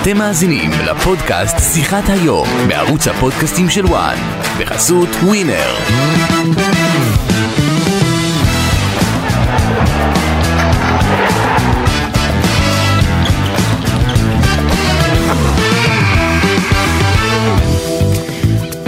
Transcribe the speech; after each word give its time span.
אתם 0.00 0.18
מאזינים 0.18 0.70
לפודקאסט 0.86 1.74
שיחת 1.74 2.02
היום 2.08 2.48
בערוץ 2.68 3.08
הפודקאסטים 3.08 3.70
של 3.70 3.86
וואן 3.86 4.16
בחסות 4.60 5.08
ווינר. 5.22 5.74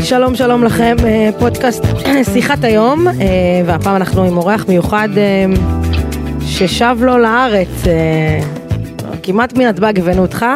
שלום 0.03 0.35
שלום 0.35 0.65
לכם, 0.65 0.97
אה, 1.05 1.31
פודקאסט 1.39 1.85
שיחת 2.33 2.65
היום, 2.65 3.09
אה, 3.09 3.15
והפעם 3.67 3.97
אנחנו 3.97 4.25
עם 4.25 4.37
אורח 4.37 4.65
מיוחד 4.69 5.09
אה, 5.17 5.45
ששב 6.41 6.97
לו 7.01 7.19
לארץ, 7.19 7.69
כמעט 9.23 9.59
מנתב"ג 9.59 9.99
הבאנו 9.99 10.23
אותך, 10.23 10.47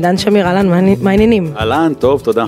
דן 0.00 0.16
שמיר, 0.16 0.46
אהלן, 0.46 0.68
מה 1.02 1.10
העניינים? 1.10 1.52
אהלן, 1.56 1.92
טוב, 1.98 2.20
תודה. 2.20 2.44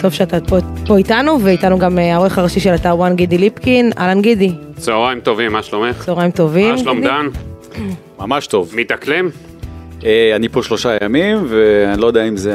טוב 0.00 0.12
שאתה 0.12 0.40
פה, 0.40 0.56
פה 0.86 0.96
איתנו, 0.96 1.40
ואיתנו 1.42 1.78
גם 1.78 1.98
העורך 1.98 2.38
הראשי 2.38 2.60
של 2.60 2.74
אתר 2.74 2.96
וואן 2.96 3.16
גידי 3.16 3.38
ליפקין, 3.38 3.92
אהלן 3.98 4.22
גידי. 4.22 4.52
צהריים 4.76 5.20
טובים, 5.20 5.52
מה 5.52 5.62
שלומך? 5.62 6.04
צהריים 6.04 6.30
טובים. 6.30 6.70
מה 6.70 6.78
שלום 6.78 7.04
דן? 7.04 7.26
ממש 8.18 8.46
טוב. 8.46 8.72
מתאקלם? 8.76 9.28
אה, 10.04 10.32
אני 10.36 10.48
פה 10.48 10.62
שלושה 10.62 10.96
ימים, 11.04 11.38
ואני 11.48 12.00
לא 12.00 12.06
יודע 12.06 12.28
אם 12.28 12.36
זה 12.36 12.54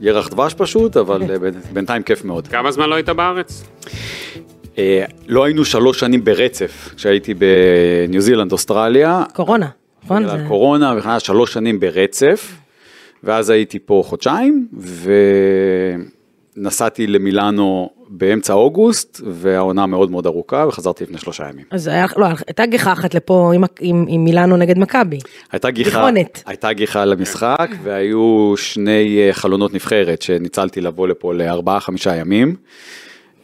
הירח 0.00 0.28
דבש 0.28 0.54
פשוט, 0.54 0.96
אבל 0.96 1.22
אה, 1.22 1.36
בינתיים 1.72 2.02
כיף 2.02 2.24
מאוד. 2.24 2.48
כמה 2.48 2.70
זמן 2.70 2.88
לא 2.88 2.94
היית 2.94 3.08
בארץ? 3.08 3.64
אה, 4.78 5.04
לא 5.28 5.44
היינו 5.44 5.64
שלוש 5.64 6.00
שנים 6.00 6.24
ברצף, 6.24 6.88
כשהייתי 6.96 7.34
בניו 7.34 8.20
זילנד, 8.20 8.52
אוסטרליה. 8.52 9.22
קורונה, 9.34 9.66
נכון? 10.04 10.24
קורונה, 10.48 11.20
שלוש 11.20 11.52
שנים 11.52 11.80
ברצף, 11.80 12.52
ואז 13.24 13.50
הייתי 13.50 13.78
פה 13.78 14.02
חודשיים, 14.06 14.68
ונסעתי 16.56 17.06
למילאנו 17.06 17.90
באמצע 18.08 18.52
אוגוסט, 18.52 19.20
והעונה 19.26 19.86
מאוד 19.86 20.10
מאוד 20.10 20.26
ארוכה, 20.26 20.64
וחזרתי 20.68 21.04
לפני 21.04 21.18
שלושה 21.18 21.48
ימים. 21.48 21.64
אז 21.70 21.86
היה, 21.86 22.06
לא, 22.16 22.26
הייתה 22.46 22.66
גיחה 22.66 22.92
אחת 22.92 23.14
לפה 23.14 23.52
עם, 23.54 23.64
עם, 23.80 24.04
עם 24.08 24.24
מילאנו 24.24 24.56
נגד 24.56 24.78
מכבי. 24.78 25.18
הייתה 25.52 25.70
גיחה, 25.70 26.08
הייתה 26.46 26.72
גיחה 26.72 27.04
למשחק, 27.04 27.70
והיו 27.82 28.54
שני 28.56 29.18
אה, 29.18 29.32
חלונות 29.32 29.74
נבחרת 29.74 30.22
שניצלתי 30.22 30.80
לבוא 30.80 31.08
לפה 31.08 31.34
לארבעה 31.34 31.80
חמישה 31.80 32.16
ימים. 32.16 32.56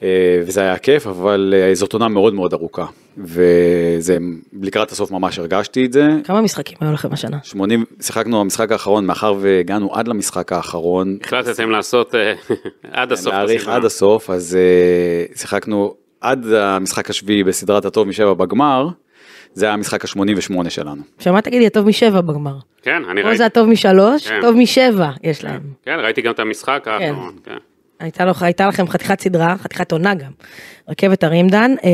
אה, 0.05 0.43
וזה 0.47 0.61
היה 0.61 0.79
כיף, 0.79 1.07
אבל 1.07 1.55
אה, 1.57 1.75
זאת 1.75 1.93
עונה 1.93 2.09
מאוד 2.09 2.35
מאוד 2.35 2.53
ארוכה. 2.53 2.87
וזה, 3.19 4.19
לקראת 4.63 4.93
הסוף 4.93 5.11
ממש 5.11 5.39
הרגשתי 5.39 5.85
את 5.85 5.93
זה. 5.93 6.09
כמה 6.25 6.41
משחקים 6.41 6.79
היו 6.81 6.93
לכם 6.93 7.13
השנה? 7.13 7.39
80, 7.43 7.85
שיחקנו 8.01 8.41
במשחק 8.41 8.73
האחרון, 8.73 9.07
מאחר 9.07 9.35
והגענו 9.41 9.95
עד 9.95 10.09
למשחק 10.09 10.53
האחרון. 10.53 11.19
החלטתם 11.25 11.71
לעשות 11.71 12.15
אה, 12.15 12.35
עד 12.93 13.13
הסוף. 13.13 13.33
להאריך 13.33 13.69
עד 13.69 13.85
הסוף, 13.85 14.31
אז 14.31 14.59
שיחקנו 15.37 15.95
עד 16.21 16.47
המשחק 16.53 17.11
השביעי 17.11 17.45
בסדרת 17.45 17.85
הטוב 17.85 18.09
משבע 18.09 18.35
בגמר. 18.35 18.89
זה 19.53 19.65
היה 19.65 19.75
המשחק 19.75 20.05
ה-88 20.05 20.71
שלנו. 20.71 21.03
שמעת 21.19 21.45
תגידי 21.45 21.67
הטוב 21.67 21.87
משבע 21.87 22.21
בגמר. 22.21 22.57
כן, 22.83 23.03
אני 23.11 23.23
ראיתי. 23.23 23.31
פה 23.31 23.37
זה 23.37 23.47
הטוב 23.47 23.69
משלוש, 23.69 24.29
כן. 24.29 24.41
טוב 24.41 24.57
משבע 24.57 25.11
יש 25.23 25.45
להם. 25.45 25.61
כן, 25.85 25.97
ראיתי 26.03 26.23
גם 26.23 26.33
את 26.33 26.39
המשחק 26.39 26.81
כן. 26.85 26.91
האחרון. 26.91 27.37
כן. 27.45 27.57
הייתה, 28.01 28.25
לו, 28.25 28.33
הייתה 28.41 28.69
לכם 28.69 28.89
חתיכת 28.89 29.21
סדרה, 29.21 29.57
חתיכת 29.59 29.93
עונה 29.93 30.15
גם, 30.15 30.31
רכבת 30.89 31.25
הרים 31.25 31.49
דן, 31.49 31.75
אה, 31.85 31.91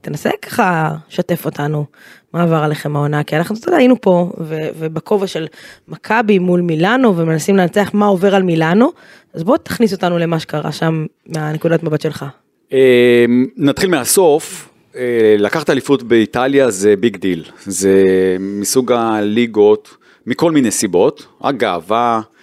תנסה 0.00 0.30
ככה 0.42 0.94
לשתף 1.10 1.44
אותנו, 1.44 1.84
מה 2.32 2.42
עבר 2.42 2.56
עליכם 2.56 2.96
העונה, 2.96 3.22
כי 3.24 3.36
אנחנו, 3.36 3.56
יודע, 3.66 3.78
היינו 3.78 4.00
פה, 4.00 4.32
ו, 4.40 4.68
ובכובע 4.78 5.26
של 5.26 5.46
מכבי 5.88 6.38
מול 6.38 6.60
מילאנו, 6.60 7.16
ומנסים 7.16 7.56
לנצח 7.56 7.90
מה 7.94 8.06
עובר 8.06 8.34
על 8.34 8.42
מילאנו, 8.42 8.92
אז 9.34 9.44
בוא 9.44 9.56
תכניס 9.56 9.92
אותנו 9.92 10.18
למה 10.18 10.40
שקרה 10.40 10.72
שם, 10.72 11.06
מהנקודת 11.26 11.82
מבט 11.82 12.00
שלך. 12.00 12.24
אה, 12.72 13.24
נתחיל 13.56 13.90
מהסוף. 13.90 14.68
אה, 14.96 15.34
לקחת 15.38 15.70
אליפות 15.70 16.02
באיטליה 16.02 16.70
זה 16.70 16.96
big 16.96 17.16
deal, 17.16 17.44
זה 17.64 18.02
מסוג 18.40 18.92
הליגות, 18.92 19.96
מכל 20.26 20.52
מיני 20.52 20.70
סיבות, 20.70 21.26
רק 21.42 21.56
גאווה, 21.56 22.20
אה, 22.20 22.35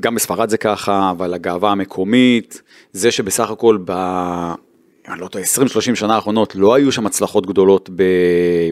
גם 0.00 0.14
בספרד 0.14 0.48
זה 0.50 0.58
ככה, 0.58 1.10
אבל 1.10 1.34
הגאווה 1.34 1.70
המקומית, 1.70 2.62
זה 2.92 3.10
שבסך 3.10 3.50
הכל 3.50 3.78
ב... 3.84 3.90
אני 5.08 5.20
לא 5.20 5.28
יודע, 5.34 5.40
20-30 5.40 5.94
שנה 5.94 6.14
האחרונות 6.14 6.54
לא 6.54 6.74
היו 6.74 6.92
שם 6.92 7.06
הצלחות 7.06 7.46
גדולות 7.46 7.90
ב... 7.96 8.02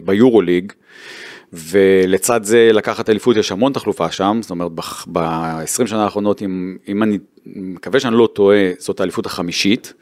ביורוליג, 0.05 0.71
ולצד 1.53 2.43
זה 2.43 2.69
לקחת 2.73 3.09
אליפות 3.09 3.35
יש 3.35 3.51
המון 3.51 3.73
תחלופה 3.73 4.11
שם, 4.11 4.39
זאת 4.41 4.51
אומרת 4.51 4.71
ב-20 5.11 5.87
שנה 5.87 6.03
האחרונות, 6.03 6.41
אם, 6.41 6.77
אם 6.87 7.03
אני 7.03 7.17
מקווה 7.45 7.99
שאני 7.99 8.15
לא 8.17 8.29
טועה, 8.33 8.71
זאת 8.77 8.99
האליפות 8.99 9.25
החמישית. 9.25 9.93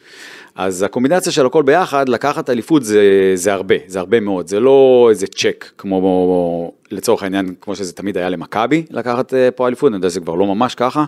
אז 0.57 0.83
הקומבינציה 0.83 1.31
של 1.31 1.45
הכל 1.45 1.63
ביחד, 1.63 2.09
לקחת 2.09 2.49
אליפות 2.49 2.83
זה, 2.83 3.31
זה 3.35 3.53
הרבה, 3.53 3.75
זה 3.87 3.99
הרבה 3.99 4.19
מאוד, 4.19 4.47
זה 4.47 4.59
לא 4.59 5.07
איזה 5.09 5.27
צ'ק 5.27 5.71
כמו 5.77 6.71
לצורך 6.91 7.23
העניין, 7.23 7.55
כמו 7.61 7.75
שזה 7.75 7.93
תמיד 7.93 8.17
היה 8.17 8.29
למכבי 8.29 8.83
לקחת 8.89 9.33
אה, 9.33 9.51
פה 9.51 9.67
אליפות, 9.67 9.87
אני 9.87 9.97
יודע 9.97 10.09
שזה 10.09 10.19
כבר 10.19 10.35
לא 10.35 10.45
ממש 10.45 10.75
ככה, 10.75 11.05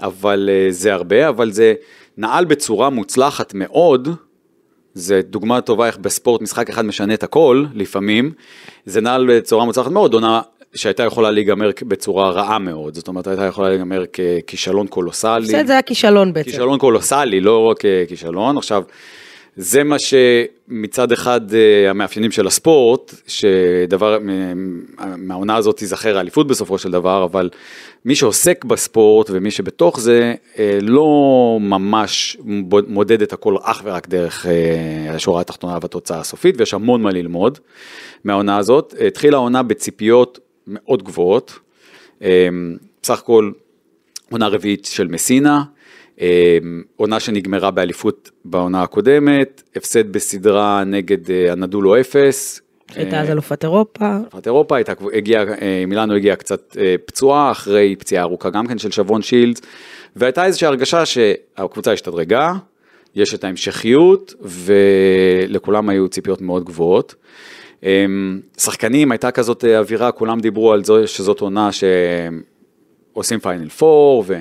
אבל 0.00 0.50
אה, 0.52 0.66
זה 0.70 0.94
הרבה, 0.94 1.28
אבל 1.28 1.50
זה 1.50 1.74
נעל 2.16 2.44
בצורה 2.44 2.90
מוצלחת 2.90 3.54
מאוד, 3.54 4.08
זה 4.94 5.20
דוגמה 5.22 5.60
טובה 5.60 5.86
איך 5.86 5.98
בספורט 5.98 6.42
משחק 6.42 6.70
אחד 6.70 6.84
משנה 6.84 7.14
את 7.14 7.22
הכל, 7.22 7.64
לפעמים, 7.74 8.32
זה 8.86 9.00
נעל 9.00 9.26
בצורה 9.28 9.64
מוצלחת 9.64 9.90
מאוד, 9.90 10.14
עונה 10.14 10.40
שהייתה 10.76 11.02
יכולה 11.02 11.30
להיגמר 11.30 11.70
בצורה 11.82 12.30
רעה 12.30 12.58
מאוד, 12.58 12.94
זאת 12.94 13.08
אומרת 13.08 13.26
הייתה 13.26 13.44
יכולה 13.44 13.68
להיגמר 13.68 14.04
ככישלון 14.06 14.86
קולוסלי. 14.86 15.46
בסדר, 15.46 15.66
זה 15.66 15.72
היה 15.72 15.82
כישלון 15.82 16.32
בעצם. 16.32 16.50
כישלון 16.50 16.78
קולוסלי, 16.78 17.40
לא 17.40 17.64
רק 17.64 17.82
כישלון. 18.08 18.58
עכשיו, 18.58 18.82
זה 19.56 19.84
מה 19.84 19.96
שמצד 19.98 21.12
אחד 21.12 21.54
אה, 21.54 21.90
המאפיינים 21.90 22.30
של 22.30 22.46
הספורט, 22.46 23.14
שדבר, 23.26 24.18
מהעונה 25.16 25.56
הזאת 25.56 25.76
תיזכר 25.76 26.16
האליפות 26.16 26.46
בסופו 26.46 26.78
של 26.78 26.90
דבר, 26.90 27.24
אבל 27.24 27.50
מי 28.04 28.14
שעוסק 28.14 28.64
בספורט 28.64 29.30
ומי 29.30 29.50
שבתוך 29.50 30.00
זה, 30.00 30.34
אה, 30.58 30.78
לא 30.82 31.58
ממש 31.60 32.36
מודד 32.88 33.22
את 33.22 33.32
הכל 33.32 33.56
אך 33.62 33.82
ורק 33.84 34.08
דרך 34.08 34.46
אה, 34.46 35.14
השורה 35.14 35.40
התחתונה 35.40 35.78
והתוצאה 35.82 36.20
הסופית, 36.20 36.54
ויש 36.58 36.74
המון 36.74 37.02
מה 37.02 37.10
ללמוד 37.10 37.58
מהעונה 38.24 38.56
הזאת. 38.56 38.94
התחילה 39.06 39.36
העונה 39.36 39.62
בציפיות 39.62 40.38
מאוד 40.66 41.02
גבוהות. 41.02 41.58
אמ, 42.22 42.76
בסך 43.02 43.18
הכל 43.18 43.50
עונה 44.30 44.48
רביעית 44.48 44.84
של 44.84 45.06
מסינה, 45.08 45.62
אמ, 46.20 46.82
עונה 46.96 47.20
שנגמרה 47.20 47.70
באליפות 47.70 48.30
בעונה 48.44 48.82
הקודמת, 48.82 49.62
הפסד 49.76 50.12
בסדרה 50.12 50.84
נגד 50.84 51.30
אה, 51.30 51.52
הנדולו 51.52 52.00
אפס. 52.00 52.60
הייתה 52.94 53.20
אז 53.20 53.30
אלופת 53.30 53.64
אירופה. 53.64 54.16
אלופת 54.16 54.46
אירופה, 54.46 54.76
הייתה, 54.76 54.92
הגיע, 55.12 55.44
אה, 55.62 55.84
מילאנו 55.86 56.14
הגיעה 56.14 56.36
קצת 56.36 56.76
אה, 56.80 56.94
פצועה 57.06 57.50
אחרי 57.50 57.96
פציעה 57.96 58.22
ארוכה 58.22 58.50
גם 58.50 58.66
כן 58.66 58.78
של 58.78 58.90
שבון 58.90 59.22
שילדס, 59.22 59.60
והייתה 60.16 60.44
איזושהי 60.44 60.66
הרגשה 60.66 61.06
שהקבוצה 61.06 61.92
השתדרגה, 61.92 62.52
יש 63.14 63.34
את 63.34 63.44
ההמשכיות, 63.44 64.34
ולכולם 64.40 65.88
היו 65.88 66.08
ציפיות 66.08 66.40
מאוד 66.40 66.64
גבוהות. 66.64 67.14
אמ, 67.86 68.40
שחקנים, 68.58 69.12
הייתה 69.12 69.30
כזאת 69.30 69.64
אה, 69.64 69.78
אווירה, 69.78 70.12
כולם 70.12 70.40
דיברו 70.40 70.72
על 70.72 70.84
זה 70.84 71.06
שזאת 71.06 71.40
עונה 71.40 71.70
שעושים 73.12 73.40
פיינל 73.40 73.68
פור, 73.68 74.24
ו... 74.26 74.38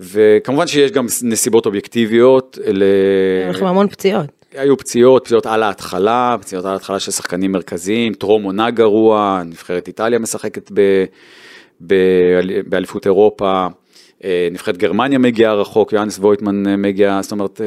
וכמובן 0.00 0.66
שיש 0.66 0.90
גם 0.90 1.06
נסיבות 1.22 1.66
אובייקטיביות. 1.66 2.58
היו 2.66 3.50
לכם 3.50 3.66
המון 3.66 3.88
פציעות. 3.88 4.26
היו 4.54 4.76
פציעות, 4.76 5.24
פציעות 5.24 5.46
על 5.46 5.62
ההתחלה, 5.62 6.36
פציעות 6.40 6.64
על 6.64 6.72
ההתחלה 6.72 7.00
של 7.00 7.10
שחקנים 7.10 7.52
מרכזיים, 7.52 8.14
טרום 8.14 8.42
עונה 8.42 8.70
גרוע, 8.70 9.42
נבחרת 9.46 9.88
איטליה 9.88 10.18
משחקת 10.18 10.70
ב, 10.74 11.04
ב, 11.86 11.94
באליפות 12.66 13.06
אירופה, 13.06 13.66
אה, 14.24 14.48
נבחרת 14.52 14.76
גרמניה 14.76 15.18
מגיעה 15.18 15.54
רחוק, 15.54 15.92
יואנס 15.92 16.18
וויטמן 16.18 16.66
אה, 16.66 16.76
מגיע, 16.76 17.18
זאת 17.22 17.32
אומרת, 17.32 17.60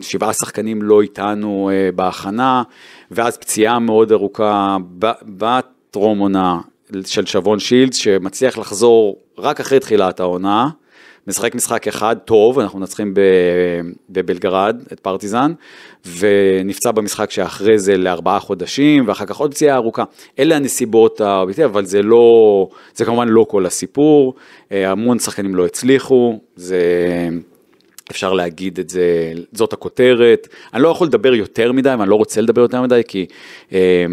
שבעה 0.00 0.32
שחקנים 0.32 0.82
לא 0.82 1.02
איתנו 1.02 1.70
בהכנה. 1.94 2.62
ואז 3.10 3.36
פציעה 3.36 3.78
מאוד 3.78 4.12
ארוכה 4.12 4.76
בטרום 5.22 6.18
עונה 6.18 6.60
של 7.06 7.26
שבון 7.26 7.58
שילדס, 7.58 7.96
שמצליח 7.96 8.58
לחזור 8.58 9.16
רק 9.38 9.60
אחרי 9.60 9.80
תחילת 9.80 10.20
העונה, 10.20 10.68
משחק 11.26 11.54
משחק 11.54 11.88
אחד 11.88 12.16
טוב, 12.24 12.58
אנחנו 12.58 12.78
מנצחים 12.78 13.14
בבלגרד 14.10 14.82
את 14.92 15.00
פרטיזן, 15.00 15.52
ונפצע 16.18 16.90
במשחק 16.90 17.30
שאחרי 17.30 17.78
זה 17.78 17.96
לארבעה 17.96 18.40
חודשים, 18.40 19.08
ואחר 19.08 19.26
כך 19.26 19.36
עוד 19.36 19.54
פציעה 19.54 19.76
ארוכה. 19.76 20.04
אלה 20.38 20.56
הנסיבות 20.56 21.20
האובייקטיביות, 21.20 21.70
אבל 21.70 21.84
זה 21.84 22.02
לא, 22.02 22.68
זה 22.94 23.04
כמובן 23.04 23.28
לא 23.28 23.46
כל 23.48 23.66
הסיפור, 23.66 24.34
אה, 24.72 24.90
המון 24.90 25.18
שחקנים 25.18 25.54
לא 25.54 25.66
הצליחו, 25.66 26.38
זה... 26.56 26.80
אפשר 28.10 28.32
להגיד 28.32 28.78
את 28.78 28.88
זה, 28.88 29.32
זאת 29.52 29.72
הכותרת. 29.72 30.48
אני 30.74 30.82
לא 30.82 30.88
יכול 30.88 31.06
לדבר 31.06 31.34
יותר 31.34 31.72
מדי, 31.72 31.94
ואני 31.98 32.10
לא 32.10 32.14
רוצה 32.14 32.40
לדבר 32.40 32.60
יותר 32.62 32.82
מדי, 32.82 33.02
כי 33.08 33.26
אה, 33.72 34.06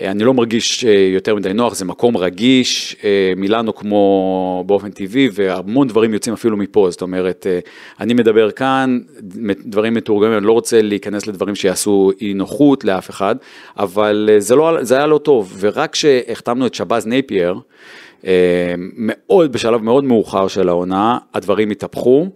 אני 0.00 0.24
לא 0.24 0.34
מרגיש 0.34 0.84
אה, 0.84 1.08
יותר 1.14 1.34
מדי 1.34 1.52
נוח, 1.52 1.74
זה 1.74 1.84
מקום 1.84 2.16
רגיש, 2.16 2.96
אה, 3.04 3.32
מילאנו 3.36 3.74
כמו 3.74 4.64
באופן 4.66 4.90
טבעי, 4.90 5.28
והמון 5.32 5.88
דברים 5.88 6.14
יוצאים 6.14 6.34
אפילו 6.34 6.56
מפה, 6.56 6.90
זאת 6.90 7.02
אומרת, 7.02 7.46
אה, 7.50 7.58
אני 8.00 8.14
מדבר 8.14 8.50
כאן, 8.50 8.98
דברים 9.64 9.94
מתורגמים, 9.94 10.38
אני 10.38 10.46
לא 10.46 10.52
רוצה 10.52 10.82
להיכנס 10.82 11.26
לדברים 11.26 11.54
שיעשו 11.54 12.10
אי 12.20 12.34
נוחות 12.34 12.84
לאף 12.84 13.10
אחד, 13.10 13.36
אבל 13.78 14.30
אה, 14.32 14.40
זה, 14.40 14.56
לא, 14.56 14.78
זה 14.80 14.96
היה 14.96 15.06
לא 15.06 15.18
טוב, 15.18 15.56
ורק 15.60 15.92
כשהחתמנו 15.92 16.66
את 16.66 16.74
שבאז 16.74 17.06
נאפייר, 17.06 17.60
אה, 18.26 18.74
מאוד, 18.78 19.52
בשלב 19.52 19.82
מאוד 19.82 20.04
מאוחר 20.04 20.48
של 20.48 20.68
העונה, 20.68 21.18
הדברים 21.34 21.70
התהפכו. 21.70 22.28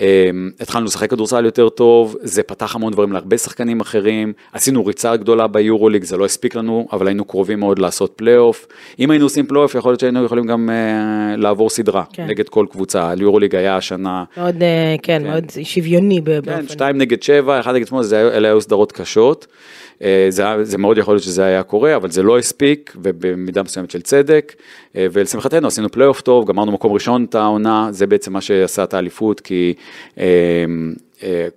אה, 0.00 0.30
התחלנו 0.60 0.84
לשחק 0.86 1.10
כדורסל 1.10 1.44
יותר 1.44 1.68
טוב, 1.68 2.16
זה 2.20 2.42
פתח 2.42 2.74
המון 2.76 2.92
דברים 2.92 3.12
להרבה 3.12 3.38
שחקנים 3.38 3.80
אחרים, 3.80 4.32
עשינו 4.52 4.86
ריצה 4.86 5.16
גדולה 5.16 5.46
ביורוליג, 5.46 6.04
זה 6.04 6.16
לא 6.16 6.24
הספיק 6.24 6.54
לנו, 6.54 6.88
אבל 6.92 7.06
היינו 7.06 7.24
קרובים 7.24 7.60
מאוד 7.60 7.78
לעשות 7.78 8.12
פלייאוף. 8.16 8.66
אם 8.98 9.10
היינו 9.10 9.24
עושים 9.24 9.46
פלייאוף, 9.46 9.74
יכול 9.74 9.90
להיות 9.90 10.00
שהיינו 10.00 10.24
יכולים 10.24 10.46
גם 10.46 10.70
אה, 10.70 11.36
לעבור 11.36 11.70
סדרה 11.70 12.02
כן. 12.12 12.26
נגד 12.26 12.48
כל 12.48 12.66
קבוצה. 12.70 13.10
היורוליג 13.10 13.54
היה 13.56 13.76
השנה, 13.76 14.24
מאוד, 14.36 14.62
אה, 14.62 14.96
כן, 15.02 15.22
מאוד 15.26 15.44
שוויוני 15.62 16.18
כן, 16.18 16.24
באופן. 16.24 16.68
שתיים 16.68 16.98
נגד 16.98 17.22
שבע, 17.22 17.60
אחד 17.60 17.74
נגד 17.74 17.86
היה- 18.12 18.28
אלה 18.28 18.48
היו 18.48 18.60
סדרות 18.60 18.92
קשות. 18.92 19.46
אה, 20.02 20.26
זה, 20.28 20.42
היה- 20.42 20.64
זה 20.64 20.78
מאוד 20.78 20.98
יכול 20.98 21.14
להיות 21.14 21.22
שזה 21.24 21.44
היה 21.44 21.62
קורה, 21.62 21.96
אבל 21.96 22.10
זה 22.10 22.22
לא 22.22 22.38
הספיק, 22.38 22.96
ובמידה 23.02 23.62
מסוימת 23.62 23.90
של 23.90 24.00
צדק. 24.02 24.54
אה, 24.96 25.06
ולשמחתנו 25.12 25.66
עשינו 25.68 25.88
פלייאוף 25.88 26.20
טוב, 26.20 26.48
גמרנו 26.48 26.72
מקום 26.72 26.92
ראשון 26.92 27.24
את 27.24 27.34
העונה, 27.34 27.88
זה 27.90 28.06
בעצם 28.06 28.32
מה 28.32 28.40
שעשה 28.40 28.84
את 28.84 28.94
האליפות, 28.94 29.40
כי 29.40 29.74
אה, 30.18 30.26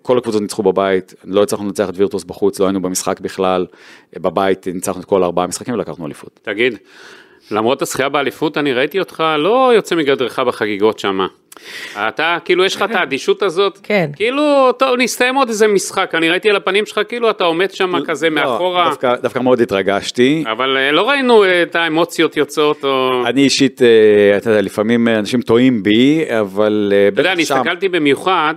כל 0.02 0.18
הקבוצות 0.18 0.42
ניצחו 0.42 0.64
בבית, 0.64 1.14
לא 1.26 1.44
הצלחנו 1.44 1.66
לנצח 1.66 1.90
את 1.90 1.94
וירטוס 1.98 2.24
בחוץ, 2.24 2.60
לא 2.60 2.66
היינו 2.66 2.82
במשחק 2.82 3.20
בכלל, 3.20 3.66
בבית 4.20 4.68
ניצחנו 4.68 5.00
את 5.02 5.06
כל 5.06 5.24
ארבעה 5.24 5.48
משחקים 5.48 5.74
ולקחנו 5.74 6.06
אליפות. 6.06 6.40
תגיד, 6.44 6.78
למרות 7.51 7.81
הזכייה 7.81 8.09
באליפות, 8.09 8.57
אני 8.57 8.74
ראיתי 8.74 9.00
אותך 9.00 9.24
לא 9.38 9.71
יוצא 9.75 9.95
מגדרך 9.95 10.39
בחגיגות 10.39 11.00
שמה. 11.00 11.27
אתה, 11.98 12.38
כאילו, 12.45 12.65
יש 12.65 12.75
לך 12.75 12.81
את 12.81 12.95
האדישות 12.95 13.44
הזאת, 13.44 13.80
כן. 13.83 14.09
כאילו, 14.15 14.71
טוב, 14.71 14.95
נסתיים 14.98 15.36
עוד 15.36 15.48
איזה 15.48 15.68
משחק, 15.68 16.15
אני 16.15 16.30
ראיתי 16.30 16.50
על 16.50 16.56
הפנים 16.56 16.86
שלך, 16.86 17.01
כאילו, 17.09 17.30
אתה 17.30 17.44
עומד 17.44 17.71
שם 17.71 18.03
כזה 18.06 18.30
לא, 18.30 18.36
מאחורה, 18.36 18.89
דווקא, 18.89 19.15
דווקא 19.15 19.39
מאוד 19.39 19.62
התרגשתי. 19.62 20.44
אבל 20.51 20.77
אה, 20.77 20.92
לא 20.92 21.09
ראינו 21.09 21.44
אה, 21.44 21.63
את 21.63 21.75
האמוציות 21.75 22.38
יוצאות, 22.38 22.83
או... 22.83 23.24
אני 23.25 23.44
אישית, 23.44 23.81
אה, 23.81 24.38
אתה 24.38 24.50
יודע, 24.50 24.62
לפעמים 24.62 25.07
אנשים 25.07 25.42
טועים 25.42 25.83
בי, 25.83 26.25
אבל 26.39 26.94
אתה 27.13 27.21
יודע, 27.21 27.31
אני 27.31 27.45
שם. 27.45 27.56
הסתכלתי 27.56 27.89
במיוחד, 27.89 28.54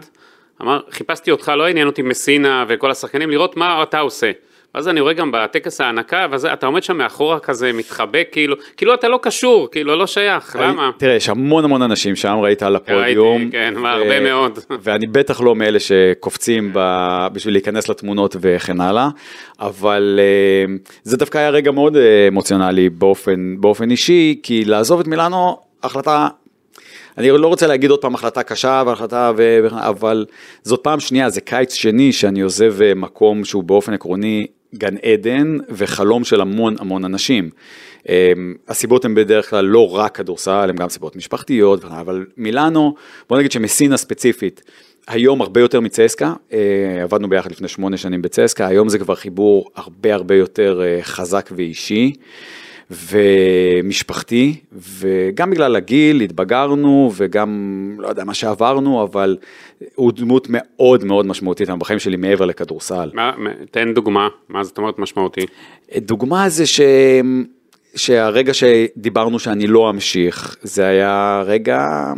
אמר, 0.63 0.81
חיפשתי 0.91 1.31
אותך, 1.31 1.53
לא 1.57 1.67
עניין 1.67 1.87
אותי 1.87 2.03
מסינה 2.03 2.65
וכל 2.69 2.91
השחקנים, 2.91 3.31
לראות 3.31 3.57
מה 3.57 3.83
אתה 3.83 3.99
עושה. 3.99 4.31
ואז 4.75 4.89
אני 4.89 5.01
רואה 5.01 5.13
גם 5.13 5.33
בטקס 5.33 5.81
ההענקה, 5.81 6.27
ואז 6.31 6.47
אתה 6.47 6.67
עומד 6.67 6.83
שם 6.83 6.97
מאחורה 6.97 7.39
כזה, 7.39 7.73
מתחבק, 7.73 8.29
כאילו, 8.33 8.57
כאילו 8.77 8.95
אתה 8.95 9.09
לא 9.09 9.19
קשור, 9.23 9.69
כאילו, 9.71 9.97
לא 9.97 10.07
שייך, 10.07 10.57
למה? 10.61 10.91
תראה, 10.99 11.15
יש 11.15 11.29
המון 11.29 11.65
המון 11.65 11.83
אנשים 11.83 12.17
שם, 12.17 12.39
ראית 12.43 12.63
על 12.63 12.77
הפודיום. 12.77 13.37
ראיתי, 13.37 13.51
כן, 13.53 13.75
הרבה 13.85 14.21
מאוד. 14.21 14.59
ואני 14.83 15.07
בטח 15.07 15.41
לא 15.41 15.55
מאלה 15.55 15.81
שקופצים 15.81 16.71
ב... 16.73 16.79
בשביל 17.33 17.55
להיכנס 17.55 17.89
לתמונות 17.89 18.37
וכן 18.41 18.81
הלאה, 18.81 19.09
אבל 19.61 20.21
אה, 20.23 20.75
זה 21.03 21.17
דווקא 21.17 21.39
היה 21.39 21.51
רגע 21.51 21.71
מאוד 21.71 21.97
אה, 21.97 22.29
אמוציונלי 22.29 22.91
באופן, 22.91 23.57
באופן 23.61 23.91
אישי, 23.91 24.41
כי 24.43 24.65
לעזוב 24.65 25.01
את 25.01 25.07
מילאנו, 25.07 25.57
החלטה... 25.83 26.29
אני 27.19 27.31
לא 27.31 27.47
רוצה 27.47 27.67
להגיד 27.67 27.91
עוד 27.91 28.01
פעם 28.01 28.15
החלטה 28.15 28.43
קשה 28.43 28.83
והחלטה, 28.87 29.33
ו... 29.37 29.67
אבל 29.71 30.27
זאת 30.63 30.81
פעם 30.81 31.01
שנייה, 31.01 31.31
זה 31.31 31.41
קיץ 31.41 31.75
שני 31.75 32.13
שאני 32.13 32.41
עוזב 32.41 32.83
אה, 32.83 32.95
מקום 32.95 33.45
שהוא 33.45 33.65
באופן 33.65 33.95
עקרוני 33.95 34.47
גן 34.79 34.97
עדן 35.03 35.59
וחלום 35.69 36.25
של 36.25 36.41
המון 36.41 36.75
המון 36.79 37.05
אנשים. 37.05 37.51
אה, 38.09 38.33
הסיבות 38.69 39.05
הן 39.05 39.15
בדרך 39.15 39.51
כלל 39.51 39.65
לא 39.65 39.97
רק 39.97 40.17
כדורסל, 40.17 40.67
הן 40.71 40.77
גם 40.77 40.89
סיבות 40.89 41.17
משפחתיות, 41.17 41.85
אבל 41.85 42.27
מילאנו, 42.37 42.95
בוא 43.29 43.39
נגיד 43.39 43.53
שמסינה 43.53 43.97
ספציפית, 43.97 44.63
היום 45.09 45.43
הרבה 45.43 45.61
יותר 45.61 45.81
מצסקה, 45.81 46.33
אה, 46.53 47.03
עבדנו 47.03 47.29
ביחד 47.29 47.53
לפני 47.53 47.69
שמונה 47.69 47.97
שנים 47.97 48.23
בצסקה, 48.23 48.67
היום 48.67 48.89
זה 48.89 48.99
כבר 48.99 49.15
חיבור 49.15 49.71
הרבה 49.75 50.15
הרבה 50.15 50.35
יותר 50.35 50.83
אה, 50.85 50.99
חזק 51.03 51.51
ואישי. 51.57 52.13
ומשפחתי, 52.91 54.57
וגם 54.73 55.51
בגלל 55.51 55.77
הגיל 55.77 56.21
התבגרנו, 56.21 57.11
וגם, 57.17 57.51
לא 57.99 58.09
יודע, 58.09 58.25
מה 58.25 58.35
שעברנו, 58.35 59.03
אבל 59.03 59.37
הוא 59.95 60.13
דמות 60.13 60.47
מאוד 60.51 61.05
מאוד 61.05 61.27
משמעותית 61.27 61.69
בחיים 61.71 61.99
שלי 61.99 62.17
מעבר 62.17 62.45
לכדורסל. 62.45 63.11
מה- 63.15 63.33
תן 63.71 63.95
דוגמה, 63.95 64.29
מה 64.49 64.65
זאת 64.65 64.79
אומרת 64.79 64.99
משמעותי? 64.99 65.41
דוגמה 65.97 66.49
זה 66.49 66.67
ש... 66.67 66.81
שהרגע 67.97 68.53
שדיברנו 68.55 69.39
שאני 69.39 69.67
לא 69.67 69.91
אמשיך, 69.91 70.57
זה 70.63 70.87
היה 70.87 71.43
רגע... 71.47 72.13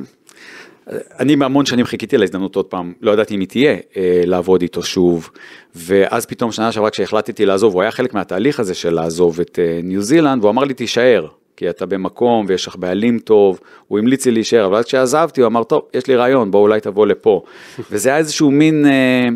אני 0.91 1.33
המון 1.33 1.67
שנים 1.67 1.87
חיכיתי 1.87 2.19
להזדמנות 2.19 2.57
עוד 2.57 2.65
פעם, 2.65 2.93
לא 3.01 3.11
ידעתי 3.11 3.35
אם 3.35 3.41
היא 3.41 3.49
תהיה, 3.49 3.77
אה, 3.97 4.23
לעבוד 4.25 4.63
איתו 4.63 4.83
שוב. 4.83 5.31
ואז 5.75 6.27
פתאום 6.27 6.53
שנה 6.53 6.73
שעברה 6.73 6.91
כשהחלטתי 6.91 7.47
לעזוב, 7.47 7.75
הוא 7.75 7.83
היה 7.83 7.91
חלק 7.91 8.15
מהתהליך 8.15 8.61
הזה 8.61 8.75
של 8.75 8.95
לעזוב 8.95 9.41
את 9.41 9.59
אה, 9.63 9.81
ניו 9.83 10.03
זילנד, 10.03 10.43
והוא 10.43 10.51
אמר 10.51 10.65
לי 10.65 10.75
תישאר, 10.75 11.27
כי 11.57 11.71
אתה 11.71 11.87
במקום 11.87 12.47
ויש 12.49 12.67
לך 12.67 12.77
בעלים 12.77 13.19
טוב, 13.19 13.61
הוא 13.89 13.99
המליץ 13.99 14.27
לי 14.27 14.33
להישאר, 14.33 14.67
אבל 14.67 14.77
אז 14.77 14.85
כשעזבתי 14.85 15.41
הוא 15.41 15.47
אמר, 15.47 15.65
טוב, 15.65 15.83
יש 15.95 16.07
לי 16.07 16.17
רעיון, 16.17 16.51
בוא 16.51 16.61
אולי 16.61 16.81
תבוא 16.81 17.07
לפה. 17.07 17.43
וזה 17.91 18.09
היה 18.09 18.19
איזשהו 18.19 18.51
מין... 18.51 18.87
אה, 18.87 19.29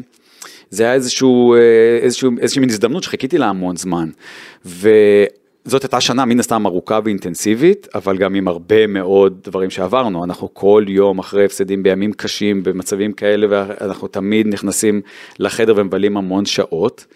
זה 0.72 0.82
היה 0.84 0.94
איזשהו, 0.94 1.54
איזשהו, 2.02 2.30
איזושהי 2.40 2.60
מין 2.60 2.70
הזדמנות 2.70 3.02
שחיכיתי 3.02 3.38
לה 3.38 3.46
המון 3.46 3.76
זמן. 3.76 4.10
וזאת 5.66 5.82
הייתה 5.82 6.00
שנה 6.00 6.24
מן 6.24 6.40
הסתם 6.40 6.66
ארוכה 6.66 7.00
ואינטנסיבית, 7.04 7.88
אבל 7.94 8.16
גם 8.16 8.34
עם 8.34 8.48
הרבה 8.48 8.86
מאוד 8.86 9.38
דברים 9.44 9.70
שעברנו. 9.70 10.24
אנחנו 10.24 10.54
כל 10.54 10.84
יום 10.88 11.18
אחרי 11.18 11.44
הפסדים 11.44 11.82
בימים 11.82 12.12
קשים, 12.12 12.62
במצבים 12.62 13.12
כאלה, 13.12 13.46
ואנחנו 13.50 14.08
תמיד 14.08 14.46
נכנסים 14.46 15.00
לחדר 15.38 15.74
ומבלים 15.76 16.16
המון 16.16 16.44
שעות. 16.46 17.06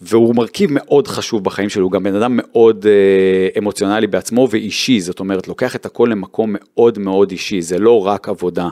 והוא 0.00 0.34
מרכיב 0.34 0.70
מאוד 0.72 1.08
חשוב 1.08 1.44
בחיים 1.44 1.68
שלו, 1.68 1.84
הוא 1.84 1.92
גם 1.92 2.02
בן 2.02 2.14
אדם 2.14 2.32
מאוד 2.42 2.86
אה, 2.86 3.58
אמוציונלי 3.58 4.06
בעצמו 4.06 4.48
ואישי, 4.50 5.00
זאת 5.00 5.20
אומרת, 5.20 5.48
לוקח 5.48 5.76
את 5.76 5.86
הכל 5.86 6.08
למקום 6.10 6.50
מאוד 6.58 6.98
מאוד 6.98 7.30
אישי, 7.30 7.62
זה 7.62 7.78
לא 7.78 8.06
רק 8.06 8.28
עבודה. 8.28 8.68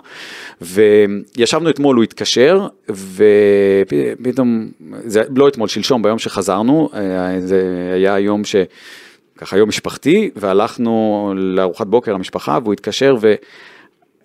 וישבנו 0.61 1.71
אתמול, 1.71 1.97
הוא 1.97 2.05
התקשר, 2.05 2.67
ופתאום, 4.21 4.69
זה 5.05 5.23
לא 5.37 5.49
אתמול, 5.49 5.69
שלשום, 5.69 6.03
ביום 6.03 6.19
שחזרנו, 6.19 6.89
אה, 6.95 7.41
זה 7.41 7.91
היה 7.95 8.19
יום 8.19 8.45
ש... 8.45 8.57
ככה 9.43 9.57
יום 9.57 9.69
משפחתי, 9.69 10.31
והלכנו 10.37 11.33
לארוחת 11.37 11.87
בוקר 11.87 12.15
המשפחה, 12.15 12.59
והוא 12.63 12.73
התקשר 12.73 13.17
ו... 13.21 13.35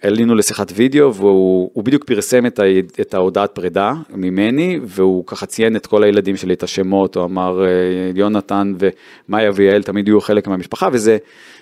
עלינו 0.01 0.35
לשיחת 0.35 0.71
וידאו 0.75 1.13
והוא 1.13 1.69
הוא 1.73 1.83
בדיוק 1.83 2.03
פרסם 2.03 2.45
את, 2.45 2.59
ה, 2.59 2.63
את 3.01 3.13
ההודעת 3.13 3.51
פרידה 3.51 3.93
ממני 4.09 4.79
והוא 4.83 5.23
ככה 5.27 5.45
ציין 5.45 5.75
את 5.75 5.87
כל 5.87 6.03
הילדים 6.03 6.37
שלי, 6.37 6.53
את 6.53 6.63
השמות, 6.63 7.15
הוא 7.15 7.25
אמר 7.25 7.65
אה, 7.65 7.67
יונתן 8.15 8.73
ומאיה 8.79 9.51
ויעל 9.55 9.83
תמיד 9.83 10.07
יהיו 10.07 10.21
חלק 10.21 10.47
מהמשפחה 10.47 10.89
וזה 10.91 11.17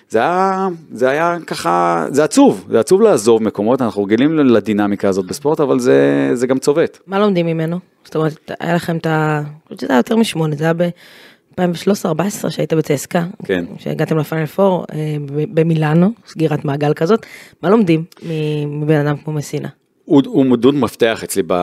זה 0.08 0.18
היה, 0.18 0.68
זה 0.92 1.08
היה 1.08 1.36
ככה, 1.46 2.06
זה 2.10 2.24
עצוב, 2.24 2.66
זה 2.70 2.80
עצוב 2.80 3.02
לעזוב 3.02 3.42
מקומות, 3.42 3.82
אנחנו 3.82 4.04
רגילים 4.04 4.38
לדינמיקה 4.38 5.08
הזאת 5.08 5.26
בספורט 5.26 5.60
אבל 5.60 5.78
זה, 5.78 6.30
זה 6.34 6.46
גם 6.46 6.58
צובט. 6.58 6.98
מה 7.06 7.18
לומדים 7.18 7.46
ממנו? 7.46 7.78
זאת 8.04 8.16
אומרת, 8.16 8.50
היה 8.60 8.74
לכם 8.74 8.96
את 8.96 9.06
ה... 9.06 9.42
שזה 9.70 9.86
היה 9.88 9.98
יותר 9.98 10.16
משמונה, 10.16 10.56
זה 10.56 10.64
היה 10.64 10.72
ב-2013-2014 11.60 12.50
שהיית 12.50 12.72
בצסקה. 12.72 13.26
כן. 13.44 13.64
שהגעתם 13.78 14.18
לפאנל 14.18 14.46
פור 14.46 14.84
אה, 14.92 15.16
ב- 15.26 15.60
במילאנו, 15.60 16.12
סגירת 16.26 16.64
מעגל 16.64 16.94
כזאת. 16.94 17.26
מה 17.62 17.70
לומדים 17.70 18.04
מבן 18.66 19.06
אדם 19.06 19.16
כמו 19.16 19.32
מסינה? 19.32 19.68
הוא, 20.04 20.22
הוא 20.26 20.56
דמות 20.56 20.74
מפתח 20.74 21.20
אצלי 21.24 21.42
ב, 21.46 21.54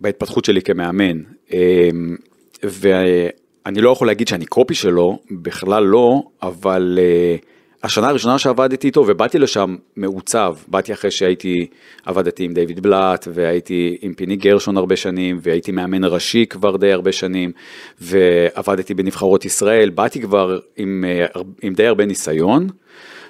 בהתפתחות 0.00 0.44
שלי 0.44 0.62
כמאמן. 0.62 1.18
אמ, 1.52 2.16
ואני 2.62 3.80
לא 3.80 3.90
יכול 3.90 4.06
להגיד 4.06 4.28
שאני 4.28 4.46
קופי 4.46 4.74
שלו, 4.74 5.18
בכלל 5.30 5.84
לא, 5.84 6.22
אבל 6.42 6.98
אה, 7.02 7.36
השנה 7.82 8.08
הראשונה 8.08 8.38
שעבדתי 8.38 8.86
איתו 8.86 9.04
ובאתי 9.06 9.38
לשם 9.38 9.76
מעוצב, 9.96 10.54
באתי 10.68 10.92
אחרי 10.92 11.10
שהייתי, 11.10 11.66
עבדתי 12.04 12.44
עם 12.44 12.52
דיוויד 12.52 12.80
בלאט 12.80 13.28
והייתי 13.34 13.96
עם 14.00 14.14
פיני 14.14 14.36
גרשון 14.36 14.76
הרבה 14.76 14.96
שנים 14.96 15.38
והייתי 15.42 15.72
מאמן 15.72 16.04
ראשי 16.04 16.46
כבר 16.46 16.76
די 16.76 16.92
הרבה 16.92 17.12
שנים 17.12 17.52
ועבדתי 18.00 18.94
בנבחרות 18.94 19.44
ישראל, 19.44 19.90
באתי 19.90 20.20
כבר 20.20 20.58
עם, 20.76 21.04
אה, 21.08 21.26
עם 21.62 21.74
די 21.74 21.86
הרבה 21.86 22.06
ניסיון. 22.06 22.68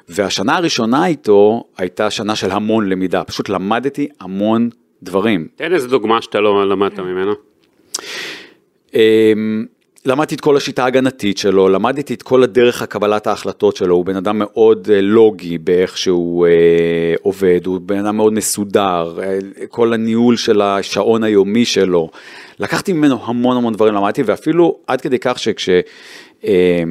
והשנה 0.09 0.57
הראשונה 0.57 1.07
איתו 1.07 1.65
הייתה 1.79 2.11
שנה 2.11 2.37
של 2.37 2.51
המון 2.51 2.89
למידה, 2.89 3.25
פשוט 3.25 3.49
למדתי 3.49 4.09
המון 4.21 4.69
דברים. 5.03 5.49
תן 5.57 5.75
איזה 5.75 5.89
דוגמה 5.89 6.23
שאתה 6.23 6.41
לא 6.41 6.69
למדת 6.69 6.99
ממנו. 6.99 7.33
למדתי 10.07 10.35
את 10.35 10.41
כל 10.41 10.57
השיטה 10.57 10.85
ההגנתית 10.85 11.39
שלו, 11.39 11.69
למדתי 11.69 12.15
את 12.15 12.23
כל 12.23 12.43
הדרך 12.43 12.83
הקבלת 12.83 13.27
ההחלטות 13.27 13.77
שלו, 13.77 13.95
הוא 13.95 14.05
בן 14.05 14.17
אדם 14.17 14.39
מאוד 14.39 14.89
אה, 14.93 15.01
לוגי 15.01 15.59
באיך 15.59 15.99
שהוא 15.99 16.47
אה, 16.47 17.15
עובד, 17.23 17.67
הוא 17.67 17.81
בן 17.81 17.99
אדם 17.99 18.17
מאוד 18.17 18.33
מסודר, 18.33 19.19
אה, 19.23 19.39
כל 19.69 19.93
הניהול 19.93 20.37
של 20.37 20.61
השעון 20.63 21.25
היומי 21.25 21.65
שלו. 21.65 22.11
לקחתי 22.61 22.93
ממנו 22.93 23.19
המון 23.25 23.57
המון 23.57 23.75
דברים 23.75 23.95
למדתי, 23.95 24.23
ואפילו 24.23 24.79
עד 24.87 25.01
כדי 25.01 25.19
כך 25.19 25.39
שכש... 25.39 25.69
אה, 26.45 26.83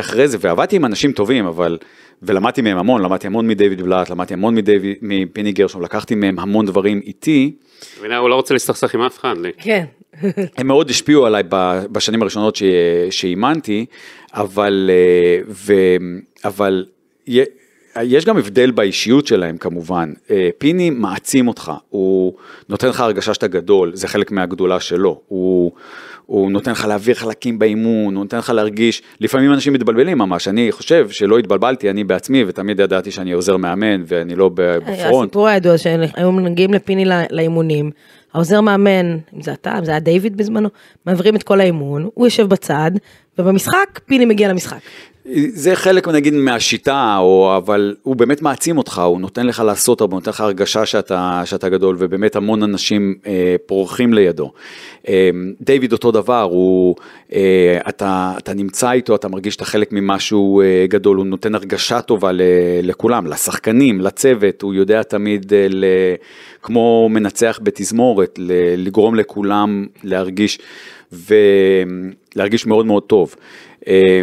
אחרי 0.00 0.28
זה 0.28 0.38
ועבדתי 0.40 0.76
עם 0.76 0.84
אנשים 0.84 1.12
טובים, 1.12 1.46
אבל, 1.46 1.78
ולמדתי 2.22 2.62
מהם 2.62 2.78
המון, 2.78 3.02
למדתי 3.02 3.26
המון 3.26 3.46
מדייוויד 3.46 3.82
בלאט, 3.82 4.10
למדתי 4.10 4.34
המון 4.34 4.54
מפיני 5.02 5.52
גרשום, 5.52 5.82
לקחתי 5.82 6.14
מהם 6.14 6.38
המון 6.38 6.66
דברים 6.66 7.00
איתי, 7.04 7.56
הוא 8.00 8.28
לא 8.28 8.34
רוצה 8.34 8.54
להסתכסך 8.54 8.94
עם 8.94 9.02
אף 9.02 9.18
אחד. 9.18 9.34
כן. 9.58 9.84
הם 10.56 10.66
מאוד 10.66 10.90
השפיעו 10.90 11.26
עליי 11.26 11.42
בשנים 11.92 12.22
הראשונות 12.22 12.58
שאימנתי, 13.10 13.86
אבל, 14.34 14.90
אה, 14.92 15.40
ו, 15.48 15.74
אבל 16.44 16.86
יש 18.02 18.24
גם 18.24 18.36
הבדל 18.36 18.70
באישיות 18.70 19.26
שלהם 19.26 19.56
כמובן. 19.56 20.12
אה, 20.30 20.48
פיני 20.58 20.90
מעצים 20.90 21.48
אותך, 21.48 21.72
הוא 21.88 22.32
נותן 22.68 22.88
לך 22.88 23.00
הרגשה 23.00 23.34
שאתה 23.34 23.46
גדול, 23.46 23.90
זה 23.94 24.08
חלק 24.08 24.30
מהגדולה 24.30 24.80
שלו. 24.80 25.20
הוא, 25.28 25.72
הוא 26.26 26.50
נותן 26.50 26.70
לך 26.70 26.84
להעביר 26.84 27.14
חלקים 27.14 27.58
באימון, 27.58 28.14
הוא 28.14 28.24
נותן 28.24 28.38
לך 28.38 28.50
להרגיש, 28.50 29.02
לפעמים 29.20 29.52
אנשים 29.52 29.72
מתבלבלים 29.72 30.18
ממש, 30.18 30.48
אני 30.48 30.72
חושב 30.72 31.10
שלא 31.10 31.38
התבלבלתי, 31.38 31.90
אני 31.90 32.04
בעצמי, 32.04 32.44
ותמיד 32.46 32.80
ידעתי 32.80 33.10
שאני 33.10 33.32
עוזר 33.32 33.56
מאמן 33.56 34.02
ואני 34.06 34.34
לא 34.34 34.50
בפרונט. 34.54 35.28
הסיפור 35.28 35.48
הידוע 35.48 35.78
שהיו 35.78 36.32
מגיעים 36.32 36.74
לפיני 36.74 37.04
לא- 37.04 37.14
לאימונים, 37.30 37.90
העוזר 38.36 38.60
מאמן, 38.60 39.18
אם 39.36 39.42
זה 39.42 39.52
אתה, 39.52 39.78
אם 39.78 39.84
זה 39.84 39.90
היה 39.90 40.00
דיוויד 40.00 40.36
בזמנו, 40.36 40.68
מעבירים 41.06 41.36
את 41.36 41.42
כל 41.42 41.60
האימון, 41.60 42.08
הוא 42.14 42.26
יושב 42.26 42.48
בצד, 42.48 42.90
ובמשחק 43.38 44.00
פיני 44.06 44.24
מגיע 44.24 44.48
למשחק. 44.48 44.78
זה 45.34 45.76
חלק 45.76 46.08
נגיד 46.08 46.34
מהשיטה, 46.34 47.16
או, 47.18 47.56
אבל 47.56 47.94
הוא 48.02 48.16
באמת 48.16 48.42
מעצים 48.42 48.78
אותך, 48.78 48.98
הוא 48.98 49.20
נותן 49.20 49.46
לך 49.46 49.62
לעשות 49.66 50.00
הרבה, 50.00 50.14
נותן 50.16 50.30
לך 50.30 50.40
הרגשה 50.40 50.86
שאתה, 50.86 51.42
שאתה 51.44 51.68
גדול, 51.68 51.96
ובאמת 51.98 52.36
המון 52.36 52.62
אנשים 52.62 53.14
אה, 53.26 53.56
פורחים 53.66 54.14
לידו. 54.14 54.52
אה, 55.08 55.30
דיוויד 55.60 55.92
אותו 55.92 56.12
דבר, 56.12 56.42
הוא, 56.42 56.96
אה, 57.32 57.78
אתה, 57.88 58.34
אתה 58.38 58.54
נמצא 58.54 58.92
איתו, 58.92 59.14
אתה 59.14 59.28
מרגיש 59.28 59.54
שאתה 59.54 59.64
חלק 59.64 59.92
ממשהו 59.92 60.60
אה, 60.60 60.86
גדול, 60.88 61.16
הוא 61.16 61.26
נותן 61.26 61.54
הרגשה 61.54 62.00
טובה 62.00 62.32
ל, 62.32 62.40
לכולם, 62.82 63.26
לשחקנים, 63.26 64.00
לצוות, 64.00 64.62
הוא 64.62 64.74
יודע 64.74 65.02
תמיד, 65.02 65.52
אה, 65.52 65.66
ל, 65.70 65.84
כמו 66.62 67.08
מנצח 67.10 67.60
בתזמורת, 67.62 68.38
ל, 68.38 68.52
לגרום 68.86 69.14
לכולם 69.14 69.86
להרגיש, 70.04 70.58
ולהרגיש 71.12 72.66
מאוד 72.66 72.86
מאוד 72.86 73.02
טוב. 73.02 73.34
אה, 73.88 74.22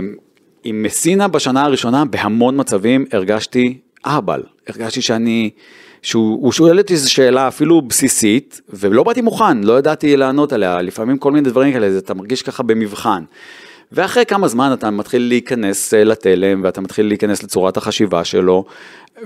עם 0.64 0.84
מסינה 0.84 1.28
בשנה 1.28 1.64
הראשונה 1.64 2.06
בהמון 2.06 2.60
מצבים 2.60 3.06
הרגשתי 3.12 3.78
אהבל, 4.06 4.44
הרגשתי 4.68 5.02
שאני, 5.02 5.50
שהוא 6.02 6.40
הוא 6.42 6.52
שואל 6.52 6.80
אותי 6.80 6.94
איזו 6.94 7.12
שאלה 7.12 7.48
אפילו 7.48 7.82
בסיסית 7.82 8.62
ולא 8.70 9.04
באתי 9.04 9.22
מוכן, 9.22 9.64
לא 9.64 9.80
ידעתי 9.80 10.18
לענות 10.18 10.54
עליה, 10.54 10.82
לפעמים 10.82 11.18
כל 11.18 11.32
מיני 11.32 11.50
דברים 11.50 11.74
כאלה, 11.74 11.98
אתה 11.98 12.14
מרגיש 12.14 12.42
ככה 12.42 12.64
במבחן. 12.64 13.24
ואחרי 13.92 14.26
כמה 14.26 14.48
זמן 14.48 14.74
אתה 14.74 14.92
מתחיל 14.92 15.22
להיכנס 15.22 15.94
אה, 15.94 16.04
לתלם 16.04 16.62
ואתה 16.64 16.82
מתחיל 16.82 17.08
להיכנס 17.08 17.44
לצורת 17.44 17.78
החשיבה 17.78 18.24
שלו. 18.24 18.66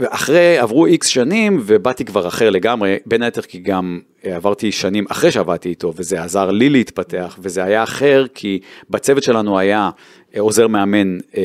אחרי 0.10 0.58
עברו 0.58 0.86
איקס 0.86 1.08
שנים 1.08 1.62
ובאתי 1.66 2.06
כבר 2.06 2.28
אחר 2.28 2.50
לגמרי, 2.50 2.98
בין 3.06 3.24
היתר 3.24 3.42
כי 3.42 3.60
גם 3.60 4.00
עברתי 4.36 4.72
שנים 4.72 5.06
אחרי 5.12 5.32
שעבדתי 5.32 5.70
איתו 5.70 5.94
וזה 5.96 6.24
עזר 6.24 6.52
לי 6.52 6.70
להתפתח 6.70 7.40
וזה 7.42 7.64
היה 7.64 7.84
אחר 7.84 8.26
כי 8.34 8.60
בצוות 8.90 9.24
שלנו 9.24 9.60
היה 9.60 9.90
אה, 10.36 10.42
עוזר 10.42 10.68
מאמן 10.68 11.18
אה, 11.38 11.44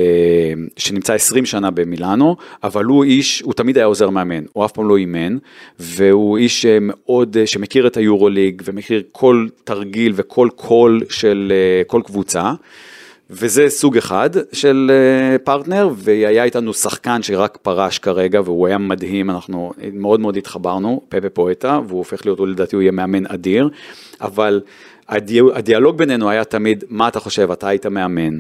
שנמצא 0.77 1.15
20 1.15 1.47
שנה 1.47 1.71
במילאנו, 1.71 2.37
אבל 2.65 2.85
הוא 2.85 3.05
איש, 3.05 3.41
הוא 3.41 3.55
תמיד 3.55 3.77
היה 3.77 3.87
עוזר 3.87 4.11
מאמן, 4.11 4.45
הוא 4.53 4.65
אף 4.65 4.73
פעם 4.73 4.89
לא 4.89 4.97
אימן, 4.97 5.37
והוא 5.79 6.39
איש 6.39 6.67
אה, 6.67 6.79
מאוד, 6.81 7.37
אה, 7.37 7.47
שמכיר 7.47 7.87
את 7.87 7.97
היורוליג 7.97 8.63
ומכיר 8.65 9.03
כל 9.13 9.47
תרגיל 9.65 10.13
וכל 10.17 10.49
קול 10.57 11.01
של 11.11 11.53
אה, 11.55 11.85
כל 11.85 12.01
קבוצה. 12.05 12.53
וזה 13.33 13.69
סוג 13.69 13.97
אחד 13.97 14.31
של 14.53 14.91
אה, 14.91 15.39
פרטנר, 15.39 15.89
והיה 15.97 16.45
איתנו 16.45 16.75
שחקן 16.75 17.23
שרק 17.23 17.59
פרש 17.63 17.99
כרגע, 17.99 18.41
והוא 18.45 18.67
היה 18.67 18.79
מדהים, 18.79 19.31
אנחנו 19.31 19.73
מאוד 19.93 20.21
מאוד 20.21 20.37
התחברנו, 20.37 21.01
פפה 21.09 21.29
פואטה, 21.29 21.81
והוא 21.89 21.99
הופך 21.99 22.27
להיות, 22.27 22.39
הוא 22.39 22.47
לדעתי 22.49 22.77
הוא 22.77 22.83
יהיה 22.83 22.93
מאמן 22.93 23.27
אדיר, 23.27 23.71
אבל 24.21 24.61
הדיאלוג, 25.09 25.97
בינינו 25.97 26.31
היה 26.31 26.45
תמיד, 26.45 26.85
מה 26.89 27.09
אתה 27.09 27.21
חושב, 27.21 27.51
אתה 27.51 27.69
היית 27.69 27.87
מאמן, 27.87 28.39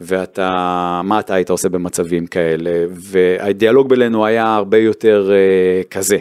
ואתה, 0.00 1.00
מה 1.04 1.20
אתה 1.20 1.34
היית 1.34 1.50
עושה 1.50 1.68
במצבים 1.68 2.26
כאלה, 2.26 2.70
והדיאלוג 2.90 3.88
בינינו 3.88 4.26
היה 4.26 4.54
הרבה 4.54 4.78
יותר 4.78 5.30
uh, 5.30 5.88
כזה. 5.88 6.18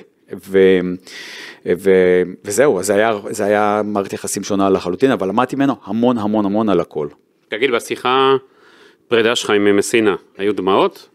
ו, 0.48 0.80
ו, 1.78 1.92
וזהו, 2.46 2.84
זה 2.84 2.96
היה, 2.96 3.14
זה 3.30 3.46
היה 3.46 3.82
מערכת 3.86 4.14
יחסים 4.14 4.44
שונה 4.44 4.70
לחלוטין, 4.70 5.12
אבל 5.12 5.28
למדתי 5.28 5.56
ממנו 5.56 5.76
המון 5.86 6.18
המון 6.18 6.46
המון 6.46 6.70
על 6.70 6.80
הכל. 6.80 7.08
תגיד, 7.50 7.72
בשיחה 7.72 8.36
פרידה 9.08 9.36
שלך 9.36 9.50
עם 9.50 9.78
מסינה, 9.78 10.16
היו 10.38 10.54
דמעות? 10.54 11.10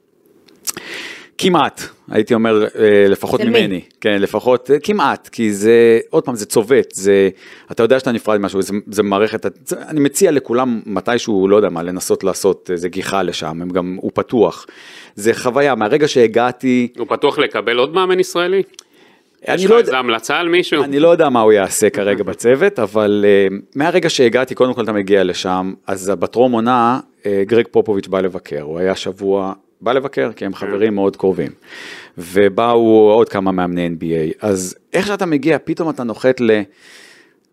כמעט, 1.38 1.82
הייתי 2.10 2.34
אומר, 2.34 2.64
אה, 2.64 3.06
לפחות 3.08 3.40
אצל 3.40 3.50
מי? 3.50 3.60
ממני, 3.60 3.80
כן, 4.00 4.22
לפחות, 4.22 4.70
אה, 4.70 4.78
כמעט, 4.78 5.28
כי 5.28 5.52
זה, 5.52 6.00
עוד 6.10 6.24
פעם, 6.24 6.34
זה 6.34 6.46
צובט, 6.46 6.90
זה, 6.92 7.30
אתה 7.72 7.82
יודע 7.82 7.98
שאתה 7.98 8.12
נפרד 8.12 8.40
ממשהו, 8.40 8.62
זה, 8.62 8.72
זה 8.90 9.02
מערכת, 9.02 9.46
זה, 9.68 9.76
אני 9.88 10.00
מציע 10.00 10.30
לכולם 10.30 10.80
מתישהו, 10.86 11.48
לא 11.48 11.56
יודע 11.56 11.68
מה, 11.68 11.82
לנסות 11.82 12.24
לעשות 12.24 12.70
איזה 12.72 12.88
גיחה 12.88 13.22
לשם, 13.22 13.62
הם 13.62 13.70
גם, 13.70 13.98
הוא 14.00 14.10
פתוח. 14.14 14.66
זה 15.14 15.34
חוויה, 15.34 15.74
מהרגע 15.74 16.08
שהגעתי, 16.08 16.88
הוא 16.98 17.06
פתוח 17.08 17.38
לקבל 17.38 17.78
עוד 17.78 17.94
מאמן 17.94 18.20
ישראלי? 18.20 18.62
יש 19.48 19.64
לך 19.64 19.70
לא 19.70 19.78
איזה 19.78 19.98
המלצה 19.98 20.36
על 20.36 20.48
מישהו? 20.48 20.84
אני 20.84 21.00
לא 21.00 21.08
יודע 21.08 21.28
מה 21.28 21.40
הוא 21.40 21.52
יעשה 21.52 21.90
כרגע 21.90 22.24
בצוות, 22.30 22.78
אבל 22.78 23.24
uh, 23.50 23.54
מהרגע 23.74 24.10
שהגעתי, 24.10 24.54
קודם 24.54 24.74
כל 24.74 24.82
אתה 24.82 24.92
מגיע 24.92 25.24
לשם, 25.24 25.74
אז 25.86 26.12
בטרום 26.18 26.52
עונה, 26.52 27.00
uh, 27.22 27.26
גרג 27.46 27.66
פופוביץ' 27.70 28.06
בא 28.06 28.20
לבקר, 28.20 28.62
הוא 28.62 28.78
היה 28.78 28.94
שבוע, 28.94 29.52
בא 29.80 29.92
לבקר, 29.92 30.32
כי 30.36 30.44
הם 30.44 30.54
חברים 30.54 30.94
מאוד 30.94 31.16
קרובים. 31.16 31.50
ובאו 32.18 33.10
עוד 33.14 33.28
כמה 33.28 33.52
מאמני 33.52 33.88
NBA, 33.98 34.36
אז 34.40 34.76
איך 34.92 35.06
שאתה 35.06 35.26
מגיע, 35.26 35.58
פתאום 35.64 35.90
אתה 35.90 36.04
נוחת 36.04 36.40
ל... 36.40 36.62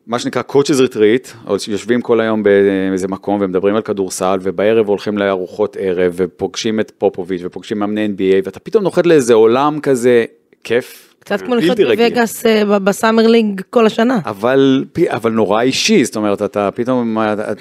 מה 0.08 0.20
שנקרא 0.20 0.42
coaches 0.50 0.90
retreat, 0.90 1.48
או 1.48 1.60
שיושבים 1.60 2.02
כל 2.02 2.22
היום 2.22 2.44
באיזה 2.44 3.08
מקום 3.08 3.42
ומדברים 3.42 3.76
על 3.76 3.82
כדורסל, 3.82 4.40
ובערב 4.42 4.88
הולכים 4.88 5.18
לארוחות 5.18 5.78
ערב, 5.80 6.14
ופוגשים 6.16 6.80
את 6.80 6.92
פופוביץ' 6.98 7.42
ופוגשים 7.44 7.80
מאמני 7.80 8.08
NBA, 8.08 8.42
ואתה 8.44 8.60
פתאום 8.60 8.84
נוחת 8.84 9.06
לאיזה 9.06 9.34
עולם 9.34 9.80
כזה 9.80 10.26
כיף. 10.64 11.11
קצת 11.24 11.42
כמו 11.42 11.56
לחיות. 11.56 11.78
בווגאס 11.78 12.46
אה, 12.46 12.80
בסאמר 12.80 13.28
ליג 13.28 13.62
כל 13.70 13.86
השנה. 13.86 14.20
אבל, 14.26 14.86
אבל 15.08 15.32
נורא 15.32 15.62
אישי, 15.62 16.06
זאת 16.06 16.16
אומרת, 16.16 16.42
אתה 16.42 16.70
פתאום, 16.72 17.18
אתה, 17.20 17.54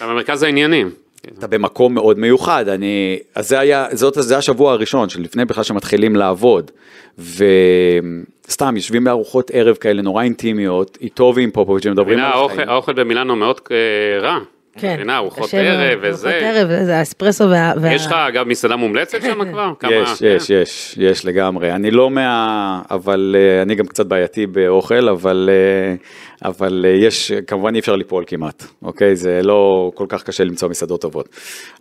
במרכז 0.00 0.42
העניינים. 0.42 0.90
אתה 1.38 1.46
במקום 1.46 1.94
מאוד 1.94 2.18
מיוחד, 2.18 2.68
אני, 2.68 3.18
אז 3.34 3.48
זה 3.48 3.58
היה, 3.58 3.86
זאת, 3.92 4.14
זה 4.20 4.38
השבוע 4.38 4.72
הראשון, 4.72 5.08
שלפני 5.08 5.44
בכלל 5.44 5.64
שמתחילים 5.64 6.16
לעבוד, 6.16 6.70
וסתם 7.18 8.76
יושבים 8.76 9.04
בארוחות 9.04 9.50
ערב 9.54 9.76
כאלה 9.76 10.02
נורא 10.02 10.22
אינטימיות, 10.22 10.98
איתו 11.00 11.32
ועם 11.36 11.50
פופוביץ', 11.50 11.86
ומדברים 11.86 12.18
על 12.18 12.44
החיים. 12.44 12.68
האוכל 12.68 12.92
במילאנו 12.92 13.36
מאוד 13.36 13.60
אה, 13.70 14.20
רע. 14.20 14.38
כן. 14.78 14.94
מבינה, 14.94 15.16
ארוחות 15.16 15.48
קשה 15.48 15.58
ערב 15.60 15.98
וזה. 16.02 16.28
ארוחות 16.30 16.42
ערב, 16.56 16.84
זה 16.84 16.96
האספרסו 16.98 17.44
וה... 17.50 17.72
וה- 17.80 17.92
יש 17.94 18.06
לך 18.06 18.12
אגב 18.12 18.46
מסעדה 18.48 18.76
מומלצת 18.76 19.22
שם 19.22 19.44
כבר? 19.50 19.72
כמה- 19.78 19.90
יש, 19.92 20.20
יש, 20.22 20.50
יש, 20.50 20.94
יש 21.00 21.24
לגמרי. 21.24 21.72
אני 21.72 21.90
לא 21.90 22.10
מה... 22.10 22.82
אבל 22.90 23.36
אה, 23.38 23.62
אני 23.62 23.74
גם 23.74 23.86
קצת 23.86 24.06
בעייתי 24.06 24.46
באוכל, 24.46 25.08
אבל, 25.08 25.50
אה, 25.52 25.94
אבל 26.48 26.86
אה, 26.88 26.90
יש, 26.90 27.32
כמובן 27.46 27.74
אי 27.74 27.80
אפשר 27.80 27.96
ליפול 27.96 28.24
כמעט, 28.26 28.64
אוקיי? 28.82 29.16
זה 29.16 29.40
לא 29.42 29.90
כל 29.94 30.06
כך 30.08 30.22
קשה 30.22 30.44
למצוא 30.44 30.68
מסעדות 30.68 31.00
טובות. 31.00 31.28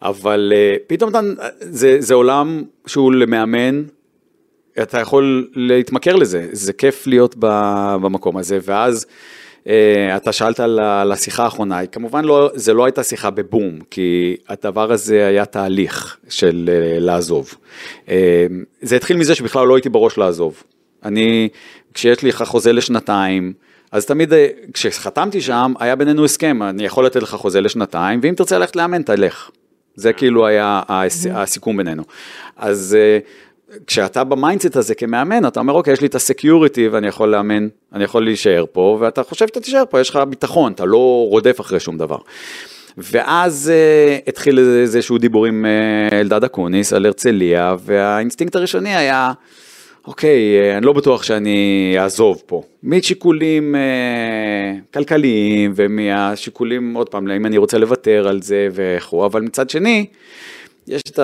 אבל 0.02 0.54
פתאום 0.88 1.10
אתה, 1.10 1.20
זה, 1.60 1.96
זה 2.00 2.14
עולם 2.14 2.64
שהוא 2.88 3.14
למאמן, 3.14 3.84
אתה 4.82 5.00
יכול 5.00 5.48
להתמכר 5.56 6.16
לזה, 6.16 6.48
זה 6.52 6.74
כיף 6.74 7.08
להיות 7.08 7.36
ב- 7.40 7.96
במקום 8.02 8.38
הזה, 8.38 8.58
ואז 8.64 9.06
אתה 10.16 10.32
שאלת 10.32 10.60
על 10.60 11.12
השיחה 11.12 11.44
האחרונה, 11.44 11.86
כמובן 11.86 12.26
לא, 12.26 12.50
זה 12.54 12.74
לא 12.74 12.86
הייתה 12.86 13.04
שיחה 13.04 13.30
בבום, 13.30 13.80
כי 13.90 14.36
הדבר 14.50 14.92
הזה 14.92 15.28
היה 15.28 15.46
תהליך 15.46 16.18
של 16.30 16.70
אה, 16.74 17.00
לעזוב. 17.00 17.54
אה, 18.10 18.46
זה 18.82 18.96
התחיל 18.96 19.18
מזה 19.18 19.36
שבכלל 19.36 19.68
לא 19.68 19.76
הייתי 19.76 19.90
בראש 19.90 20.18
לעזוב. 20.18 20.64
אני, 21.06 21.50
כשיש 21.94 22.22
לי 22.24 22.32
חוזה 22.32 22.74
לשנתיים, 22.74 23.54
אז 23.92 24.06
תמיד 24.06 24.34
אה, 24.34 24.48
כשחתמתי 24.74 25.42
שם, 25.42 25.74
היה 25.80 25.96
בינינו 25.96 26.26
הסכם, 26.26 26.64
אני 26.64 26.86
יכול 26.86 27.06
לתת 27.06 27.24
לך 27.24 27.30
חוזה 27.36 27.62
לשנתיים, 27.62 28.20
ואם 28.24 28.34
תרצה 28.36 28.58
ללכת 28.58 28.76
לאמן, 28.76 29.02
תלך. 29.02 29.50
זה 29.96 30.14
כאילו 30.14 30.48
היה 30.48 30.82
הס- 30.90 31.28
הסיכום 31.34 31.78
בינינו. 31.78 32.04
אז 32.58 32.98
אה, 33.00 33.20
כשאתה 33.88 34.24
ב 34.24 34.30
mindset 34.30 34.76
הזה 34.76 34.96
כמאמן, 34.96 35.48
אתה 35.48 35.60
אומר, 35.60 35.74
אוקיי, 35.74 35.94
יש 35.94 36.02
לי 36.02 36.08
את 36.08 36.16
ה 36.16 36.24
security 36.24 36.88
ואני 36.88 37.08
יכול 37.08 37.30
לאמן, 37.30 37.68
אני 37.94 38.04
יכול 38.04 38.24
להישאר 38.24 38.66
פה, 38.72 38.98
ואתה 39.00 39.24
חושב 39.24 39.48
שאתה 39.48 39.60
תישאר 39.60 39.84
פה, 39.90 40.00
יש 40.00 40.10
לך 40.10 40.20
ביטחון, 40.30 40.72
אתה 40.72 40.86
לא 40.86 41.28
רודף 41.30 41.62
אחרי 41.62 41.80
שום 41.80 41.98
דבר. 41.98 42.18
ואז 42.98 43.72
אה, 43.74 44.18
התחיל 44.28 44.60
איזשהו 44.60 45.18
דיבור 45.18 45.46
עם 45.46 45.66
אה, 45.66 46.20
אלדד 46.20 46.44
אקוניס 46.44 46.94
על 46.94 47.06
הרצליה, 47.06 47.76
והאינסטינקט 47.86 48.56
הראשוני 48.56 48.96
היה, 48.96 49.32
אוקיי, 50.08 50.60
אה, 50.60 50.78
אני 50.78 50.86
לא 50.86 50.94
בטוח 50.94 51.24
שאני 51.24 51.96
אעזוב 52.00 52.44
פה. 52.46 52.64
משיקולים 52.84 53.76
אה, 53.76 54.74
כלכליים 54.94 55.74
ומהשיקולים, 55.76 56.94
עוד 56.94 57.10
פעם, 57.10 57.32
אם 57.32 57.46
אני 57.46 57.58
רוצה 57.58 57.78
לוותר 57.78 58.28
על 58.28 58.42
זה 58.42 58.68
וכו', 58.74 59.26
אבל 59.26 59.42
מצד 59.42 59.70
שני, 59.70 60.06
יש 60.88 61.02
את 61.10 61.20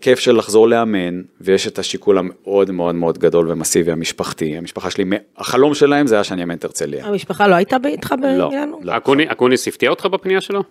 הכיף 0.00 0.18
של 0.18 0.36
לחזור 0.36 0.68
לאמן, 0.68 1.22
ויש 1.40 1.66
את 1.66 1.78
השיקול 1.78 2.18
המאוד 2.18 2.70
מאוד 2.70 2.94
מאוד 2.94 3.18
גדול 3.18 3.50
ומסיבי 3.50 3.92
המשפחתי. 3.92 4.56
המשפחה 4.56 4.90
שלי, 4.90 5.04
החלום 5.36 5.74
שלהם 5.74 6.06
זה 6.06 6.14
היה 6.14 6.24
שאני 6.24 6.42
אאמן 6.42 6.54
את 6.54 6.64
הרצליה. 6.64 7.06
המשפחה 7.06 7.48
לא 7.48 7.54
הייתה 7.54 7.76
איתך 7.84 8.14
במילאנו? 8.22 8.80
לא. 8.82 8.96
אקוני- 8.96 9.32
אקוניס 9.32 9.68
הפתיע 9.68 9.90
אותך 9.90 10.06
בפנייה 10.06 10.40
שלו? 10.40 10.62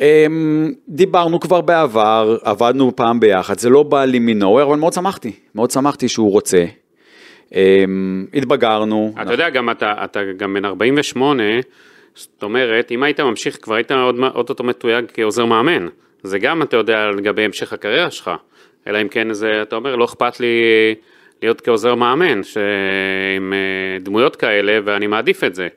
אמ, 0.00 0.72
דיברנו 0.88 1.40
כבר 1.40 1.60
בעבר, 1.60 2.38
עבדנו 2.42 2.96
פעם 2.96 3.20
ביחד, 3.20 3.58
זה 3.58 3.68
לא 3.70 3.82
בא 3.82 4.04
לי 4.04 4.18
מנוהר, 4.18 4.64
אבל 4.66 4.76
מאוד 4.76 4.92
שמחתי, 4.92 5.32
מאוד 5.54 5.70
שמחתי 5.70 6.08
שהוא 6.08 6.30
רוצה. 6.32 6.64
אמ, 7.54 8.26
התבגרנו. 8.34 9.14
אתה 9.22 9.32
יודע, 9.32 9.50
גם 9.50 9.70
אתה, 9.70 9.94
אתה 10.04 10.20
גם 10.36 10.54
בן 10.54 10.64
48, 10.64 11.42
זאת 12.14 12.42
אומרת, 12.42 12.90
אם 12.90 13.02
היית 13.02 13.20
ממשיך, 13.20 13.58
כבר 13.62 13.74
היית 13.74 13.90
עוד 13.92 14.16
אוטוטו 14.34 14.64
מתויג 14.64 15.04
כעוזר 15.14 15.44
מאמן. 15.44 15.86
זה 16.24 16.38
גם, 16.38 16.62
אתה 16.62 16.76
יודע, 16.76 17.10
לגבי 17.16 17.42
המשך 17.42 17.72
הקריירה 17.72 18.10
שלך. 18.10 18.30
אלא 18.86 19.02
אם 19.02 19.08
כן, 19.08 19.32
זה, 19.32 19.62
אתה 19.62 19.76
אומר, 19.76 19.96
לא 19.96 20.04
אכפת 20.04 20.40
לי 20.40 20.48
להיות 21.42 21.60
כעוזר 21.60 21.94
מאמן, 21.94 22.40
עם 23.36 23.52
אה, 23.52 23.58
דמויות 24.00 24.36
כאלה, 24.36 24.78
ואני 24.84 25.06
מעדיף 25.06 25.44
את 25.44 25.54
זה. 25.54 25.68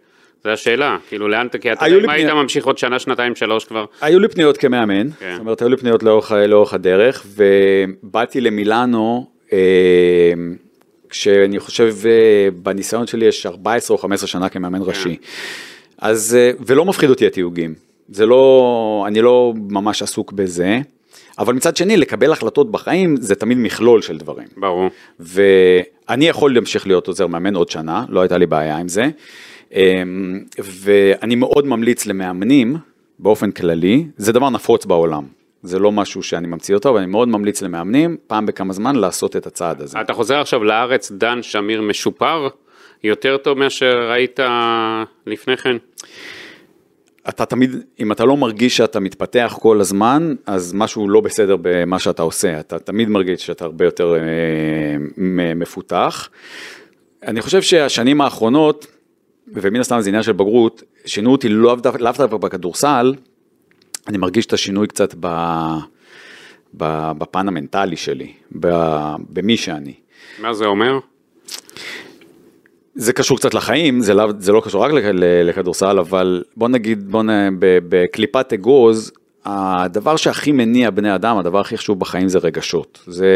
זו 0.44 0.50
השאלה, 0.50 0.98
כאילו 1.10 1.28
לאן, 1.28 1.48
אתה- 1.48 1.58
כי 1.58 1.72
אתה 1.72 1.88
יודע, 1.88 2.06
אם 2.06 2.10
היית 2.10 2.30
ממשיך 2.30 2.66
עוד 2.66 2.78
שנה, 2.78 3.00
שנתיים, 3.00 3.36
שלוש 3.36 3.66
כבר, 3.66 3.86
היו 4.02 4.20
לי 4.20 4.28
פניות 4.28 4.58
כמאמן, 4.58 5.10
כן. 5.12 5.32
זאת 5.32 5.40
אומרת, 5.40 5.62
היו 5.62 5.70
לי 5.70 5.78
פניות 5.78 6.04
לאורך, 6.04 6.32
לאורך 6.32 6.74
הדרך, 6.74 7.26
ובאתי 8.04 8.42
למילאנו, 8.42 9.28
אה, 9.54 9.58
כשאני 11.10 11.60
חושב, 11.60 11.94
אה, 12.06 12.12
בניסיון 12.64 13.08
שלי 13.08 13.26
יש 13.26 13.46
14 13.46 13.98
או 13.98 14.02
15 14.02 14.28
שנה 14.28 14.50
כמאמן 14.50 14.80
ראשי. 14.82 15.18
אז, 15.98 16.36
אה, 16.40 16.52
ולא 16.66 16.86
מפחיד 16.86 17.10
אותי 17.10 17.28
התיוגים, 17.28 17.74
זה 18.10 18.26
לא, 18.26 19.04
אני 19.08 19.22
לא 19.22 19.54
ממש 19.70 20.02
עסוק 20.02 20.32
בזה, 20.32 20.80
אבל 21.40 21.54
מצד 21.54 21.78
שני, 21.78 21.98
לקבל 21.98 22.32
החלטות 22.32 22.72
בחיים 22.72 23.16
זה 23.16 23.36
תמיד 23.36 23.58
מכלול 23.58 24.02
של 24.02 24.18
דברים. 24.18 24.48
ברור. 24.58 24.90
ואני 25.20 26.28
יכול 26.28 26.54
להמשיך 26.54 26.88
להיות 26.88 27.08
עוזר 27.08 27.28
מאמן 27.28 27.56
עוד 27.56 27.70
שנה, 27.70 28.06
לא 28.10 28.22
הייתה 28.22 28.38
לי 28.38 28.46
בעיה 28.46 28.78
עם 28.78 28.88
זה. 28.88 29.10
אמ, 29.74 30.40
ואני 30.60 31.36
מאוד 31.36 31.68
ממליץ 31.68 32.06
למאמנים, 32.06 32.78
באופן 33.20 33.52
כללי, 33.52 34.06
זה 34.18 34.34
דבר 34.34 34.50
נפוץ 34.50 34.86
בעולם. 34.86 35.24
זה 35.64 35.80
לא 35.80 35.92
משהו 35.92 36.24
שאני 36.24 36.48
ממציא 36.48 36.76
אותו, 36.76 36.90
אבל 36.90 36.98
אני 36.98 37.08
מאוד 37.08 37.28
ממליץ 37.28 37.62
למאמנים, 37.62 38.18
פעם 38.28 38.46
בכמה 38.46 38.74
זמן, 38.74 38.96
לעשות 38.96 39.36
את 39.36 39.48
הצעד 39.48 39.82
הזה. 39.82 40.02
אתה 40.02 40.14
חוזר 40.14 40.40
עכשיו 40.40 40.64
לארץ, 40.64 41.12
דן 41.12 41.44
שמיר 41.44 41.82
משופר, 41.82 42.48
יותר 43.04 43.38
טוב 43.38 43.58
מאשר 43.58 44.12
היית 44.12 44.40
לפני 45.28 45.58
כן? 45.58 45.78
אתה 47.30 47.46
תמיד, 47.46 47.76
אם 48.00 48.12
אתה 48.12 48.26
לא 48.26 48.38
מרגיש 48.38 48.78
שאתה 48.78 49.00
מתפתח 49.00 49.58
כל 49.62 49.82
הזמן, 49.82 50.36
אז 50.46 50.74
משהו 50.74 51.10
לא 51.10 51.22
בסדר 51.22 51.56
במה 51.62 52.00
שאתה 52.00 52.22
עושה. 52.22 52.60
אתה 52.60 52.80
תמיד 52.80 53.10
מרגיש 53.10 53.46
שאתה 53.46 53.66
הרבה 53.66 53.86
יותר 53.86 54.16
אה, 54.16 54.24
מפותח. 55.56 56.30
אני 57.24 57.42
חושב 57.42 57.62
שהשנים 57.62 58.22
האחרונות, 58.22 58.88
ומן 59.48 59.80
הסתם 59.80 60.02
זה 60.02 60.10
עניין 60.10 60.24
של 60.24 60.32
בגרות, 60.32 60.84
שינו 61.06 61.32
אותי 61.32 61.50
לאו 61.50 61.76
דווקא 61.76 62.04
לאו 62.04 62.12
דווקא 62.12 62.38
בכדורסל, 62.38 63.16
אני 64.08 64.18
מרגיש 64.18 64.46
את 64.46 64.54
השינוי 64.54 64.88
קצת 64.88 65.16
ב, 65.20 65.28
ב, 66.78 67.12
בפן 67.18 67.48
המנטלי 67.48 67.98
שלי, 67.98 68.34
ב, 68.60 68.68
במי 69.30 69.58
שאני. 69.58 69.94
מה 70.40 70.54
זה 70.54 70.66
אומר? 70.66 71.00
זה 72.98 73.14
קשור 73.14 73.38
קצת 73.38 73.54
לחיים, 73.54 74.02
זה 74.02 74.14
לא, 74.14 74.34
זה 74.40 74.52
לא 74.52 74.62
קשור 74.66 74.84
רק 74.84 74.92
לכדורסל, 75.44 76.00
אבל 76.00 76.44
בוא 76.58 76.68
נגיד, 76.70 77.12
בוא 77.12 77.24
נ... 77.24 77.30
בקליפת 77.60 78.54
אגוז, 78.54 79.12
הדבר 79.46 80.16
שהכי 80.16 80.52
מניע 80.52 80.90
בני 80.90 81.16
אדם, 81.16 81.38
הדבר 81.38 81.60
הכי 81.60 81.78
חשוב 81.78 82.00
בחיים 82.00 82.30
זה 82.30 82.40
רגשות. 82.40 83.00
זה, 83.08 83.36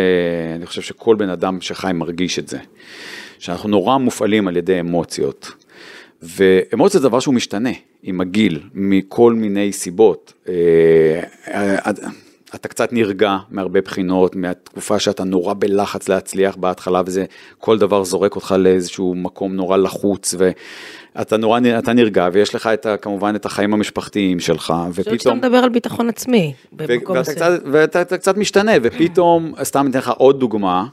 אני 0.56 0.66
חושב 0.66 0.82
שכל 0.82 1.16
בן 1.16 1.30
אדם 1.30 1.62
שחי 1.62 1.92
מרגיש 1.94 2.40
את 2.40 2.48
זה. 2.48 2.58
שאנחנו 3.40 3.70
נורא 3.70 3.98
מופעלים 3.98 4.48
על 4.48 4.58
ידי 4.58 4.80
אמוציות. 4.80 5.52
ואמוציות 6.22 7.04
זה 7.04 7.10
דבר 7.10 7.20
שהוא 7.20 7.34
משתנה 7.34 7.70
עם 8.04 8.22
הגיל, 8.22 8.60
מכל 8.74 9.34
מיני 9.34 9.72
סיבות. 9.72 10.34
אתה 12.56 12.68
קצת 12.68 12.94
נרגע 12.94 13.38
מהרבה 13.50 13.82
בחינות, 13.82 14.36
מהתקופה 14.36 15.00
שאתה 15.00 15.24
נורא 15.24 15.54
בלחץ 15.60 16.10
להצליח 16.10 16.56
בהתחלה, 16.56 17.02
וזה, 17.06 17.26
כל 17.58 17.78
דבר 17.78 18.04
זורק 18.04 18.36
אותך 18.36 18.56
לאיזשהו 18.58 19.16
מקום 19.16 19.56
נורא 19.56 19.78
לחוץ, 19.78 20.36
ואתה 21.16 21.38
נורא, 21.38 21.60
אתה 21.80 21.94
נרגע, 21.94 22.28
ויש 22.34 22.56
לך 22.56 22.68
את, 22.68 22.88
כמובן 23.02 23.36
את 23.36 23.46
החיים 23.46 23.74
המשפחתיים 23.74 24.40
שלך, 24.40 24.74
אני 24.84 24.92
חושבת 24.92 25.06
שאתה 25.06 25.14
ופתאום... 25.14 25.38
מדבר 25.38 25.58
על 25.58 25.70
ביטחון 25.70 26.10
עצמי, 26.10 26.54
במקום 26.72 27.18
ואתה. 27.18 27.34
קצת, 27.36 27.62
ואתה 27.72 28.02
אתה 28.02 28.18
קצת 28.18 28.38
משתנה, 28.38 28.72
ופתאום, 28.84 29.54
סתם 29.64 29.88
אתן 29.90 30.00
לך 30.00 30.10
עוד 30.18 30.40
דוגמה, 30.40 30.86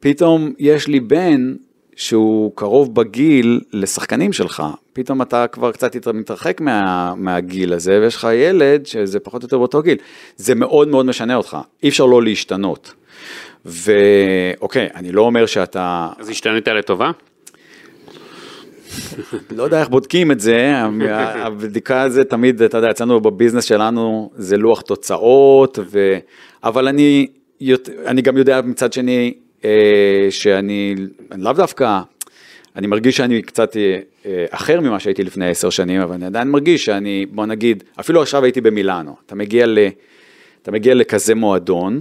פתאום 0.00 0.52
יש 0.58 0.88
לי 0.88 1.00
בן 1.00 1.54
שהוא 1.96 2.52
קרוב 2.54 2.94
בגיל 2.94 3.60
לשחקנים 3.72 4.32
שלך, 4.32 4.62
פתאום 4.92 5.22
אתה 5.22 5.46
כבר 5.46 5.72
קצת 5.72 6.08
מתרחק 6.14 6.60
מה, 6.60 7.14
מהגיל 7.16 7.72
הזה, 7.72 8.00
ויש 8.00 8.16
לך 8.16 8.28
ילד 8.34 8.86
שזה 8.86 9.20
פחות 9.20 9.42
או 9.42 9.46
יותר 9.46 9.58
באותו 9.58 9.82
גיל, 9.82 9.96
זה 10.36 10.54
מאוד 10.54 10.88
מאוד 10.88 11.06
משנה 11.06 11.36
אותך, 11.36 11.56
אי 11.82 11.88
אפשר 11.88 12.06
לא 12.06 12.22
להשתנות. 12.22 12.92
ואוקיי, 13.64 14.88
אני 14.94 15.12
לא 15.12 15.22
אומר 15.22 15.46
שאתה, 15.46 16.08
אז 16.18 16.28
השתנית 16.28 16.68
לטובה? 16.68 17.10
לא 19.50 19.62
יודע 19.62 19.80
איך 19.80 19.88
בודקים 19.88 20.32
את 20.32 20.40
זה, 20.40 20.72
הבדיקה 21.34 22.08
זה 22.08 22.24
תמיד, 22.24 22.62
אתה 22.62 22.78
יודע, 22.78 22.90
אצלנו 22.90 23.20
בביזנס 23.20 23.64
שלנו 23.64 24.30
זה 24.36 24.56
לוח 24.56 24.80
תוצאות, 24.80 25.78
ו... 25.90 26.18
אבל 26.64 26.88
אני, 26.88 27.26
אני 28.06 28.22
גם 28.22 28.36
יודע 28.36 28.60
מצד 28.64 28.92
שני 28.92 29.34
שאני 30.30 30.94
אני 31.32 31.42
לאו 31.42 31.52
דווקא, 31.52 32.00
אני 32.76 32.86
מרגיש 32.86 33.16
שאני 33.16 33.42
קצת 33.42 33.76
אה, 33.76 33.98
אה, 34.26 34.44
אחר 34.50 34.80
ממה 34.80 35.00
שהייתי 35.00 35.24
לפני 35.24 35.48
עשר 35.48 35.70
שנים, 35.70 36.00
אבל 36.00 36.14
אני 36.14 36.26
עדיין 36.26 36.50
מרגיש 36.50 36.84
שאני, 36.84 37.26
בוא 37.26 37.46
נגיד, 37.46 37.84
אפילו 38.00 38.22
עכשיו 38.22 38.44
הייתי 38.44 38.60
במילאנו, 38.60 39.16
אתה 39.26 39.34
מגיע, 39.34 39.66
ל, 39.66 39.78
אתה 40.62 40.70
מגיע 40.70 40.94
לכזה 40.94 41.34
מועדון, 41.34 42.00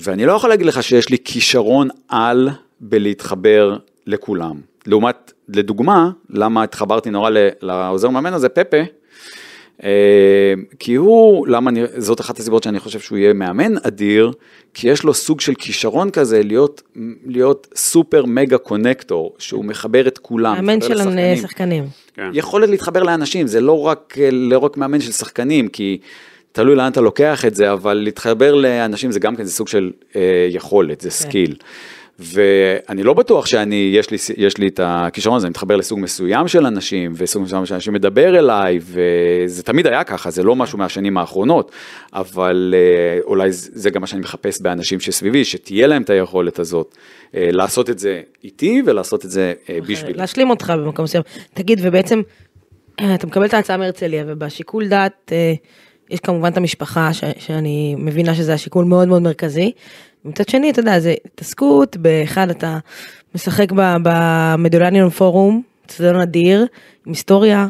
ואני 0.00 0.26
לא 0.26 0.32
יכול 0.32 0.50
להגיד 0.50 0.66
לך 0.66 0.82
שיש 0.82 1.08
לי 1.08 1.16
כישרון 1.24 1.88
על 2.08 2.48
בלהתחבר 2.80 3.76
לכולם. 4.06 4.60
לעומת, 4.86 5.32
לדוגמה, 5.48 6.10
למה 6.30 6.62
התחברתי 6.62 7.10
נורא 7.10 7.30
לעוזר 7.62 8.08
מאמן 8.08 8.32
הזה, 8.32 8.48
פפה, 8.48 8.76
אה, 8.76 8.84
כי 10.78 10.94
הוא, 10.94 11.46
למה 11.48 11.70
אני, 11.70 11.80
זאת 11.96 12.20
אחת 12.20 12.38
הסיבות 12.38 12.62
שאני 12.62 12.80
חושב 12.80 13.00
שהוא 13.00 13.18
יהיה 13.18 13.32
מאמן 13.32 13.74
אדיר, 13.82 14.32
כי 14.74 14.88
יש 14.88 15.02
לו 15.02 15.14
סוג 15.14 15.40
של 15.40 15.54
כישרון 15.54 16.10
כזה 16.10 16.42
להיות, 16.42 16.82
להיות 17.26 17.68
super 17.76 18.26
mega 18.26 18.58
connector, 18.58 19.34
שהוא 19.38 19.64
מחבר 19.64 20.08
את 20.08 20.18
כולם. 20.18 20.54
מאמן 20.54 20.80
של 20.80 20.94
לשחקנים. 20.94 21.36
שחקנים. 21.36 21.84
כן. 22.14 22.30
יכולת 22.32 22.68
להתחבר 22.68 23.02
לאנשים, 23.02 23.46
זה 23.46 23.60
לא 23.60 23.80
רק, 23.80 24.14
לא 24.32 24.58
רק 24.58 24.76
מאמן 24.76 25.00
של 25.00 25.12
שחקנים, 25.12 25.68
כי 25.68 25.98
תלוי 26.52 26.74
לאן 26.74 26.92
אתה 26.92 27.00
לוקח 27.00 27.44
את 27.44 27.54
זה, 27.54 27.72
אבל 27.72 27.94
להתחבר 27.94 28.54
לאנשים 28.54 29.12
זה 29.12 29.20
גם 29.20 29.36
כן, 29.36 29.44
זה 29.44 29.52
סוג 29.52 29.68
של 29.68 29.90
אה, 30.16 30.46
יכולת, 30.50 31.00
זה 31.00 31.10
skill. 31.10 31.54
ואני 32.22 33.02
לא 33.02 33.14
בטוח 33.14 33.46
שאני, 33.46 33.90
יש 33.94 34.10
לי, 34.10 34.16
יש 34.36 34.58
לי 34.58 34.68
את 34.68 34.80
הכישרון 34.82 35.36
הזה, 35.36 35.46
אני 35.46 35.50
מתחבר 35.50 35.76
לסוג 35.76 35.98
מסוים 35.98 36.48
של 36.48 36.66
אנשים, 36.66 37.12
וסוג 37.16 37.42
מסוים 37.42 37.66
של 37.66 37.74
אנשים 37.74 37.92
מדבר 37.92 38.38
אליי, 38.38 38.78
וזה 38.82 39.62
תמיד 39.62 39.86
היה 39.86 40.04
ככה, 40.04 40.30
זה 40.30 40.42
לא 40.42 40.56
משהו 40.56 40.78
מהשנים 40.78 41.18
האחרונות, 41.18 41.72
אבל 42.12 42.74
אה, 42.76 43.20
אולי 43.24 43.52
זה 43.52 43.70
זה 43.74 43.90
גם 43.90 44.00
מה 44.00 44.06
שאני 44.06 44.20
מחפש 44.20 44.60
באנשים 44.60 45.00
שסביבי, 45.00 45.44
שתהיה 45.44 45.86
להם 45.86 46.02
את 46.02 46.10
היכולת 46.10 46.58
הזאת, 46.58 46.96
אה, 47.34 47.48
לעשות 47.52 47.90
את 47.90 47.98
זה 47.98 48.20
איתי 48.44 48.82
ולעשות 48.86 49.24
את 49.24 49.30
זה 49.30 49.52
אה, 49.70 49.78
בשבילי. 49.86 50.18
להשלים 50.18 50.50
אותך 50.50 50.72
במקום 50.76 51.04
מסוים. 51.04 51.22
תגיד, 51.54 51.78
ובעצם, 51.82 52.20
אתה 53.14 53.26
מקבל 53.26 53.44
את 53.44 53.54
ההצעה 53.54 53.76
מהרצליה, 53.76 54.24
ובשיקול 54.26 54.88
דעת, 54.88 55.32
יש 56.10 56.20
כמובן 56.20 56.48
את 56.52 56.56
המשפחה, 56.56 57.12
ש- 57.12 57.24
שאני 57.38 57.94
מבינה 57.98 58.34
שזה 58.34 58.54
השיקול 58.54 58.84
מאוד 58.84 59.08
מאוד 59.08 59.22
מרכזי. 59.22 59.72
מצד 60.24 60.48
שני, 60.48 60.70
אתה 60.70 60.80
יודע, 60.80 61.00
זה 61.00 61.14
התעסקות, 61.24 61.96
באחד 61.96 62.50
אתה 62.50 62.78
משחק 63.34 63.72
במדולניון 64.02 65.10
פורום, 65.10 65.62
אצטדיון 65.86 66.20
אדיר, 66.20 66.66
עם 67.06 67.12
היסטוריה, 67.12 67.66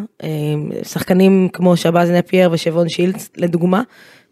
שחקנים 0.83 1.49
כמו 1.53 1.77
שבאז 1.77 2.11
נפייר 2.11 2.51
ושבון 2.53 2.89
שילץ, 2.89 3.31
לדוגמה. 3.37 3.83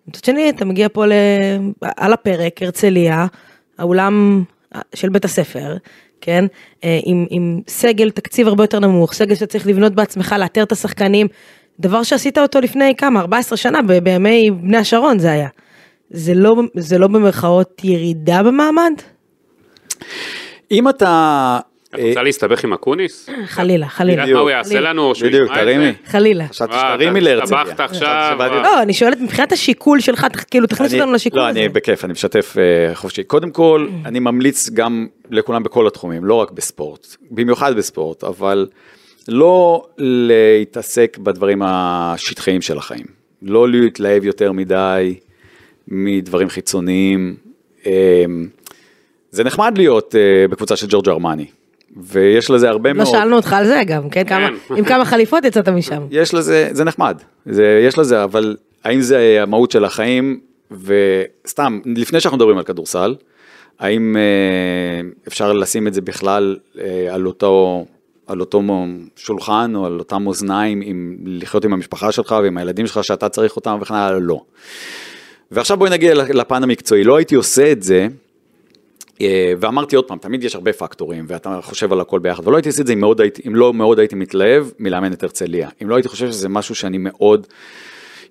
מצד 0.09 0.25
שני, 0.25 0.51
אתה 0.51 0.65
מגיע 0.65 0.89
פה 0.93 1.07
ל... 1.07 1.13
על 1.97 2.13
הפרק, 2.13 2.63
הרצליה, 2.63 3.27
האולם 3.79 4.45
של 4.95 5.09
בית 5.09 5.25
הספר, 5.25 5.77
כן? 6.21 6.45
אה, 6.85 7.01
עם, 7.05 7.27
עם 7.31 7.61
סגל 7.69 8.11
תקציב 8.11 8.49
הרבה 8.49 8.65
יותר 8.65 8.79
נמוך, 8.79 9.13
סגל 9.13 9.35
שאתה 9.35 9.47
צריך 9.47 9.67
לבנות 9.67 9.95
בעצמך, 9.95 10.35
לאתר 10.39 10.63
את 10.63 10.73
השחקנים. 10.73 11.27
דבר 11.81 12.03
שעשית 12.03 12.39
אותו 12.39 12.61
לפני 12.61 12.95
כמה, 12.97 13.21
14 13.21 13.57
שנה, 13.57 13.81
בימי 13.83 14.51
בני 14.51 14.77
השרון 14.77 15.19
זה 15.19 15.33
היה. 15.33 15.49
זה 16.11 16.35
לא, 16.35 16.57
זה 16.77 16.99
לא 16.99 17.07
במרכאות 17.07 17.85
ירידה 17.85 18.43
במעמד? 18.43 18.93
אם 20.71 20.89
אתה... 20.89 21.59
את 21.95 21.99
אה, 21.99 22.09
רוצה 22.09 22.23
להסתבך 22.23 22.65
עם 22.65 22.73
אקוניס? 22.73 23.29
חלילה, 23.47 23.89
חלילה. 23.89 24.27
מה 24.27 24.39
הוא 24.39 24.51
יעשה 24.51 24.81
לנו? 24.81 25.13
בדיוק, 25.23 25.53
תרימי. 25.55 25.93
חלילה. 26.07 26.49
חשבתי 26.49 26.73
וואו, 26.73 26.95
שתרימי 26.95 27.21
להרצליה. 27.21 27.63
הסתבכת 27.63 27.81
עכשיו. 27.81 28.37
לא, 28.39 28.83
אני 28.83 28.93
שואלת 28.93 29.21
מבחינת 29.21 29.53
השיקול 29.53 30.01
שלך, 30.01 30.27
כאילו 30.51 30.67
תכניס 30.67 30.95
אותנו 30.95 31.13
לשיקול 31.13 31.41
לא, 31.41 31.49
הזה. 31.49 31.59
אני 31.61 31.69
בכיף, 31.69 32.05
אני 32.05 32.13
משתף 32.13 32.57
אה, 32.59 32.95
חופשי. 32.95 33.23
קודם 33.23 33.51
כל, 33.51 33.89
אני 34.05 34.19
ממליץ 34.19 34.71
גם 34.71 35.07
לכולם 35.31 35.63
בכל 35.63 35.87
התחומים, 35.87 36.25
לא 36.25 36.35
רק 36.35 36.51
בספורט, 36.51 37.07
במיוחד 37.31 37.77
בספורט, 37.77 38.25
אבל 38.25 38.67
לא 39.29 39.87
להתעסק 39.99 41.19
בדברים 41.19 41.63
השטחיים 41.63 42.61
של 42.61 42.79
החיים. 42.79 43.07
לא 43.43 43.69
להתלהב 43.69 44.25
יותר 44.25 44.53
מדי 44.53 45.15
מדברים 45.89 46.49
חיצוניים. 46.49 47.37
אה, 47.87 48.25
זה 49.31 49.45
נחמד 49.45 49.73
להיות 49.77 50.15
אה, 50.15 50.49
בקבוצה 50.49 50.77
של 50.77 50.87
ג'ורג' 50.91 51.09
ארמני, 51.09 51.47
ויש 51.97 52.51
לזה 52.51 52.69
הרבה 52.69 52.91
לא 52.91 52.97
מאוד. 52.97 53.07
שאלנו 53.07 53.37
אותך 53.37 53.53
על 53.53 53.67
זה 53.67 53.83
גם, 53.87 54.11
כן? 54.11 54.25
כמה- 54.25 54.49
עם 54.77 54.85
כמה 54.85 55.05
חליפות 55.05 55.45
יצאת 55.45 55.69
משם. 55.69 56.03
יש 56.11 56.35
לזה, 56.35 56.69
זה 56.73 56.85
נחמד, 56.85 57.19
זה, 57.47 57.83
יש 57.87 57.99
לזה, 57.99 58.25
אבל 58.25 58.57
האם 58.85 59.01
זה 59.01 59.39
המהות 59.43 59.71
של 59.71 59.85
החיים, 59.85 60.41
וסתם, 60.71 61.81
לפני 61.97 62.21
שאנחנו 62.21 62.37
מדברים 62.37 62.59
על 62.59 62.65
כדורסל, 62.65 63.15
האם 63.79 64.17
אה, 64.17 64.23
אפשר 65.29 65.53
לשים 65.53 65.87
את 65.87 65.95
זה 65.95 66.01
בכלל 66.01 66.57
אה, 66.81 67.15
על 67.15 67.27
אותו, 67.27 67.85
על 68.27 68.41
אותו 68.41 68.63
שולחן 69.17 69.73
או 69.75 69.87
על 69.87 69.99
אותם 69.99 70.27
אוזניים, 70.27 70.81
עם, 70.85 71.17
לחיות 71.27 71.65
עם 71.65 71.73
המשפחה 71.73 72.13
שלך 72.13 72.35
ועם 72.43 72.59
הילדים 72.59 72.87
שלך 72.87 73.05
שאתה 73.05 73.29
צריך 73.29 73.57
אותם 73.57 73.79
וכן 73.81 73.95
הלאה, 73.95 74.19
לא. 74.19 74.41
ועכשיו 75.51 75.77
בואי 75.77 75.91
נגיע 75.91 76.15
לפן 76.15 76.63
המקצועי, 76.63 77.05
לא 77.05 77.17
הייתי 77.17 77.35
עושה 77.35 77.73
את 77.73 77.83
זה, 77.83 78.07
אה, 79.21 79.53
ואמרתי 79.61 79.97
עוד 79.97 80.05
פעם, 80.05 80.19
תמיד 80.19 80.45
יש 80.45 80.55
הרבה 80.55 80.73
פקטורים, 80.73 81.25
ואתה 81.29 81.59
חושב 81.63 81.93
על 81.93 82.01
הכל 82.01 82.19
ביחד, 82.19 82.47
ולא 82.49 82.57
הייתי 82.57 82.69
עושה 82.69 82.83
את 82.83 82.87
זה 82.87 82.93
אם, 82.93 83.01
מאוד 83.01 83.21
הייתי, 83.21 83.43
אם 83.47 83.55
לא 83.55 83.75
מאוד 83.75 83.99
הייתי 83.99 84.15
מתלהב 84.15 84.67
מלאמן 84.79 85.13
את 85.13 85.23
הרצליה. 85.23 85.69
אם 85.83 85.89
לא 85.89 85.95
הייתי 85.95 86.09
חושב 86.09 86.31
שזה 86.31 86.49
משהו 86.49 86.75
שאני 86.75 86.99
מאוד 86.99 87.47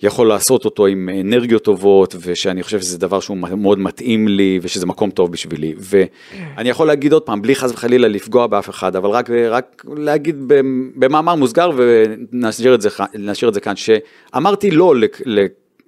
יכול 0.01 0.27
לעשות 0.27 0.65
אותו 0.65 0.85
עם 0.85 1.09
אנרגיות 1.21 1.63
טובות, 1.63 2.15
ושאני 2.21 2.63
חושב 2.63 2.81
שזה 2.81 2.97
דבר 2.97 3.19
שהוא 3.19 3.37
מאוד 3.37 3.79
מתאים 3.79 4.27
לי, 4.27 4.59
ושזה 4.61 4.85
מקום 4.85 5.11
טוב 5.11 5.31
בשבילי. 5.31 5.73
ואני 5.77 6.69
יכול 6.69 6.87
להגיד 6.87 7.13
עוד 7.13 7.21
פעם, 7.21 7.41
בלי 7.41 7.55
חס 7.55 7.71
וחלילה 7.71 8.07
לפגוע 8.07 8.47
באף 8.47 8.69
אחד, 8.69 8.95
אבל 8.95 9.09
רק, 9.09 9.29
רק 9.29 9.85
להגיד 9.97 10.35
במאמר 10.95 11.35
מוסגר, 11.35 11.71
ונשאיר 11.75 12.75
את 12.75 12.81
את 13.49 13.53
זה 13.53 13.59
כאן, 13.59 13.75
שאמרתי 13.75 14.71
לא 14.71 14.95
לק- 14.95 15.21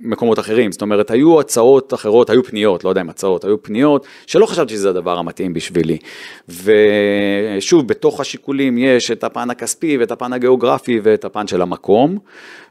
מקומות 0.03 0.39
אחרים, 0.39 0.71
זאת 0.71 0.81
אומרת, 0.81 1.11
היו 1.11 1.39
הצעות 1.39 1.93
אחרות, 1.93 2.29
היו 2.29 2.43
פניות, 2.43 2.83
לא 2.83 2.89
יודע 2.89 3.01
אם 3.01 3.09
הצעות, 3.09 3.45
היו 3.45 3.63
פניות, 3.63 4.05
שלא 4.27 4.45
חשבתי 4.45 4.73
שזה 4.73 4.89
הדבר 4.89 5.17
המתאים 5.17 5.53
בשבילי. 5.53 5.97
ושוב, 6.49 7.87
בתוך 7.87 8.19
השיקולים 8.19 8.77
יש 8.77 9.11
את 9.11 9.23
הפן 9.23 9.49
הכספי 9.49 9.97
ואת 9.97 10.11
הפן 10.11 10.33
הגיאוגרפי 10.33 10.99
ואת 11.03 11.25
הפן 11.25 11.47
של 11.47 11.61
המקום, 11.61 12.17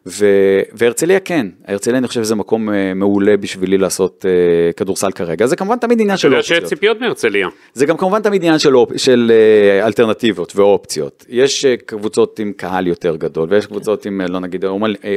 ו... 0.07 0.27
והרצליה 0.73 1.21
כן, 1.21 1.47
הרצליה 1.67 1.99
אני 1.99 2.09
חושב 2.09 2.25
שזה 2.25 2.35
מקום 2.35 2.71
אה, 2.71 2.95
מעולה 2.95 3.37
בשבילי 3.37 3.79
לעשות 3.79 4.27
אה, 4.29 4.73
כדורסל 4.73 5.11
כרגע, 5.11 5.47
זה 5.47 5.57
כמובן 5.57 5.77
תמיד 5.77 6.01
עניין 6.01 6.17
של 6.17 6.37
אופציות. 6.37 6.61
שיש 6.61 6.69
ציפיות 6.69 7.01
מהרצליה. 7.01 7.49
זה 7.75 7.87
גם 7.87 7.97
כמובן 7.97 8.23
תמיד 8.23 8.43
עניין 8.43 8.59
של, 8.59 8.77
אופ- 8.77 8.97
של 8.97 9.33
אה, 9.35 9.87
אלטרנטיבות 9.87 10.57
ואופציות. 10.57 11.25
יש 11.29 11.67
קבוצות 11.87 12.39
עם 12.39 12.53
קהל 12.57 12.87
יותר 12.87 13.17
גדול, 13.17 13.49
ויש 13.51 13.67
קבוצות 13.67 14.07
עם, 14.07 14.21
לא 14.21 14.41
נגיד, 14.41 14.65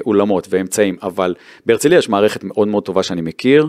אולמות 0.05 0.47
ואמצעים, 0.49 0.95
אבל 1.03 1.35
בהרצליה 1.65 1.97
יש 2.03 2.09
מערכת 2.09 2.43
מאוד 2.43 2.67
מאוד 2.67 2.83
טובה 2.83 3.03
שאני 3.03 3.21
מכיר. 3.21 3.67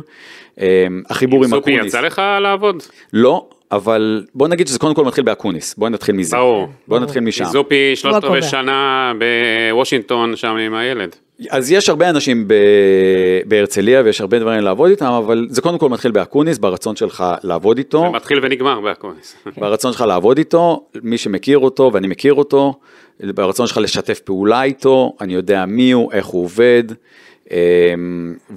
אה, 0.61 0.87
החיבור 1.11 1.45
עם 1.45 1.51
סופי 1.51 1.75
אקוניס, 1.75 1.95
יצא 1.95 2.01
לך 2.01 2.23
לעבוד? 2.43 2.83
לא, 3.13 3.47
אבל 3.73 4.25
בוא 4.35 4.49
נגיד 4.49 4.69
שזה 4.69 4.79
קודם 4.79 4.95
כל 4.95 5.05
מתחיל 5.05 5.25
באקוניס, 5.25 5.75
בוא 5.75 5.89
נתחיל 5.89 6.15
מזה. 6.15 6.37
ברור. 6.37 6.69
בוא 6.89 6.99
נתחיל 6.99 7.23
משם. 7.23 7.45
זופי 7.45 7.97
שלושת. 7.97 8.25
רבעי 8.25 8.43
שנה 8.43 9.13
בוושינגטון 9.71 10.37
שם 10.37 10.57
עם 10.57 10.75
הילד. 10.75 11.17
אז 11.51 11.73
יש 11.73 11.89
הרבה 11.89 12.11
אנשים 12.11 12.49
ב- 12.49 12.55
בהרצליה 13.47 14.03
ויש 14.05 14.21
הרבה 14.21 14.39
דברים 14.39 14.61
לעבוד 14.61 14.91
איתם, 14.91 15.07
אבל 15.07 15.47
זה 15.51 15.63
קודם 15.63 15.79
כל 15.79 15.89
מתחיל 15.89 16.11
באקוניס, 16.11 16.59
ברצון 16.59 16.97
שלך 16.97 17.25
לעבוד 17.43 17.79
איתו. 17.79 18.01
זה 18.01 18.09
מתחיל 18.09 18.41
ונגמר 18.43 18.81
באקוניס. 18.81 19.37
ברצון 19.61 19.93
שלך 19.93 20.01
לעבוד 20.01 20.39
איתו, 20.39 20.85
מי 21.03 21.19
שמכיר 21.19 21.59
אותו 21.59 21.91
ואני 21.93 22.07
מכיר 22.07 22.35
אותו, 22.35 22.75
ברצון 23.21 23.67
שלך 23.67 23.79
לשתף 23.79 24.21
פעולה 24.21 24.63
איתו, 24.63 25.13
אני 25.21 25.35
יודע 25.35 25.65
מי 25.67 25.93
הוא, 25.93 26.13
איך 26.13 26.27
הוא 26.27 26.45
עובד, 26.45 26.85
אמ, 26.91 26.97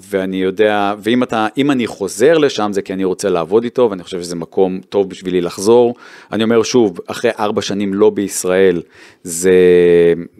ואני 0.09 0.37
יודע, 0.37 0.93
ואם 0.97 1.23
אתה, 1.23 1.47
אם 1.57 1.71
אני 1.71 1.87
חוזר 1.87 2.37
לשם 2.37 2.69
זה 2.73 2.81
כי 2.81 2.93
אני 2.93 3.03
רוצה 3.03 3.29
לעבוד 3.29 3.63
איתו, 3.63 3.87
ואני 3.89 4.03
חושב 4.03 4.21
שזה 4.21 4.35
מקום 4.35 4.79
טוב 4.89 5.09
בשבילי 5.09 5.41
לחזור. 5.41 5.95
אני 6.31 6.43
אומר 6.43 6.63
שוב, 6.63 6.99
אחרי 7.07 7.31
ארבע 7.39 7.61
שנים 7.61 7.93
לא 7.93 8.09
בישראל, 8.09 8.81
זה, 9.23 9.53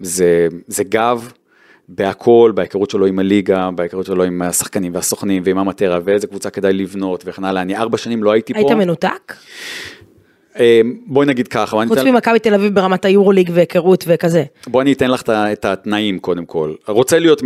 זה, 0.01 0.47
זה 0.67 0.83
גב. 0.83 1.31
בהכל, 1.89 2.51
בהיכרות 2.55 2.89
שלו 2.89 3.05
עם 3.05 3.19
הליגה, 3.19 3.69
בהיכרות 3.75 4.05
שלו 4.05 4.23
עם 4.23 4.41
השחקנים 4.41 4.95
והסוכנים 4.95 5.43
ועם 5.45 5.57
המטרה 5.57 5.99
ואיזה 6.03 6.27
קבוצה 6.27 6.49
כדאי 6.49 6.73
לבנות 6.73 7.23
וכן 7.25 7.43
הלאה. 7.43 7.61
אני 7.61 7.77
ארבע 7.77 7.97
שנים 7.97 8.23
לא 8.23 8.31
הייתי 8.31 8.53
פה. 8.53 8.59
היית 8.59 8.71
מנותק? 8.71 9.33
אה, 10.59 10.81
בואי 11.05 11.27
נגיד 11.27 11.47
ככה, 11.47 11.77
חוץ 11.87 11.99
ממכבי 11.99 12.39
תל 12.39 12.53
אביב 12.53 12.75
ברמת 12.75 13.05
היורוליג 13.05 13.49
והיכרות 13.53 14.03
וכזה. 14.07 14.43
בואי 14.67 14.83
אני 14.83 14.93
אתן 14.93 15.11
לך 15.11 15.23
את 15.29 15.65
התנאים 15.65 16.19
קודם 16.19 16.45
כל. 16.45 16.73
רוצה 16.87 17.19
להיות 17.19 17.41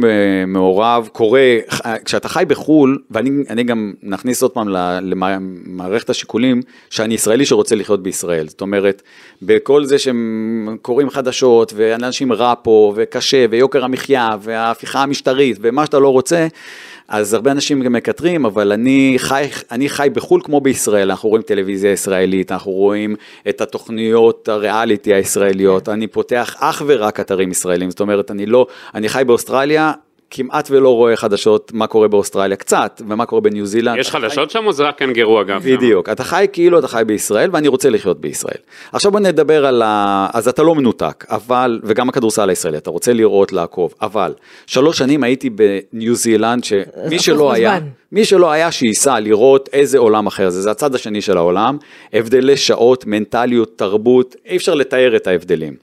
מעורב, 0.48 1.10
קורה, 1.12 1.58
כשאתה 2.06 2.30
חי 2.30 2.44
בחו"ל, 2.48 2.98
ואני 3.12 3.30
אני 3.50 3.64
גם 3.64 3.94
נכניס 4.04 4.42
עוד 4.42 4.52
פעם 4.52 4.68
למערכת 5.02 6.10
השיקולים, 6.10 6.62
שאני 6.90 7.14
ישראלי 7.14 7.46
שרוצה 7.46 7.76
לחיות 7.76 8.04
בישראל. 8.04 8.48
זאת 8.48 8.62
אומרת, 8.62 9.02
בכל 9.42 9.86
זה 9.86 10.00
שהם 10.00 10.78
קוראים 10.82 11.10
חדשות, 11.10 11.74
ואנשים 11.76 12.34
רע 12.34 12.54
פה, 12.62 12.94
וקשה, 12.96 13.46
ויוקר 13.50 13.84
המחיה, 13.84 14.30
וההפיכה 14.42 15.04
המשטרית, 15.04 15.58
ומה 15.62 15.86
שאתה 15.86 16.00
לא 16.00 16.10
רוצה, 16.10 16.48
אז 17.12 17.34
הרבה 17.34 17.52
אנשים 17.52 17.82
גם 17.82 17.94
מקטרים, 17.94 18.46
אבל 18.46 18.72
אני 18.72 19.16
חי, 19.18 19.48
אני 19.72 19.90
חי 19.90 20.10
בחו"ל 20.14 20.42
כמו 20.44 20.62
בישראל, 20.62 21.12
אנחנו 21.12 21.30
רואים 21.30 21.42
טלוויזיה 21.42 21.92
ישראלית, 21.92 22.52
אנחנו 22.52 22.72
רואים 22.72 23.16
את 23.50 23.62
התוכניות 23.62 24.50
הריאליטי 24.50 25.14
הישראליות, 25.14 25.90
אני 25.90 26.08
פותח 26.08 26.56
אך 26.60 26.82
ורק 26.86 27.20
אתרים 27.20 27.52
ישראלים, 27.52 27.90
זאת 27.90 28.00
אומרת, 28.00 28.32
אני 28.32 28.46
לא, 28.46 28.68
אני 28.96 29.10
חי 29.10 29.24
באוסטרליה, 29.28 29.92
כמעט 30.32 30.68
ולא 30.72 30.90
רואה 30.96 31.16
חדשות 31.16 31.72
מה 31.74 31.88
קורה 31.88 32.08
באוסטרליה, 32.08 32.58
קצת, 32.58 33.02
ומה 33.08 33.26
קורה 33.26 33.42
בניו 33.42 33.66
זילנד. 33.66 34.00
יש 34.00 34.10
אתה 34.10 34.20
חי- 34.20 34.24
חדשות 34.30 34.52
שם 34.52 34.66
או 34.66 34.74
זה 34.74 34.84
רק 34.84 34.98
קנגרו 34.98 35.42
אגב? 35.42 35.64
שם? 35.64 35.76
בדיוק, 35.78 36.10
אתה 36.10 36.24
חי 36.24 36.46
כאילו 36.54 36.80
אתה 36.80 36.88
חי 36.88 37.04
בישראל 37.06 37.50
ואני 37.54 37.68
רוצה 37.68 37.90
לחיות 37.90 38.22
בישראל. 38.22 38.58
עכשיו 38.92 39.12
בוא 39.12 39.20
נדבר 39.20 39.66
על 39.66 39.82
ה... 39.82 40.28
אז 40.34 40.48
אתה 40.48 40.64
לא 40.64 40.76
מנותק, 40.76 41.26
אבל, 41.30 41.80
וגם 41.84 42.10
הכדורסל 42.10 42.50
הישראלי, 42.50 42.78
אתה 42.78 42.90
רוצה 42.90 43.14
לראות, 43.14 43.54
לעקוב, 43.54 43.94
אבל 44.02 44.34
שלוש 44.68 44.98
שנים 44.98 45.24
הייתי 45.24 45.50
בניו 45.50 46.16
זילנד, 46.16 46.64
שמי 46.64 47.20
שלא 47.20 47.52
היה. 47.52 47.80
מי 48.12 48.26
שלא 48.26 48.52
היה 48.52 48.72
שייסע 48.72 49.20
לראות 49.20 49.70
איזה 49.74 49.98
עולם 49.98 50.28
אחר 50.28 50.50
זה, 50.50 50.62
זה 50.62 50.72
הצד 50.72 50.96
השני 50.96 51.22
של 51.22 51.38
העולם, 51.38 51.78
הבדלי 52.14 52.58
שעות, 52.58 53.06
מנטליות, 53.06 53.72
תרבות, 53.76 54.36
אי 54.46 54.58
אפשר 54.58 54.74
לתאר 54.74 55.16
את 55.16 55.28
ההבדלים. 55.28 55.74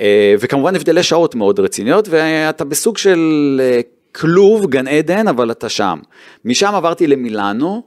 אה, 0.00 0.34
וכמובן 0.40 0.74
הבדלי 0.76 1.02
שעות 1.02 1.34
מאוד 1.34 1.60
רציניות, 1.60 2.08
ואתה 2.10 2.64
בסוג 2.64 2.98
של 2.98 3.60
אה, 3.64 3.80
כלוב, 4.12 4.66
גן 4.66 4.88
עדן, 4.88 5.28
אבל 5.28 5.50
אתה 5.50 5.68
שם. 5.68 5.98
משם 6.44 6.74
עברתי 6.74 7.06
למילאנו, 7.06 7.82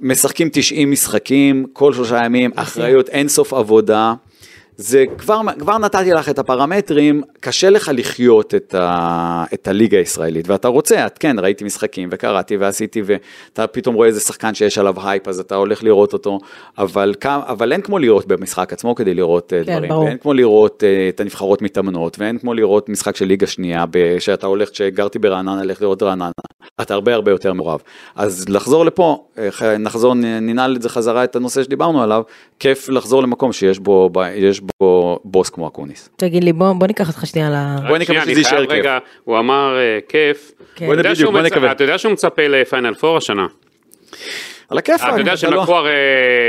משחקים 0.00 0.48
90 0.52 0.90
משחקים, 0.90 1.66
כל 1.72 1.92
שלושה 1.92 2.24
ימים, 2.24 2.50
אחריות, 2.54 3.08
אין 3.08 3.28
סוף 3.28 3.52
עבודה. 3.52 4.14
זה 4.80 5.04
כבר, 5.18 5.40
כבר 5.58 5.78
נתתי 5.78 6.10
לך 6.10 6.28
את 6.28 6.38
הפרמטרים, 6.38 7.22
קשה 7.40 7.70
לך 7.70 7.90
לחיות 7.94 8.54
את, 8.54 8.74
ה, 8.74 9.44
את 9.54 9.68
הליגה 9.68 9.98
הישראלית, 9.98 10.48
ואתה 10.48 10.68
רוצה, 10.68 11.06
את 11.06 11.18
כן, 11.18 11.38
ראיתי 11.38 11.64
משחקים 11.64 12.08
וקראתי 12.12 12.56
ועשיתי, 12.56 13.02
ואתה 13.04 13.66
פתאום 13.66 13.94
רואה 13.94 14.08
איזה 14.08 14.20
שחקן 14.20 14.54
שיש 14.54 14.78
עליו 14.78 15.08
הייפ, 15.08 15.28
אז 15.28 15.40
אתה 15.40 15.54
הולך 15.54 15.82
לראות 15.82 16.12
אותו, 16.12 16.38
אבל, 16.78 17.14
אבל 17.24 17.72
אין 17.72 17.82
כמו 17.82 17.98
לראות 17.98 18.26
במשחק 18.26 18.72
עצמו 18.72 18.94
כדי 18.94 19.14
לראות 19.14 19.52
כן, 19.56 19.62
דברים, 19.62 19.88
ברור. 19.90 20.04
ואין 20.04 20.18
כמו 20.18 20.32
לראות 20.32 20.84
אה, 20.84 21.08
את 21.08 21.20
הנבחרות 21.20 21.62
מתאמנות, 21.62 22.18
ואין 22.18 22.38
כמו 22.38 22.54
לראות 22.54 22.88
משחק 22.88 23.16
של 23.16 23.24
ליגה 23.24 23.46
שנייה, 23.46 23.84
שאתה 24.18 24.46
הולך, 24.46 24.70
כשגרתי 24.70 25.18
ברעננה, 25.18 25.62
ללכת 25.62 25.80
לראות 25.80 26.02
רעננה, 26.02 26.30
אתה 26.80 26.94
הרבה 26.94 27.14
הרבה 27.14 27.30
יותר 27.30 27.52
מעורב. 27.52 27.80
אז 28.16 28.48
לחזור 28.48 28.84
לפה, 28.84 29.24
אה, 29.38 29.78
נחזור, 29.78 30.14
ננעל 30.14 30.76
את 30.76 30.82
זה 30.82 30.88
חזרה, 30.88 31.24
את 31.24 31.36
הנושא 31.36 31.62
שדיברנו 31.62 32.02
עליו, 32.02 32.22
כיף 32.58 32.88
לחזור 32.88 33.22
למקום 33.22 33.52
שיש 33.52 33.78
בו, 33.78 34.10
יש 34.34 34.60
בו 34.60 34.69
בוס 35.24 35.50
כמו 35.50 35.68
אקוניס. 35.68 36.10
תגיד 36.16 36.44
לי, 36.44 36.52
בוא 36.52 36.72
בוא 36.72 36.86
ניקח 36.86 37.08
אותך 37.08 37.26
שנייה 37.26 37.50
ל... 37.50 37.54
בואי 37.88 37.98
נקווה 37.98 38.20
שזה 38.22 38.30
יישאר 38.30 38.60
כיף. 38.66 38.70
רגע, 38.70 38.98
הוא 39.24 39.38
אמר 39.38 39.76
אה, 39.78 39.98
כיף. 40.08 40.52
כן. 40.74 40.84
יודע 40.86 41.10
בדיוק, 41.12 41.34
מצ- 41.34 41.44
נקווה. 41.44 41.72
אתה 41.72 41.84
יודע 41.84 41.98
שהוא 41.98 42.12
מצפה 42.12 42.42
לפיינל 42.48 42.94
פור 42.94 43.16
השנה. 43.16 43.46
על 44.68 44.78
הכיף, 44.78 45.00
אתה 45.08 45.18
יודע 45.20 45.36
שהם 45.36 45.52
לא- 45.52 45.60
לקחו 45.60 45.76
הרי 45.76 45.90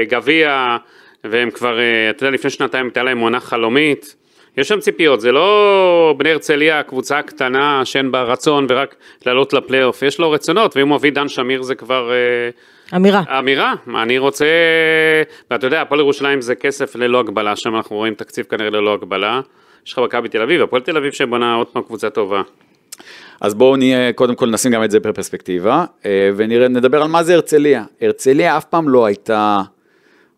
גביע, 0.09 0.77
והם 1.23 1.51
כבר, 1.51 1.79
אה, 1.79 2.09
אתה 2.09 2.23
יודע, 2.23 2.33
לפני 2.33 2.49
שנתיים 2.49 2.85
הייתה 2.85 3.03
להם 3.03 3.19
עונה 3.19 3.39
חלומית. 3.39 4.15
יש 4.57 4.67
שם 4.67 4.79
ציפיות, 4.79 5.21
זה 5.21 5.31
לא 5.31 6.15
בני 6.17 6.31
הרצליה, 6.31 6.83
קבוצה 6.83 7.21
קטנה 7.21 7.85
שאין 7.85 8.11
בה 8.11 8.23
רצון 8.23 8.65
ורק 8.69 8.95
לעלות 9.25 9.53
לפלייאוף, 9.53 10.01
יש 10.01 10.19
לו 10.19 10.31
רצונות, 10.31 10.77
ואם 10.77 10.87
הוא 10.89 10.95
מביא 10.97 11.11
דן 11.11 11.27
שמיר 11.27 11.61
זה 11.61 11.75
כבר 11.75 12.11
אה, 12.11 12.15
אמירה. 12.95 13.23
אמירה, 13.39 13.73
אני 14.03 14.17
רוצה, 14.17 14.45
ואתה 15.51 15.67
יודע, 15.67 15.81
הפועל 15.81 15.99
ירושלים 15.99 16.41
זה 16.41 16.55
כסף 16.55 16.95
ללא 16.95 17.19
הגבלה, 17.19 17.55
שם 17.55 17.75
אנחנו 17.75 17.95
רואים 17.95 18.13
תקציב 18.13 18.45
כנראה 18.45 18.69
ללא 18.69 18.93
הגבלה. 18.93 19.41
יש 19.87 19.93
לך 19.93 19.99
מכבי 19.99 20.29
תל 20.29 20.41
אביב, 20.41 20.61
הפועל 20.61 20.81
תל 20.81 20.97
אביב 20.97 21.11
שבונה 21.11 21.53
עוד 21.53 21.67
פעם 21.67 21.83
קבוצה 21.83 22.09
טובה. 22.09 22.41
אז 23.41 23.53
בואו 23.53 23.75
נהיה, 23.75 24.13
קודם 24.13 24.35
כל 24.35 24.49
נשים 24.49 24.71
גם 24.71 24.83
את 24.83 24.91
זה 24.91 24.99
בפרספקטיבה, 24.99 25.85
אה, 26.05 26.29
ונדבר 26.35 27.01
על 27.01 27.07
מה 27.07 27.23
זה 27.23 27.33
הרצליה. 27.33 27.83
הרצליה 28.01 28.57
אף 28.57 28.65
פעם 28.65 28.89
לא 28.89 29.05
הייתה 29.05 29.61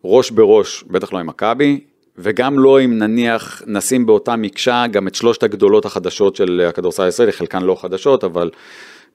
ראש 0.04 0.30
בראש, 0.30 0.84
בטח 0.86 1.12
לא 1.12 1.18
עם 1.18 1.26
מכבי, 1.26 1.80
וגם 2.18 2.58
לא 2.58 2.80
אם 2.84 2.98
נניח 2.98 3.62
נשים 3.66 4.06
באותה 4.06 4.36
מקשה 4.36 4.84
גם 4.90 5.08
את 5.08 5.14
שלושת 5.14 5.42
הגדולות 5.42 5.84
החדשות 5.84 6.36
של 6.36 6.66
הכדורסל 6.68 7.02
הישראלי, 7.02 7.32
חלקן 7.32 7.62
לא 7.62 7.76
חדשות, 7.80 8.24
אבל 8.24 8.50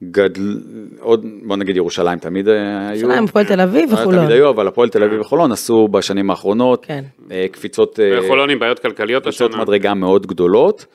גדל, 0.04 0.60
עוד, 1.00 1.26
בוא 1.44 1.56
נגיד 1.56 1.78
ירושלים 1.78 2.20
תמיד 2.20 2.48
אה, 2.48 2.90
היו. 2.90 3.00
ירושלים, 3.00 3.24
הפועל 3.24 3.46
תל 3.46 3.62
אביב 3.62 3.94
וחולון. 3.94 4.16
תמיד 4.16 4.32
היו, 4.32 4.50
אבל 4.50 4.68
הפועל 4.68 4.90
תל 4.90 5.04
אביב 5.04 5.22
וחולון 5.22 5.52
עשו 5.52 5.88
בשנים 5.88 6.30
האחרונות 6.30 6.86
כן. 6.86 7.04
אה, 7.32 7.46
קפיצות, 7.52 8.00
אה, 8.00 8.20
וחולון 8.20 8.50
עם 8.50 8.60
בעיות 8.60 8.80
כלכליות 8.80 9.24
קפיצות 9.24 9.52
השנה. 9.52 9.64
מדרגה 9.64 9.94
מאוד 9.94 10.28
גדולות, 10.28 10.86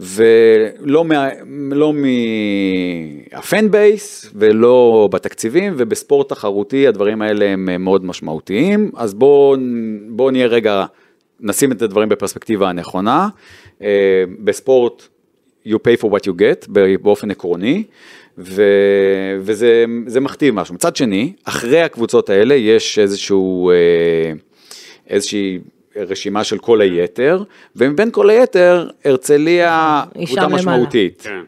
ולא 0.00 1.04
מה, 1.04 1.28
לא 1.72 1.92
מהפן 3.32 3.70
בייס 3.70 4.30
ולא 4.34 5.08
בתקציבים, 5.12 5.74
ובספורט 5.76 6.28
תחרותי 6.28 6.86
הדברים 6.86 7.22
האלה 7.22 7.48
הם 7.48 7.68
אה, 7.68 7.78
מאוד 7.78 8.04
משמעותיים, 8.04 8.90
אז 8.96 9.14
בואו 9.14 9.56
בוא 10.08 10.30
נהיה 10.30 10.46
רגע, 10.46 10.84
נשים 11.40 11.72
את 11.72 11.82
הדברים 11.82 12.08
בפרספקטיבה 12.08 12.68
הנכונה. 12.68 13.28
אה, 13.82 14.24
בספורט 14.44 15.08
you 15.66 15.74
pay 15.74 15.96
for 16.00 16.08
what 16.08 16.26
you 16.26 16.32
get 16.32 16.70
באופן 17.02 17.30
עקרוני, 17.30 17.84
ו, 18.38 18.62
וזה 19.40 19.84
זה 20.06 20.20
מכתיב 20.20 20.54
משהו. 20.54 20.74
מצד 20.74 20.96
שני, 20.96 21.32
אחרי 21.44 21.82
הקבוצות 21.82 22.30
האלה 22.30 22.54
יש 22.54 22.98
איזשהו, 22.98 23.70
אה, 23.70 24.32
איזושהי 25.10 25.58
רשימה 25.96 26.44
של 26.44 26.58
כל 26.58 26.80
היתר, 26.80 27.42
ומבין 27.76 28.10
כל 28.10 28.30
היתר, 28.30 28.88
הרצליה 29.04 30.02
היא 30.14 30.26
קבוצה. 30.26 30.48
משמעותית. 30.48 31.22
כן. 31.24 31.40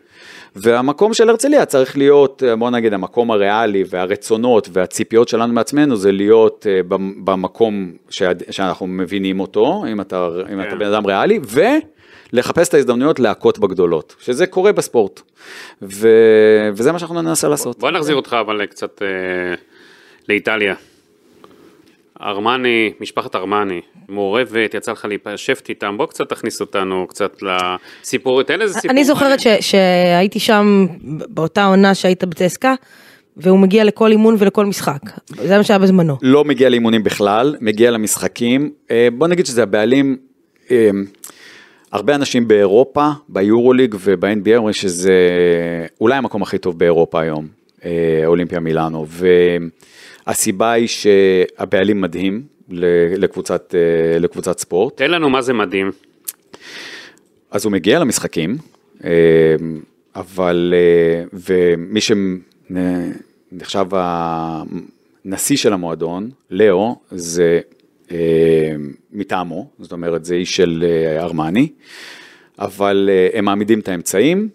והמקום 0.57 1.15
של 1.15 1.29
הרצליה 1.31 1.65
צריך 1.65 1.99
להיות, 1.99 2.43
בוא 2.59 2.71
נגיד, 2.71 2.93
המקום 2.93 3.31
הריאלי 3.31 3.85
והרצונות 3.91 4.69
והציפיות 4.73 5.29
שלנו 5.29 5.53
מעצמנו 5.53 5.97
זה 5.97 6.13
להיות 6.13 6.67
אה, 6.71 6.83
במ- 6.89 7.25
במקום 7.25 7.93
שאנחנו 8.51 8.87
מבינים 8.87 9.41
אותו, 9.41 9.85
אם 9.93 10.01
אתה, 10.01 10.29
אם 10.53 10.61
אתה 10.61 10.71
כן. 10.71 10.79
בן 10.79 10.87
אדם 10.87 11.07
ריאלי, 11.07 11.39
ולחפש 12.35 12.69
את 12.69 12.75
ההזדמנויות 12.75 13.21
להכות 13.21 13.59
בגדולות, 13.59 14.15
שזה 14.21 14.47
קורה 14.47 14.73
בספורט. 14.73 15.21
ו... 15.83 16.09
וזה 16.77 16.93
מה 16.93 16.99
שאנחנו 16.99 17.23
ננסה 17.23 17.49
לעשות. 17.49 17.79
בוא 17.79 17.91
נחזיר 17.91 18.17
אותך 18.17 18.37
אבל 18.41 18.67
קצת 18.67 19.03
אה, 19.03 19.55
לאיטליה. 20.29 20.75
ארמני, 22.23 22.93
משפחת 23.01 23.37
ארמני, 23.37 23.81
מעורבת, 24.09 24.75
יצא 24.75 24.93
לך 24.93 25.05
להיפשפט 25.05 25.69
איתם, 25.69 25.95
בוא 25.99 26.07
קצת 26.07 26.29
תכניס 26.29 26.61
אותנו 26.61 27.07
קצת 27.09 27.37
לסיפור, 27.43 28.43
תן 28.43 28.61
איזה 28.61 28.75
סיפור. 28.75 28.91
אני 28.91 29.05
זוכרת 29.05 29.41
ש- 29.41 29.47
שהייתי 29.61 30.41
שם 30.41 30.87
באותה 31.29 31.65
עונה 31.65 31.95
שהיית 31.95 32.25
בצסקה, 32.25 32.75
והוא 33.37 33.59
מגיע 33.59 33.85
לכל 33.85 34.11
אימון 34.11 34.37
ולכל 34.39 34.67
משחק. 34.67 35.01
זה 35.29 35.57
מה 35.57 35.65
שהיה 35.65 35.79
בזמנו. 35.79 36.17
לא 36.23 36.45
מגיע 36.45 36.69
לאימונים 36.69 37.03
בכלל, 37.03 37.57
מגיע 37.61 37.91
למשחקים. 37.91 38.71
אה, 38.91 39.09
בוא 39.13 39.29
נגיד 39.29 39.47
שזה 39.47 39.63
הבעלים, 39.63 40.17
אה, 40.71 40.91
הרבה 41.95 42.15
אנשים 42.15 42.49
באירופה, 42.49 43.11
ביורוליג 43.29 43.95
וב-NBA 44.01 44.57
אומרים 44.57 44.73
שזה 44.73 45.13
אולי 46.01 46.17
המקום 46.17 46.43
הכי 46.43 46.59
טוב 46.59 46.79
באירופה 46.79 47.21
היום, 47.21 47.47
אה, 47.85 48.23
אולימפיה 48.27 48.61
מילאנו. 48.61 49.07
והסיבה 50.27 50.73
היא 50.73 50.89
שהבעלים 50.89 52.01
מדהים 52.01 52.43
לקבוצת, 53.19 53.75
אה, 53.75 54.19
לקבוצת 54.19 54.59
ספורט. 54.59 54.97
תן 54.97 55.11
לנו 55.11 55.31
מה 55.31 55.43
זה 55.43 55.53
מדהים. 55.53 55.91
אז 57.51 57.65
הוא 57.65 57.73
מגיע 57.73 57.99
למשחקים, 57.99 58.57
אה, 59.05 59.11
אבל, 60.17 60.75
ומי 61.33 62.01
שנחשב 62.71 63.87
הנשיא 63.93 65.57
של 65.57 65.73
המועדון, 65.73 66.31
לאו, 66.51 66.97
זה 67.11 67.61
מטעמו, 69.13 69.69
זאת 69.79 69.93
אומרת, 69.93 70.25
זה 70.25 70.35
איש 70.35 70.57
של 70.57 70.85
אה, 70.87 71.23
ארמני, 71.23 71.69
אבל 72.59 73.11
אה, 73.13 73.39
הם 73.39 73.45
מעמידים 73.45 73.81
את 73.81 73.89
האמצעים, 73.89 74.49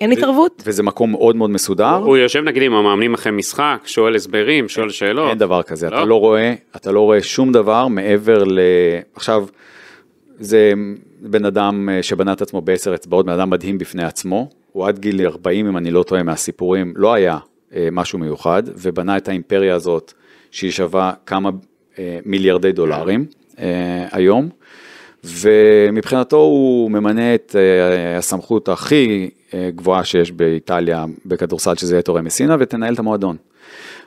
אין 0.00 0.12
התערבות? 0.12 0.62
וזה 0.66 0.82
מקום 0.82 1.10
מאוד 1.10 1.36
מאוד 1.36 1.50
מסודר. 1.50 1.94
הוא 1.94 2.16
יושב 2.16 2.42
נגיד 2.42 2.62
עם 2.62 2.72
המאמנים 2.72 3.14
אחרי 3.14 3.32
משחק, 3.32 3.82
שואל 3.84 4.14
הסברים, 4.14 4.68
שואל 4.68 4.90
שאלות. 4.90 5.30
אין 5.30 5.38
דבר 5.38 5.62
כזה, 5.62 5.90
לא? 5.90 5.96
אתה 5.96 6.04
לא 6.04 6.20
רואה, 6.20 6.54
אתה 6.76 6.92
לא 6.92 7.00
רואה 7.00 7.22
שום 7.22 7.52
דבר 7.52 7.88
מעבר 7.88 8.44
ל... 8.44 8.58
עכשיו, 9.14 9.46
זה 10.38 10.72
בן 11.20 11.44
אדם 11.44 11.88
אה, 11.88 12.02
שבנה 12.02 12.32
את 12.32 12.42
עצמו 12.42 12.60
בעשר 12.60 12.94
אצבעות, 12.94 13.26
בן 13.26 13.32
אדם 13.32 13.50
מדהים 13.50 13.78
בפני 13.78 14.04
עצמו, 14.04 14.48
הוא 14.72 14.86
עד 14.86 14.98
גיל 14.98 15.26
40, 15.26 15.66
אם 15.66 15.76
אני 15.76 15.90
לא 15.90 16.02
טועה 16.02 16.22
מהסיפורים, 16.22 16.92
לא 16.96 17.14
היה 17.14 17.38
אה, 17.74 17.88
משהו 17.92 18.18
מיוחד, 18.18 18.62
ובנה 18.66 19.16
את 19.16 19.28
האימפריה 19.28 19.74
הזאת, 19.74 20.12
שהיא 20.50 20.70
שווה 20.70 21.12
כמה 21.26 21.48
אה, 21.48 21.54
מיליארדי 22.24 22.72
דולרים 22.72 23.26
אה, 23.58 24.06
היום, 24.12 24.48
ומבחינתו 25.24 26.36
הוא 26.36 26.90
ממנה 26.90 27.34
את 27.34 27.56
אה, 27.58 28.18
הסמכות 28.18 28.68
הכי 28.68 29.30
אה, 29.54 29.70
גבוהה 29.74 30.04
שיש 30.04 30.32
באיטליה 30.32 31.04
בכדורסל, 31.26 31.74
שזה 31.74 31.94
יהיה 31.94 32.02
אטורה 32.02 32.24
מסינה, 32.24 32.56
ותנהל 32.60 32.94
את 32.94 32.98
המועדון. 32.98 33.36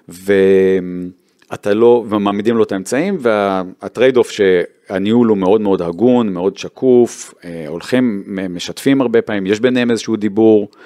ואתה 0.09 1.73
לא, 1.73 2.05
ומעמידים 2.09 2.57
לו 2.57 2.63
את 2.63 2.71
האמצעים, 2.71 3.17
וה 3.19 3.47
trade 3.47 4.17
off 4.17 4.31
שהניהול 4.31 5.27
הוא 5.27 5.37
מאוד 5.37 5.61
מאוד 5.61 5.81
הגון, 5.81 6.29
מאוד 6.29 6.57
שקוף, 6.57 7.33
אה, 7.45 7.65
הולכים, 7.67 8.23
משתפים 8.49 9.01
הרבה 9.01 9.21
פעמים, 9.21 9.45
יש 9.45 9.59
ביניהם 9.59 9.91
איזשהו 9.91 10.15
דיבור, 10.15 10.67
אה, 10.71 10.77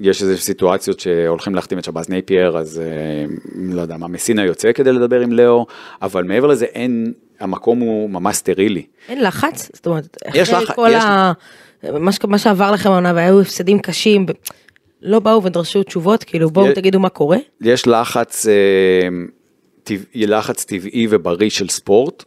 יש 0.00 0.22
איזה 0.22 0.36
סיטואציות 0.36 1.00
שהולכים 1.00 1.54
להחתים 1.54 1.78
את 1.78 1.84
שבאז 1.84 2.08
נאפייר, 2.08 2.58
אז 2.58 2.80
אה, 2.80 3.24
לא 3.54 3.80
יודע 3.80 3.96
מה, 3.96 4.08
מסינה 4.08 4.44
יוצא 4.44 4.72
כדי 4.72 4.92
לדבר 4.92 5.20
עם 5.20 5.32
לאו, 5.32 5.66
אבל 6.02 6.24
מעבר 6.24 6.46
לזה 6.46 6.64
אין, 6.64 7.12
המקום 7.40 7.80
הוא 7.80 8.10
ממש 8.10 8.36
סטרילי. 8.36 8.86
אין 9.08 9.22
לחץ? 9.24 9.70
זאת 9.74 9.86
אומרת, 9.86 10.16
יש 10.34 10.50
אחרי 10.50 10.66
כל 10.76 10.88
יש- 10.92 11.04
ה... 11.04 11.32
מה 12.00 12.12
ש- 12.12 12.18
מה 12.28 12.38
שעבר 12.38 12.70
לכם 12.70 12.90
העונה 12.90 13.12
והיו 13.14 13.40
הפסדים 13.40 13.78
קשים, 13.78 14.26
לא 15.02 15.18
באו 15.18 15.42
ודרשו 15.44 15.82
תשובות, 15.82 16.24
כאילו 16.24 16.50
בואו 16.50 16.66
יש- 16.66 16.74
תגידו 16.74 17.00
מה 17.00 17.08
קורה. 17.08 17.36
יש 17.60 17.86
לחץ, 17.86 18.46
אה, 18.46 19.08
טבעי, 19.84 20.26
לחץ 20.26 20.64
טבעי 20.64 21.06
ובריא 21.10 21.50
של 21.50 21.68
ספורט, 21.68 22.24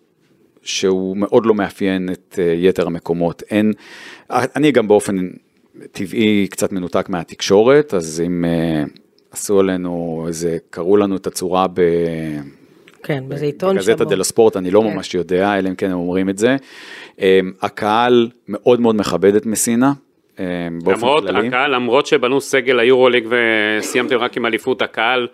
שהוא 0.62 1.18
מאוד 1.18 1.46
לא 1.46 1.54
מאפיין 1.56 2.10
את 2.12 2.40
אה, 2.42 2.54
יתר 2.58 2.88
המקומות. 2.88 3.44
אין, 3.52 3.74
אני 4.30 4.72
גם 4.72 4.88
באופן 4.88 5.28
טבעי 5.92 6.48
קצת 6.50 6.72
מנותק 6.72 7.10
מהתקשורת, 7.10 7.94
אז 7.94 8.24
אם 8.26 8.46
אה, 8.46 8.84
עשו 9.32 9.60
עלינו 9.60 10.26
איזה, 10.28 10.58
קראו 10.70 10.98
לנו 10.98 11.16
את 11.16 11.28
הצורה 11.28 11.68
ב... 11.74 11.82
כן, 13.04 13.24
באיזה 13.28 13.46
עיתון 13.46 13.76
בגזטה 13.76 13.98
שבו. 13.98 14.10
דלה 14.10 14.24
ספורט, 14.24 14.58
אני 14.58 14.72
לא 14.72 14.82
כן. 14.82 14.94
ממש 14.94 15.16
יודע, 15.16 15.58
אלא 15.58 15.70
אם 15.70 15.76
כן 15.76 15.92
הם 15.92 15.98
אומרים 15.98 16.30
את 16.30 16.38
זה. 16.38 16.56
אה, 17.22 17.40
הקהל 17.62 18.30
מאוד 18.48 18.82
מאוד 18.82 18.96
מכבד 18.96 19.36
את 19.36 19.46
מסינה, 19.46 19.94
אה, 20.40 20.68
באופן 20.84 21.00
למרות 21.00 21.24
כללי. 21.24 21.48
הקהל, 21.48 21.76
למרות 21.76 22.06
שבנו 22.06 22.42
סגל 22.42 22.80
היורוליג 22.80 23.28
וסיימתם 23.30 24.16
רק 24.16 24.38
עם 24.38 24.46
אליפות, 24.46 24.82
הקהל 24.82 25.28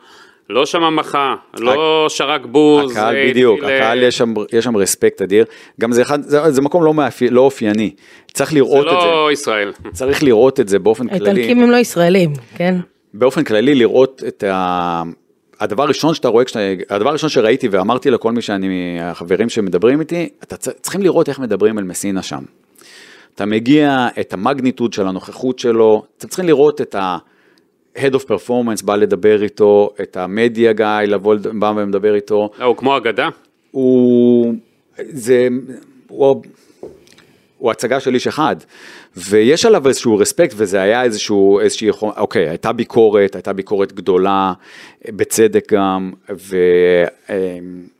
לא 0.51 0.65
שמע 0.65 0.89
מחה, 0.89 1.35
לא 1.59 2.05
שרק 2.09 2.45
בוז. 2.45 2.91
הקהל 2.91 3.15
אה, 3.15 3.29
בדיוק, 3.29 3.63
הקהל 3.63 4.03
יש 4.03 4.17
שם, 4.17 4.33
יש 4.53 4.65
שם 4.65 4.77
רספקט 4.77 5.21
אדיר, 5.21 5.45
גם 5.79 5.91
זה 5.91 6.01
אחד, 6.01 6.21
זה, 6.21 6.51
זה 6.51 6.61
מקום 6.61 6.83
לא, 6.83 6.93
מאפי, 6.93 7.29
לא 7.29 7.41
אופייני, 7.41 7.93
צריך 8.33 8.49
זה 8.49 8.55
לראות 8.55 8.87
את 8.87 8.91
לא 8.91 9.31
ישראל. 9.31 9.71
זה, 9.83 9.89
צריך 9.91 10.23
לראות 10.23 10.59
את 10.59 10.67
זה 10.67 10.79
באופן 10.79 11.07
כללי, 11.07 11.29
האיטלקים 11.29 11.59
הם 11.59 11.71
לא 11.71 11.77
ישראלים, 11.77 12.33
כן? 12.55 12.75
באופן 13.13 13.43
כללי 13.43 13.75
לראות 13.75 14.23
את 14.27 14.43
ה... 14.43 15.03
הדבר 15.59 15.83
הראשון 15.83 16.13
שאתה 16.13 16.27
רואה, 16.27 16.45
כשאתה, 16.45 16.59
הדבר 16.95 17.09
הראשון 17.09 17.29
שראיתי 17.29 17.67
ואמרתי 17.67 18.11
לכל 18.11 18.31
מי 18.31 18.41
שאני, 18.41 18.97
החברים 19.01 19.49
שמדברים 19.49 19.99
איתי, 19.99 20.29
אתה 20.43 20.57
צריכים 20.57 21.01
לראות 21.01 21.29
איך 21.29 21.39
מדברים 21.39 21.77
על 21.77 21.83
מסינה 21.83 22.21
שם. 22.21 22.43
אתה 23.35 23.45
מגיע, 23.45 24.07
את 24.19 24.33
המגניטוד 24.33 24.93
של 24.93 25.07
הנוכחות 25.07 25.59
שלו, 25.59 26.03
אתם 26.17 26.27
צריכים 26.27 26.45
לראות 26.45 26.81
את 26.81 26.95
ה-Head 27.97 28.13
of 28.13 28.23
Performance 28.23 28.86
בא 28.86 28.95
לדבר 28.95 29.43
איתו, 29.43 29.93
את 30.01 30.17
המדיה 30.17 30.73
גיא 30.73 30.86
לבוא, 31.08 31.36
בא 31.54 31.73
ומדבר 31.75 32.15
איתו, 32.15 32.49
לא, 32.60 32.65
הוא 32.65 32.77
כמו 32.77 32.97
אגדה. 32.97 33.30
הוא, 33.71 34.54
זה, 34.97 35.47
הוא, 36.08 36.43
הוא 37.58 37.71
הצגה 37.71 37.99
של 37.99 38.13
איש 38.13 38.27
אחד, 38.27 38.56
ויש 39.17 39.65
עליו 39.65 39.88
איזשהו 39.88 40.17
רספקט, 40.17 40.54
וזה 40.58 40.82
היה 40.82 41.04
איזשהו, 41.04 41.60
איזושהי, 41.60 41.89
אוקיי, 42.01 42.49
הייתה 42.49 42.71
ביקורת, 42.71 43.36
הייתה 43.36 43.54
ביקורת 43.54 43.93
גדולה, 43.93 44.54
בצדק 45.08 45.73
גם, 45.73 46.12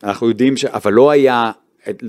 ואנחנו 0.04 0.28
יודעים 0.28 0.58
ש... 0.58 0.66
אבל 0.66 0.94
לא 0.94 1.12
היה 1.12 1.52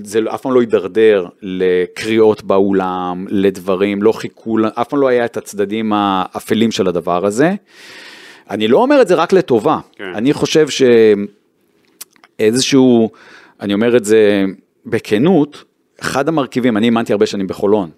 זה 0.02 0.20
אף 0.34 0.40
פעם 0.40 0.52
לא 0.54 0.60
הידרדר 0.60 1.26
לקריאות 1.42 2.42
באולם, 2.42 3.26
לדברים, 3.28 4.02
לא 4.02 4.12
חיכו, 4.12 4.58
אף 4.74 4.88
פעם 4.88 5.00
לא 5.00 5.08
היה 5.08 5.24
את 5.24 5.36
הצדדים 5.36 5.92
האפלים 5.94 6.70
של 6.70 6.88
הדבר 6.88 7.26
הזה. 7.26 7.54
אני 8.50 8.68
לא 8.68 8.78
אומר 8.78 9.02
את 9.02 9.08
זה 9.08 9.14
רק 9.14 9.32
לטובה, 9.32 9.78
כן. 9.96 10.12
אני 10.14 10.32
חושב 10.32 10.66
שאיזשהו, 12.38 13.10
אני 13.60 13.74
אומר 13.74 13.96
את 13.96 14.04
זה 14.04 14.44
בכנות, 14.86 15.64
אחד 16.00 16.28
המרכיבים, 16.28 16.76
אני 16.76 16.86
אימנתי 16.86 17.12
הרבה 17.12 17.26
שנים 17.26 17.46
בחולון, 17.46 17.90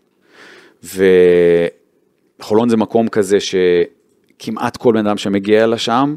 וחולון 2.40 2.68
זה 2.68 2.76
מקום 2.76 3.08
כזה 3.08 3.38
שכמעט 3.40 4.76
כל 4.76 4.92
בן 4.92 5.06
אדם 5.06 5.16
שמגיע 5.16 5.66
לשם, 5.66 6.14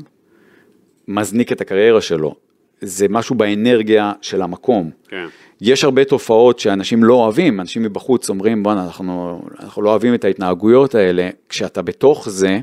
מזניק 1.07 1.51
את 1.51 1.61
הקריירה 1.61 2.01
שלו. 2.01 2.46
זה 2.81 3.05
משהו 3.09 3.35
באנרגיה 3.35 4.13
של 4.21 4.41
המקום. 4.41 4.89
כן. 5.07 5.25
יש 5.61 5.83
הרבה 5.83 6.03
תופעות 6.03 6.59
שאנשים 6.59 7.03
לא 7.03 7.13
אוהבים, 7.13 7.59
אנשים 7.59 7.83
מבחוץ 7.83 8.29
אומרים 8.29 8.63
בואנה 8.63 8.83
אנחנו, 8.85 9.41
אנחנו 9.59 9.81
לא 9.81 9.89
אוהבים 9.89 10.13
את 10.13 10.25
ההתנהגויות 10.25 10.95
האלה, 10.95 11.29
כשאתה 11.49 11.81
בתוך 11.81 12.29
זה, 12.29 12.59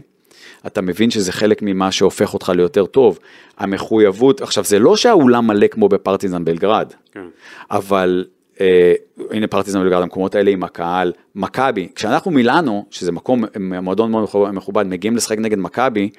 אתה 0.66 0.80
מבין 0.80 1.10
שזה 1.10 1.32
חלק 1.32 1.62
ממה 1.62 1.92
שהופך 1.92 2.34
אותך 2.34 2.52
ליותר 2.56 2.86
טוב. 2.86 3.18
המחויבות, 3.58 4.40
עכשיו 4.40 4.64
זה 4.64 4.78
לא 4.78 4.96
שהאולם 4.96 5.46
מלא 5.46 5.66
כמו 5.66 5.88
בפרטיזן 5.88 6.44
בלגרד, 6.44 6.92
כן. 7.12 7.24
אבל 7.70 8.24
אה, 8.60 8.92
הנה 9.30 9.46
פרטיזן 9.46 9.82
בלגרד, 9.82 10.02
המקומות 10.02 10.34
האלה 10.34 10.50
עם 10.50 10.62
הקהל, 10.64 11.12
מכבי, 11.34 11.88
כשאנחנו 11.94 12.30
מילאנו, 12.30 12.86
שזה 12.90 13.12
מקום, 13.12 13.44
מועדון 13.82 14.10
מאוד 14.10 14.24
מכובד- 14.52 14.86
מגיעים 14.86 15.16
לשחק 15.16 15.38
נגד 15.38 15.58
מכבי, 15.58 16.10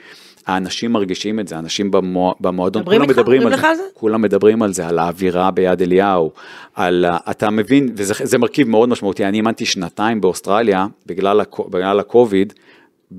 האנשים 0.47 0.91
מרגישים 0.91 1.39
את 1.39 1.47
זה, 1.47 1.59
אנשים 1.59 1.91
במו, 1.91 2.35
במועדון, 2.39 2.81
מדברים 2.81 2.99
כולם 2.99 3.09
איתך? 3.09 3.19
מדברים 3.19 3.47
על 3.47 3.53
על 3.65 3.75
זה? 3.75 3.83
כולם 3.93 4.21
מדברים 4.21 4.61
על 4.61 4.73
זה, 4.73 4.87
על 4.87 4.99
האווירה 4.99 5.51
ביד 5.51 5.81
אליהו, 5.81 6.31
על, 6.75 7.05
אתה 7.31 7.49
מבין, 7.49 7.89
וזה 7.95 8.13
זה 8.23 8.37
מרכיב 8.37 8.69
מאוד 8.69 8.89
משמעותי, 8.89 9.25
אני 9.25 9.37
אימנתי 9.37 9.65
שנתיים 9.65 10.21
באוסטרליה, 10.21 10.87
בגלל, 11.05 11.41
בגלל 11.69 11.99
הקוביד, 11.99 12.53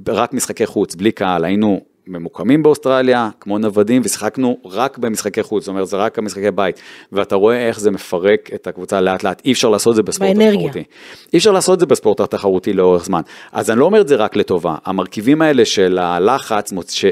רק 0.08 0.32
משחקי 0.32 0.66
חוץ, 0.66 0.94
בלי 0.94 1.12
קהל, 1.12 1.44
היינו 1.44 1.80
ממוקמים 2.06 2.62
באוסטרליה, 2.62 3.30
כמו 3.40 3.58
נוודים, 3.58 4.02
ושיחקנו 4.04 4.58
רק 4.64 4.98
במשחקי 4.98 5.42
חוץ, 5.42 5.64
זאת 5.64 5.68
אומרת, 5.68 5.88
זה 5.88 5.96
רק 5.96 6.18
המשחקי 6.18 6.50
בית, 6.50 6.80
ואתה 7.12 7.34
רואה 7.34 7.68
איך 7.68 7.80
זה 7.80 7.90
מפרק 7.90 8.50
את 8.54 8.66
הקבוצה 8.66 9.00
לאט 9.00 9.24
לאט, 9.24 9.42
אי 9.44 9.52
אפשר 9.52 9.68
לעשות 9.68 9.90
את 9.90 9.96
זה 9.96 10.02
בספורט 10.02 10.36
באנרגיה. 10.36 10.66
התחרותי. 10.66 10.84
אי 11.32 11.38
אפשר 11.38 11.52
לעשות 11.52 11.74
את 11.74 11.80
זה 11.80 11.86
בספורט 11.86 12.20
התחרותי 12.20 12.72
לאורך 12.72 13.04
זמן. 13.04 13.20
אז 13.52 13.70
אני 13.70 13.80
לא 13.80 13.84
אומר 13.84 14.00
את 14.00 14.08
זה 14.08 14.16
רק 14.16 14.36
לטובה, 14.36 14.74
המרכיבים 14.84 15.42
האלה 15.42 15.64
של 15.64 15.98
הלחץ, 15.98 16.72
ש... 16.88 17.04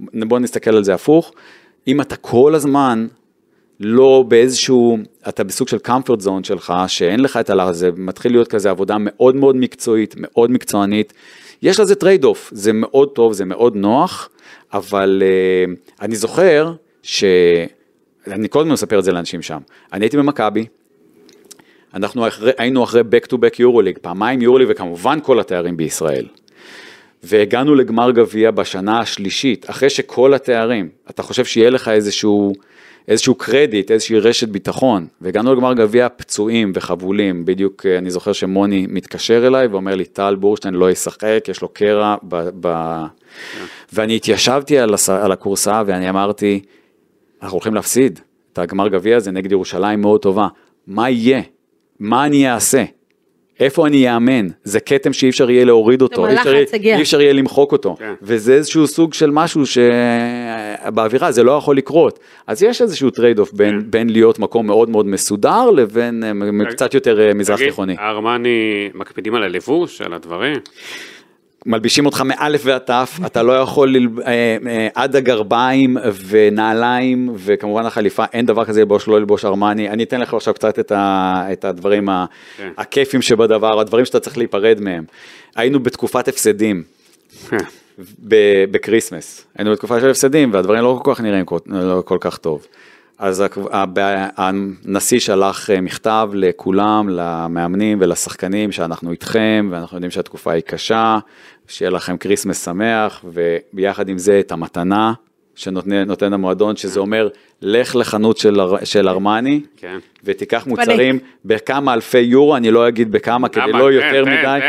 בוא 0.00 0.38
נסתכל 0.38 0.76
על 0.76 0.84
זה 0.84 0.94
הפוך, 0.94 1.32
אם 1.88 2.00
אתה 2.00 2.16
כל 2.16 2.54
הזמן 2.54 3.06
לא 3.80 4.24
באיזשהו, 4.28 4.98
אתה 5.28 5.44
בסוג 5.44 5.68
של 5.68 5.78
comfort 5.86 6.22
zone 6.24 6.44
שלך, 6.44 6.72
שאין 6.86 7.20
לך 7.20 7.36
את 7.36 7.50
הלחץ, 7.50 7.74
זה 7.74 7.90
מתחיל 7.96 8.32
להיות 8.32 8.48
כזה 8.48 8.70
עבודה 8.70 8.96
מאוד 8.98 9.36
מאוד 9.36 9.56
מקצועית, 9.56 10.14
מאוד 10.18 10.50
מקצוענית. 10.50 11.12
יש 11.62 11.80
לזה 11.80 11.94
trade 11.94 12.24
off, 12.24 12.50
זה 12.54 12.72
מאוד 12.72 13.08
טוב, 13.08 13.32
זה 13.32 13.44
מאוד 13.44 13.76
נוח, 13.76 14.28
אבל 14.72 15.22
uh, 15.22 15.94
אני 16.00 16.16
זוכר 16.16 16.72
ש... 17.02 17.24
אני 18.26 18.48
קודם 18.48 18.72
מספר 18.72 18.98
את 18.98 19.04
זה 19.04 19.12
לאנשים 19.12 19.42
שם. 19.42 19.58
אני 19.92 20.04
הייתי 20.04 20.16
במכבי, 20.16 20.66
אנחנו 21.94 22.28
אחרי, 22.28 22.52
היינו 22.58 22.84
אחרי 22.84 23.00
back 23.00 23.26
to 23.26 23.34
back 23.36 23.56
יורוליג, 23.58 23.98
פעמיים 24.02 24.42
יורוליג 24.42 24.68
וכמובן 24.70 25.18
כל 25.22 25.40
התארים 25.40 25.76
בישראל. 25.76 26.26
והגענו 27.22 27.74
לגמר 27.74 28.10
גביע 28.10 28.50
בשנה 28.50 29.00
השלישית, 29.00 29.70
אחרי 29.70 29.90
שכל 29.90 30.34
התארים, 30.34 30.88
אתה 31.10 31.22
חושב 31.22 31.44
שיהיה 31.44 31.70
לך 31.70 31.88
איזשהו, 31.88 32.52
איזשהו 33.08 33.34
קרדיט, 33.34 33.90
איזושהי 33.90 34.18
רשת 34.18 34.48
ביטחון, 34.48 35.06
והגענו 35.20 35.54
לגמר 35.54 35.74
גביע 35.74 36.08
פצועים 36.16 36.72
וחבולים, 36.74 37.44
בדיוק 37.44 37.86
אה, 37.86 37.98
אני 37.98 38.10
זוכר 38.10 38.32
שמוני 38.32 38.86
מתקשר 38.88 39.46
אליי 39.46 39.66
ואומר 39.66 39.94
לי, 39.94 40.04
טל 40.04 40.34
בורשטיין 40.34 40.74
לא 40.74 40.90
ישחק, 40.90 41.44
יש 41.48 41.62
לו 41.62 41.68
קרע, 41.68 42.16
ב, 42.22 42.48
ב... 42.60 43.02
ואני 43.92 44.16
התיישבתי 44.16 44.78
על, 44.78 44.94
הס... 44.94 45.08
על 45.08 45.32
הכורסה 45.32 45.82
ואני 45.86 46.10
אמרתי, 46.10 46.60
אנחנו 47.42 47.54
הולכים 47.54 47.74
להפסיד 47.74 48.20
את 48.52 48.58
הגמר 48.58 48.88
גביע 48.88 49.16
הזה 49.16 49.30
נגד 49.30 49.52
ירושלים 49.52 50.00
מאוד 50.00 50.22
טובה, 50.22 50.48
מה 50.86 51.10
יהיה? 51.10 51.42
מה 51.98 52.26
אני 52.26 52.52
אעשה? 52.52 52.84
איפה 53.60 53.86
אני 53.86 54.14
אאמן? 54.14 54.48
זה 54.64 54.80
כתם 54.80 55.12
שאי 55.12 55.28
אפשר 55.28 55.50
יהיה 55.50 55.64
להוריד 55.64 56.02
אותו, 56.02 56.26
אי 56.26 56.34
אפשר. 56.34 56.56
אי 56.74 57.02
אפשר 57.02 57.20
יהיה 57.20 57.32
למחוק 57.32 57.72
אותו, 57.72 57.96
כן. 57.98 58.12
וזה 58.22 58.54
איזשהו 58.54 58.86
סוג 58.86 59.14
של 59.14 59.30
משהו 59.30 59.62
שבאווירה 59.66 61.32
זה 61.32 61.42
לא 61.42 61.52
יכול 61.52 61.76
לקרות. 61.76 62.18
אז 62.46 62.62
יש 62.62 62.82
איזשהו 62.82 63.10
trade 63.10 63.38
off 63.38 63.52
בין, 63.52 63.80
כן. 63.80 63.90
בין 63.90 64.10
להיות 64.10 64.38
מקום 64.38 64.66
מאוד 64.66 64.90
מאוד 64.90 65.06
מסודר 65.06 65.70
לבין 65.70 66.24
אה, 66.24 66.70
קצת 66.70 66.94
יותר 66.94 67.20
אה, 67.20 67.34
מזרח 67.34 67.58
תיכוני. 67.58 67.96
ארמני 67.98 68.88
מקפידים 68.94 69.34
על 69.34 69.42
הלבוש, 69.42 70.00
על 70.00 70.12
הדברים? 70.12 70.56
מלבישים 71.66 72.06
אותך 72.06 72.20
מאלף 72.20 72.60
ועד 72.64 72.80
תף, 72.80 73.18
אתה 73.26 73.42
לא 73.42 73.52
יכול 73.52 73.96
ל... 73.96 74.08
אה, 74.26 74.56
אה, 74.66 74.88
עד 74.94 75.16
הגרביים 75.16 75.96
ונעליים 76.26 77.28
וכמובן 77.36 77.86
החליפה, 77.86 78.24
אין 78.32 78.46
דבר 78.46 78.64
כזה 78.64 78.80
ללבוש, 78.80 79.08
לא 79.08 79.18
ללבוש 79.18 79.44
ארמני. 79.44 79.88
אני 79.88 80.02
אתן 80.02 80.20
לך 80.20 80.34
עכשיו 80.34 80.54
קצת 80.54 80.78
את, 80.78 80.92
ה, 80.92 81.42
את 81.52 81.64
הדברים 81.64 82.08
ה, 82.08 82.24
כן. 82.56 82.70
הכיפים 82.78 83.22
שבדבר, 83.22 83.80
הדברים 83.80 84.04
שאתה 84.04 84.20
צריך 84.20 84.38
להיפרד 84.38 84.80
מהם. 84.80 85.04
היינו 85.56 85.80
בתקופת 85.80 86.28
הפסדים. 86.28 86.82
ב- 88.28 88.64
בקריסמס, 88.70 89.46
היינו 89.58 89.72
בתקופה 89.72 90.00
של 90.00 90.10
הפסדים 90.10 90.52
והדברים 90.52 90.82
לא 90.82 91.00
כל 91.02 91.14
כך 91.14 91.20
נראים 91.20 91.44
כל, 91.44 91.58
לא 91.66 92.02
כל 92.06 92.18
כך 92.20 92.38
טוב. 92.38 92.66
אז 93.18 93.44
הנשיא 94.36 95.18
שלח 95.18 95.70
אה, 95.70 95.80
מכתב 95.80 96.30
לכולם, 96.34 97.08
למאמנים 97.08 97.98
ולשחקנים 98.00 98.72
שאנחנו 98.72 99.10
איתכם 99.10 99.68
ואנחנו 99.72 99.96
יודעים 99.96 100.10
שהתקופה 100.10 100.52
היא 100.52 100.62
קשה, 100.62 101.18
שיהיה 101.68 101.90
לכם 101.90 102.16
כריסמס 102.16 102.64
שמח 102.64 103.24
וביחד 103.24 104.08
עם 104.08 104.18
זה 104.18 104.40
את 104.40 104.52
המתנה 104.52 105.12
שנותן 105.54 105.92
נותן 105.92 106.32
המועדון 106.32 106.76
שזה 106.76 107.00
אומר 107.00 107.28
לך 107.62 107.96
לחנות 107.96 108.36
של, 108.36 108.60
של 108.84 109.08
ארמני 109.08 109.60
כן. 109.76 109.98
ותיקח 110.24 110.66
מוצרים 110.66 111.18
בכמה 111.44 111.94
אלפי 111.94 112.18
יורו, 112.18 112.56
אני 112.56 112.70
לא 112.70 112.88
אגיד 112.88 113.12
בכמה 113.12 113.48
כדי 113.48 113.64
למה? 113.68 113.78
לא 113.78 113.88
תן, 113.88 113.92
יותר 113.92 114.24
תן, 114.24 114.30
מדי, 114.30 114.60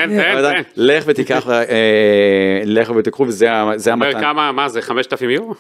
תן. 0.42 0.62
לך 0.76 1.04
ותיקח, 1.08 1.50
אה, 1.50 2.62
לך 2.66 2.92
ותיקחו 2.96 3.28
וזה 3.28 3.52
המתנה. 3.94 4.20
כמה, 4.20 4.52
מה 4.52 4.70
זה, 4.70 4.82
5,000 4.82 5.30
יורו? 5.30 5.54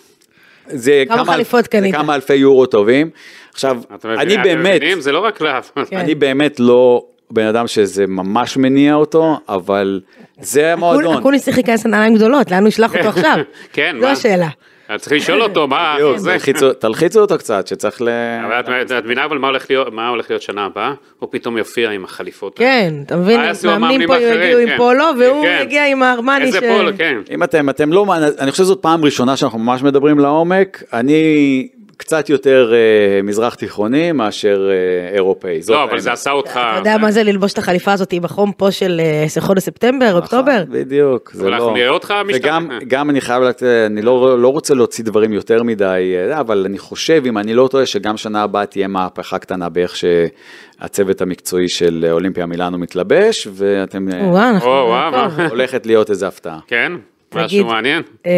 זה 0.69 1.03
כמה 1.07 1.25
חליפות 1.25 1.63
זה 1.63 1.69
קנית? 1.69 1.95
כמה 1.95 2.15
אלפי 2.15 2.33
יורו 2.35 2.65
טובים. 2.65 3.09
עכשיו, 3.53 3.77
אתה 3.95 4.07
מבין- 4.07 4.19
אני 4.19 4.33
אתם 4.35 4.43
באמת, 4.43 4.75
מבינים? 4.75 5.01
זה 5.01 5.11
לא 5.11 5.19
רק 5.19 5.41
לאף. 5.41 5.71
כן. 5.89 5.97
אני 5.97 6.15
באמת 6.15 6.59
לא 6.59 7.05
בן 7.31 7.45
אדם 7.45 7.67
שזה 7.67 8.07
ממש 8.07 8.57
מניע 8.57 8.93
אותו, 8.93 9.39
אבל 9.49 10.01
זה 10.39 10.73
המועדון. 10.73 11.17
אקוניס 11.17 11.43
צריך 11.45 11.57
להיכנס 11.57 11.85
לנעליים 11.85 12.15
גדולות, 12.15 12.51
לאן 12.51 12.61
הוא 12.61 12.67
ישלח 12.67 12.95
אותו 12.95 13.09
עכשיו? 13.09 13.37
כן, 13.73 13.95
זו 13.99 14.05
מה? 14.05 14.11
השאלה. 14.11 14.47
אתה 14.89 14.97
צריך 14.97 15.13
לשאול 15.13 15.41
אותו, 15.41 15.67
מה 15.67 15.93
בדיוק, 15.95 16.17
זה? 16.17 16.33
תלחיצו- 16.33 16.73
תלחיצו 16.73 17.19
אותו 17.21 17.37
קצת, 17.37 17.67
שצריך 17.67 18.01
ל... 18.01 18.09
אבל 18.45 18.81
את- 18.81 18.91
מבינה 19.05 19.25
אבל 19.25 19.37
מה 19.37 19.47
הולך 19.47 19.65
להיות, 19.69 19.93
מה 19.93 20.07
הולך 20.09 20.29
להיות 20.29 20.41
שנה 20.41 20.65
הבאה? 20.65 20.93
הוא 21.19 21.29
פתאום 21.31 21.57
יופיע 21.57 21.89
עם 21.91 22.03
החליפות. 22.03 22.57
כן, 22.57 22.93
אתה 23.05 23.15
מבין, 23.17 23.39
מאמנים 23.65 24.07
פה? 24.07 24.17
יגיעו 24.17 24.59
עם 24.59 24.67
כן. 24.67 24.77
פולו, 24.77 25.05
והוא 25.19 25.43
כן. 25.43 25.59
יגיע 25.61 25.85
עם 25.87 26.03
הארמני 26.03 26.45
איזה 26.45 26.59
ש... 26.59 26.63
פולו, 26.63 26.91
כן. 26.97 27.17
אם 27.31 27.43
אתם, 27.43 27.69
אתם 27.69 27.93
לא, 27.93 28.05
אני 28.39 28.51
חושב 28.51 28.63
שזאת 28.63 28.81
פעם 28.81 29.05
ראשונה 29.05 29.37
שאנחנו 29.37 29.59
ממש 29.59 29.83
מדברים 29.83 30.19
לעומק, 30.19 30.83
אני 30.93 31.67
קצת 31.97 32.29
יותר 32.29 32.73
אה, 32.73 33.21
מזרח 33.23 33.55
תיכוני 33.55 34.11
מאשר 34.11 34.69
אה, 34.71 35.15
אירופאי. 35.15 35.59
לא, 35.69 35.83
אבל. 35.83 35.99
זה 35.99 36.11
עשה 36.11 36.31
אותך... 36.31 36.51
אתה 36.51 36.77
יודע 36.77 36.97
מה 36.97 37.11
זה 37.11 37.23
ללבוש 37.23 37.53
את 37.53 37.57
החליפה 37.57 37.93
הזאת 37.93 38.13
בחום 38.21 38.51
פה 38.51 38.71
של 38.71 39.01
אה, 39.03 39.41
חודש 39.41 39.63
ספטמבר, 39.63 40.15
אוקטובר? 40.15 40.63
בדיוק, 40.69 41.31
זה 41.33 41.41
אבל 41.41 41.49
לא... 41.49 41.55
אנחנו 41.55 41.71
נראה 41.71 41.89
אותך 41.89 42.13
משתנה. 42.25 42.37
וגם 42.37 42.69
גם 42.87 43.09
אני 43.09 43.21
חייב 43.21 43.43
לתת, 43.43 43.63
אני 43.63 44.01
לא, 44.01 44.41
לא 44.41 44.47
רוצה 44.47 44.73
להוציא 44.73 45.03
דברים 45.03 45.33
יותר 45.33 45.63
מדי, 45.63 46.15
אבל 46.39 46.63
אני 46.65 46.77
חושב, 46.77 47.23
אם 47.25 47.37
אני 47.37 47.53
לא 47.53 47.67
טועה, 47.71 47.85
שגם 47.85 48.17
שנה 48.17 48.43
הבאה 48.43 48.65
תהיה 48.65 48.87
מהפכה 48.87 49.39
קטנה 49.39 49.69
באיך 49.69 49.95
שהצוות 49.95 51.21
המקצועי 51.21 51.69
של 51.69 52.07
אולימפיה 52.11 52.45
מילאנו 52.45 52.77
מתלבש, 52.77 53.47
ואתם... 53.53 54.07
וואו, 54.11 54.49
אנחנו... 54.49 54.69
או, 54.69 54.87
וואו. 54.87 55.11
מה? 55.11 55.47
הולכת 55.49 55.85
להיות 55.85 56.09
איזה 56.09 56.27
הפתעה. 56.27 56.59
כן? 56.67 56.91
משהו 57.35 57.65
מעניין? 57.65 58.03
אה, 58.25 58.31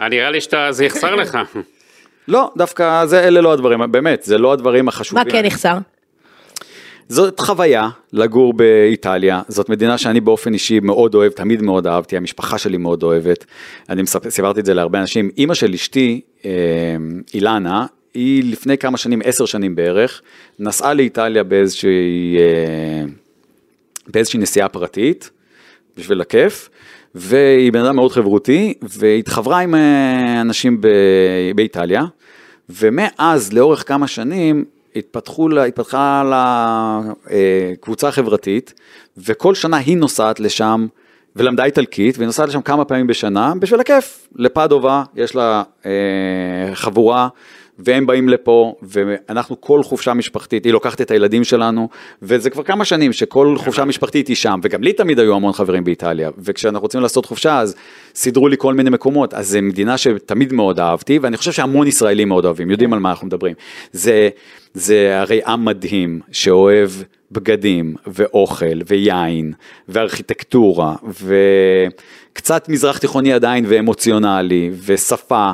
אה, 0.00 0.08
נראה 0.08 0.30
לי 0.30 0.40
שזה 0.40 0.84
יחסר 0.84 1.14
לך. 1.22 1.38
לא, 2.28 2.50
דווקא 2.56 3.06
זה, 3.06 3.28
אלה 3.28 3.40
לא 3.40 3.52
הדברים, 3.52 3.80
באמת, 3.90 4.22
זה 4.22 4.38
לא 4.38 4.52
הדברים 4.52 4.84
מה 4.84 4.88
החשובים. 4.88 5.24
כן 5.30 5.44
יחסר? 5.44 5.78
זאת 7.08 7.40
חוויה 7.40 7.88
לגור 8.12 8.54
באיטליה, 8.54 9.42
זאת 9.48 9.68
מדינה 9.68 9.98
שאני 9.98 10.20
באופן 10.20 10.52
אישי 10.52 10.80
מאוד 10.80 11.14
אוהב, 11.14 11.32
תמיד 11.32 11.62
מאוד 11.62 11.86
אהבתי, 11.86 12.16
המשפחה 12.16 12.58
שלי 12.58 12.76
מאוד 12.76 13.02
אוהבת, 13.02 13.44
אני 13.88 14.02
מספר, 14.02 14.30
סיפרתי 14.30 14.60
את 14.60 14.64
זה 14.64 14.74
להרבה 14.74 15.00
אנשים, 15.00 15.30
אימא 15.36 15.54
של 15.54 15.74
אשתי, 15.74 16.20
אה, 16.44 16.50
אילנה, 17.34 17.86
היא 18.14 18.52
לפני 18.52 18.78
כמה 18.78 18.96
שנים, 18.96 19.20
עשר 19.24 19.46
שנים 19.46 19.74
בערך, 19.74 20.22
נסעה 20.58 20.94
לאיטליה 20.94 21.44
באיזושהי, 21.44 22.36
אה, 22.38 23.04
באיזושהי 24.08 24.40
נסיעה 24.40 24.68
פרטית, 24.68 25.30
בשביל 25.96 26.20
הכיף, 26.20 26.68
והיא 27.14 27.72
בן 27.72 27.84
אדם 27.84 27.96
מאוד 27.96 28.12
חברותי, 28.12 28.74
והתחברה 28.82 29.58
עם 29.58 29.74
אה, 29.74 30.40
אנשים 30.40 30.80
באיטליה, 31.54 32.04
ומאז 32.70 33.52
לאורך 33.52 33.88
כמה 33.88 34.06
שנים 34.06 34.64
התפתחו, 34.96 35.48
התפתחה 35.60 36.22
לה 36.30 37.00
אה, 37.30 37.72
קבוצה 37.80 38.10
חברתית, 38.10 38.74
וכל 39.16 39.54
שנה 39.54 39.76
היא 39.76 39.96
נוסעת 39.96 40.40
לשם, 40.40 40.86
ולמדה 41.36 41.64
איטלקית, 41.64 42.18
והיא 42.18 42.26
נוסעת 42.26 42.48
לשם 42.48 42.62
כמה 42.62 42.84
פעמים 42.84 43.06
בשנה, 43.06 43.52
בשביל 43.58 43.80
הכיף. 43.80 44.28
לפדובה 44.36 45.02
יש 45.14 45.34
לה 45.34 45.62
אה, 45.86 46.74
חבורה. 46.74 47.28
והם 47.78 48.06
באים 48.06 48.28
לפה, 48.28 48.74
ואנחנו 48.82 49.60
כל 49.60 49.82
חופשה 49.82 50.14
משפחתית, 50.14 50.64
היא 50.64 50.72
לוקחת 50.72 51.00
את 51.00 51.10
הילדים 51.10 51.44
שלנו, 51.44 51.88
וזה 52.22 52.50
כבר 52.50 52.62
כמה 52.62 52.84
שנים 52.84 53.12
שכל 53.12 53.54
חופשה 53.58 53.84
משפחתית 53.84 54.28
היא 54.28 54.36
שם, 54.36 54.60
וגם 54.62 54.82
לי 54.82 54.92
תמיד 54.92 55.18
היו 55.18 55.34
המון 55.34 55.52
חברים 55.52 55.84
באיטליה, 55.84 56.30
וכשאנחנו 56.38 56.80
רוצים 56.80 57.00
לעשות 57.00 57.26
חופשה 57.26 57.58
אז 57.58 57.74
סידרו 58.14 58.48
לי 58.48 58.56
כל 58.58 58.74
מיני 58.74 58.90
מקומות, 58.90 59.34
אז 59.34 59.48
זו 59.48 59.58
מדינה 59.62 59.98
שתמיד 59.98 60.52
מאוד 60.52 60.80
אהבתי, 60.80 61.18
ואני 61.18 61.36
חושב 61.36 61.52
שהמון 61.52 61.86
ישראלים 61.86 62.28
מאוד 62.28 62.44
אוהבים, 62.44 62.70
יודעים 62.70 62.92
על 62.92 62.98
מה 62.98 63.10
אנחנו 63.10 63.26
מדברים. 63.26 63.54
זה, 63.92 64.28
זה 64.74 65.20
הרי 65.20 65.40
עם 65.46 65.64
מדהים 65.64 66.20
שאוהב 66.32 66.90
בגדים 67.32 67.94
ואוכל 68.06 68.80
ויין 68.86 69.52
וארכיטקטורה 69.88 70.96
וקצת 72.32 72.68
מזרח 72.68 72.98
תיכוני 72.98 73.32
עדיין 73.32 73.64
ואמוציונלי 73.68 74.70
ושפה. 74.86 75.52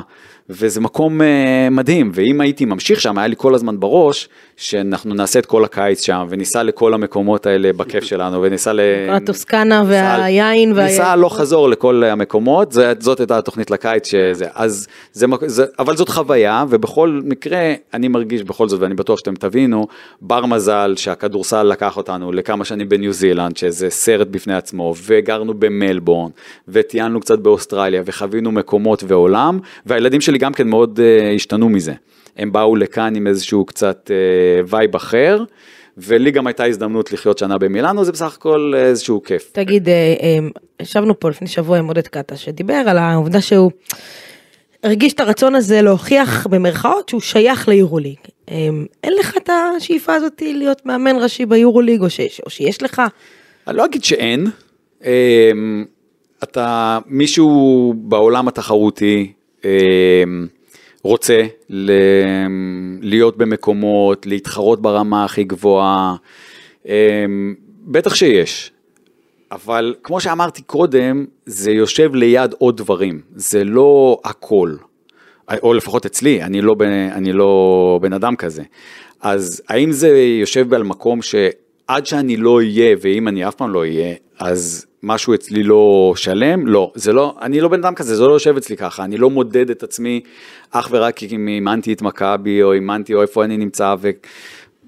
וזה 0.49 0.81
מקום 0.81 1.21
uh, 1.21 1.25
מדהים, 1.71 2.11
ואם 2.13 2.41
הייתי 2.41 2.65
ממשיך 2.65 3.01
שם, 3.01 3.17
היה 3.17 3.27
לי 3.27 3.35
כל 3.37 3.55
הזמן 3.55 3.79
בראש 3.79 4.29
שאנחנו 4.57 5.13
נעשה 5.13 5.39
את 5.39 5.45
כל 5.45 5.65
הקיץ 5.65 6.01
שם, 6.01 6.25
וניסע 6.29 6.63
לכל 6.63 6.93
המקומות 6.93 7.45
האלה 7.45 7.73
בכיף 7.73 8.03
שלנו, 8.11 8.41
וניסע 8.41 8.73
ל... 8.73 8.79
הטוסקנה 9.09 9.83
והיין. 9.87 10.73
וה- 10.73 10.83
ניסע 10.85 11.07
הלוך 11.07 11.37
חזור 11.37 11.69
לכל 11.69 12.03
המקומות, 12.03 12.71
זה, 12.71 12.93
זאת 12.99 13.19
הייתה 13.19 13.37
התוכנית 13.37 13.71
לקיץ 13.71 14.07
שזה, 14.07 14.45
אז 14.53 14.87
זה, 15.13 15.25
זה, 15.45 15.65
אבל 15.79 15.97
זאת 15.97 16.09
חוויה, 16.09 16.65
ובכל 16.69 17.21
מקרה, 17.23 17.73
אני 17.93 18.07
מרגיש 18.07 18.43
בכל 18.43 18.69
זאת, 18.69 18.81
ואני 18.81 18.95
בטוח 18.95 19.19
שאתם 19.19 19.35
תבינו, 19.35 19.87
בר 20.21 20.45
מזל 20.45 20.93
שהכדורסל 20.97 21.63
לקח 21.63 21.97
אותנו 21.97 22.31
לכמה 22.31 22.65
שנים 22.65 22.89
בניו 22.89 23.13
זילנד, 23.13 23.57
שזה 23.57 23.89
סרט 23.89 24.27
בפני 24.27 24.55
עצמו, 24.55 24.93
וגרנו 25.05 25.53
במלבורן, 25.53 26.29
וטיילנו 26.67 27.19
קצת 27.19 27.39
באוסטרליה, 27.39 28.01
וחווינו 28.05 28.51
מקומות 28.51 29.03
ועולם, 29.07 29.59
והילדים 29.85 30.21
שלי 30.21 30.37
גם 30.37 30.53
כן 30.53 30.67
מאוד 30.67 30.99
uh, 30.99 31.35
השתנו 31.35 31.69
מזה. 31.69 31.93
הם 32.37 32.51
באו 32.51 32.75
לכאן 32.75 33.15
עם 33.15 33.27
איזשהו 33.27 33.65
קצת 33.65 34.11
vibe 34.67 34.95
אחר, 34.95 35.43
ולי 35.97 36.31
גם 36.31 36.47
הייתה 36.47 36.65
הזדמנות 36.65 37.11
לחיות 37.11 37.37
שנה 37.37 37.57
במילאנו, 37.57 38.05
זה 38.05 38.11
בסך 38.11 38.35
הכל 38.35 38.73
איזשהו 38.75 39.23
כיף. 39.23 39.49
תגיד, 39.51 39.89
אה, 39.89 39.93
אה, 40.21 40.47
ישבנו 40.81 41.19
פה 41.19 41.29
לפני 41.29 41.47
שבוע 41.47 41.77
עם 41.77 41.87
עודד 41.87 42.07
קטש, 42.07 42.37
שדיבר 42.37 42.73
על 42.73 42.97
העובדה 42.97 43.41
שהוא 43.41 43.71
הרגיש 44.83 45.13
את 45.13 45.19
הרצון 45.19 45.55
הזה 45.55 45.81
להוכיח 45.81 46.47
במרכאות 46.47 47.09
שהוא 47.09 47.21
שייך 47.21 47.67
ליורוליג. 47.67 48.17
אה, 48.49 48.55
אין 49.03 49.13
לך 49.19 49.37
את 49.37 49.49
השאיפה 49.77 50.13
הזאת 50.13 50.41
להיות 50.41 50.85
מאמן 50.85 51.15
ראשי 51.15 51.45
ביורוליג, 51.45 52.01
או, 52.01 52.09
שיש, 52.09 52.41
או 52.45 52.49
שיש 52.49 52.83
לך? 52.83 53.01
אני 53.67 53.77
לא 53.77 53.85
אגיד 53.85 54.03
שאין. 54.03 54.47
אתה, 56.43 56.99
מישהו 57.05 57.93
בעולם 57.97 58.47
התחרותי 58.47 59.33
רוצה 61.05 61.43
ל- 61.69 61.91
להיות 63.01 63.37
במקומות, 63.37 64.25
להתחרות 64.25 64.81
ברמה 64.81 65.25
הכי 65.25 65.43
גבוהה, 65.43 66.15
אמ, 66.85 67.55
בטח 67.87 68.15
שיש. 68.15 68.71
אבל 69.51 69.95
כמו 70.03 70.19
שאמרתי 70.19 70.61
קודם, 70.61 71.25
זה 71.45 71.71
יושב 71.71 72.15
ליד 72.15 72.53
עוד 72.57 72.77
דברים, 72.77 73.21
זה 73.35 73.63
לא 73.63 74.19
הכל. 74.23 74.75
או 75.63 75.73
לפחות 75.73 76.05
אצלי, 76.05 76.43
אני 76.43 76.61
לא, 76.61 76.75
אני 77.11 77.33
לא 77.33 77.99
בן 78.01 78.13
אדם 78.13 78.35
כזה. 78.35 78.63
אז 79.21 79.61
האם 79.69 79.91
זה 79.91 80.07
יושב 80.17 80.73
על 80.73 80.83
מקום 80.83 81.21
שעד 81.21 82.05
שאני 82.05 82.37
לא 82.37 82.57
אהיה, 82.57 82.95
ואם 83.01 83.27
אני 83.27 83.47
אף 83.47 83.55
פעם 83.55 83.73
לא 83.73 83.79
אהיה, 83.79 84.13
אז 84.39 84.85
משהו 85.05 85.33
אצלי 85.33 85.63
לא 85.63 86.13
שלם? 86.15 86.67
לא, 86.67 86.91
זה 86.95 87.13
לא, 87.13 87.35
אני 87.41 87.61
לא 87.61 87.67
בן 87.67 87.79
אדם 87.79 87.95
כזה, 87.95 88.15
זה 88.15 88.23
לא 88.23 88.31
יושב 88.31 88.57
אצלי 88.57 88.77
ככה, 88.77 89.03
אני 89.03 89.17
לא 89.17 89.29
מודד 89.29 89.69
את 89.69 89.83
עצמי 89.83 90.21
אך 90.71 90.87
ורק 90.91 91.23
אם 91.23 91.47
אימנתי 91.47 91.93
את 91.93 92.01
מכבי, 92.01 92.63
או 92.63 92.73
אימנתי, 92.73 93.13
או 93.13 93.21
איפה 93.21 93.43
אני 93.43 93.57
נמצא, 93.57 93.95
ו... 93.99 94.09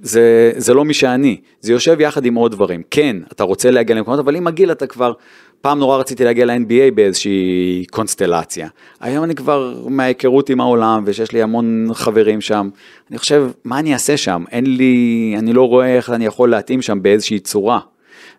זה, 0.02 0.52
זה 0.58 0.74
לא 0.74 0.86
מי 0.86 0.94
שאני, 0.94 1.38
זה 1.62 1.72
יושב 1.72 2.02
יחד 2.02 2.26
עם 2.26 2.36
עוד 2.36 2.52
דברים. 2.52 2.82
כן, 2.92 3.18
אתה 3.32 3.44
רוצה 3.44 3.72
להגיע 3.72 3.96
למקומות, 3.96 4.20
אבל 4.20 4.36
עם 4.36 4.48
הגיל 4.48 4.72
אתה 4.72 4.88
כבר, 4.88 5.14
פעם 5.62 5.80
נורא 5.80 5.98
רציתי 5.98 6.24
להגיע 6.24 6.46
ל-NBA 6.46 6.92
באיזושהי 6.96 7.86
קונסטלציה. 7.92 8.68
היום 9.00 9.24
אני 9.24 9.36
כבר 9.36 9.88
מההיכרות 9.88 10.50
עם 10.50 10.62
העולם, 10.62 11.04
ושיש 11.06 11.32
לי 11.32 11.42
המון 11.42 11.88
חברים 11.94 12.42
שם, 12.42 12.70
אני 13.10 13.18
חושב, 13.18 13.48
מה 13.66 13.80
אני 13.80 13.94
אעשה 13.94 14.18
שם? 14.18 14.44
אין 14.52 14.78
לי, 14.78 15.36
אני 15.38 15.54
לא 15.54 15.68
רואה 15.68 15.96
איך 15.96 16.10
אני 16.10 16.26
יכול 16.26 16.50
להתאים 16.50 16.82
שם 16.82 17.02
באיזושהי 17.02 17.40
צורה. 17.40 17.80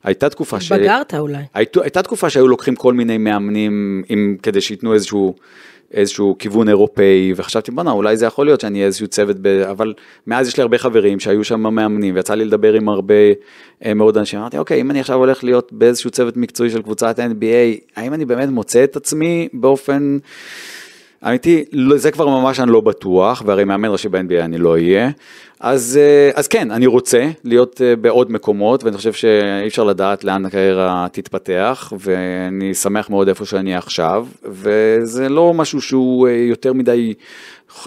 הייתה 0.04 0.28
תקופה 0.30 0.60
ש... 0.60 0.72
בגרת 0.72 1.14
אולי. 1.14 1.42
הייתה, 1.54 1.80
הייתה 1.82 2.02
תקופה 2.02 2.30
שהיו 2.30 2.48
לוקחים 2.48 2.76
כל 2.76 2.94
מיני 2.94 3.18
מאמנים 3.18 4.02
עם, 4.08 4.36
כדי 4.42 4.60
שייתנו 4.60 4.94
איזשהו, 4.94 5.34
איזשהו 5.92 6.36
כיוון 6.38 6.68
אירופאי, 6.68 7.32
וחשבתי 7.36 7.70
בואנה 7.70 7.90
אולי 7.90 8.16
זה 8.16 8.26
יכול 8.26 8.46
להיות 8.46 8.60
שאני 8.60 8.78
אהיה 8.78 8.86
איזשהו 8.86 9.08
צוות, 9.08 9.36
ב... 9.42 9.46
אבל 9.46 9.94
מאז 10.26 10.48
יש 10.48 10.56
לי 10.56 10.62
הרבה 10.62 10.78
חברים 10.78 11.20
שהיו 11.20 11.44
שם 11.44 11.60
מאמנים, 11.60 12.14
ויצא 12.14 12.34
לי 12.34 12.44
לדבר 12.44 12.72
עם 12.72 12.88
הרבה 12.88 13.14
אה, 13.84 13.94
מאוד 13.94 14.16
אנשים, 14.18 14.38
אמרתי 14.38 14.58
אוקיי 14.58 14.80
אם 14.80 14.90
אני 14.90 15.00
עכשיו 15.00 15.16
הולך 15.16 15.44
להיות 15.44 15.72
באיזשהו 15.72 16.10
צוות 16.10 16.36
מקצועי 16.36 16.70
של 16.70 16.82
קבוצת 16.82 17.18
NBA, 17.18 17.80
האם 17.96 18.14
אני 18.14 18.24
באמת 18.24 18.48
מוצא 18.48 18.84
את 18.84 18.96
עצמי 18.96 19.48
באופן... 19.52 20.18
אמיתי, 21.26 21.64
לא, 21.72 21.96
זה 21.96 22.10
כבר 22.10 22.28
ממש 22.28 22.60
אני 22.60 22.72
לא 22.72 22.80
בטוח, 22.80 23.42
והרי 23.46 23.64
מאמן 23.64 23.88
ראשי 23.88 24.08
ב-NBA 24.08 24.44
אני 24.44 24.58
לא 24.58 24.72
אהיה. 24.72 25.10
אז, 25.60 26.00
אה, 26.02 26.30
אז 26.34 26.48
כן, 26.48 26.70
אני 26.70 26.86
רוצה 26.86 27.30
להיות 27.44 27.80
אה, 27.84 27.96
בעוד 27.96 28.32
מקומות, 28.32 28.84
ואני 28.84 28.96
חושב 28.96 29.12
שאי 29.12 29.66
אפשר 29.66 29.84
לדעת 29.84 30.24
לאן 30.24 30.46
הקריירה 30.46 31.06
תתפתח, 31.12 31.92
ואני 31.98 32.74
שמח 32.74 33.10
מאוד 33.10 33.28
איפה 33.28 33.44
שאני 33.44 33.76
עכשיו, 33.76 34.26
וזה 34.42 35.28
לא 35.28 35.54
משהו 35.54 35.80
שהוא 35.80 36.28
אה, 36.28 36.32
יותר 36.32 36.72
מדי, 36.72 37.14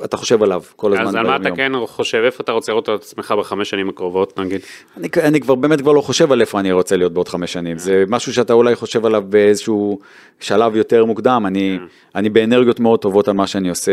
אתה 0.03 0.17
חושב 0.17 0.43
עליו 0.43 0.61
כל 0.75 0.93
הזמן. 0.93 1.07
אז 1.07 1.15
על 1.15 1.27
מה 1.27 1.35
אתה. 1.35 1.49
כן 1.55 1.71
חושב, 1.85 2.21
איפה 2.25 2.43
אתה 2.43 2.51
רוצה 2.51 2.71
לראות 2.71 2.89
את 2.89 3.01
עצמך 3.01 3.31
בחמש 3.39 3.69
שנים 3.69 3.89
הקרובות 3.89 4.39
נגיד? 4.39 4.61
אני, 4.97 5.07
אני 5.23 5.39
כבר 5.39 5.55
באמת 5.55 5.81
כבר 5.81 5.91
לא 5.91 6.01
חושב 6.01 6.31
על 6.31 6.41
איפה 6.41 6.59
אני 6.59 6.71
רוצה 6.71 6.97
להיות 6.97 7.13
בעוד 7.13 7.27
חמש 7.27 7.53
שנים, 7.53 7.77
זה 7.77 8.03
משהו 8.07 8.33
שאתה 8.33 8.53
אולי 8.53 8.75
חושב 8.75 9.05
עליו 9.05 9.23
באיזשהו 9.29 9.99
שלב 10.39 10.75
יותר 10.75 11.05
מוקדם, 11.05 11.43
אני, 11.47 11.79
אני 12.15 12.29
באנרגיות 12.29 12.79
מאוד 12.79 12.99
טובות 12.99 13.27
על 13.27 13.33
מה 13.33 13.47
שאני 13.47 13.69
עושה 13.69 13.91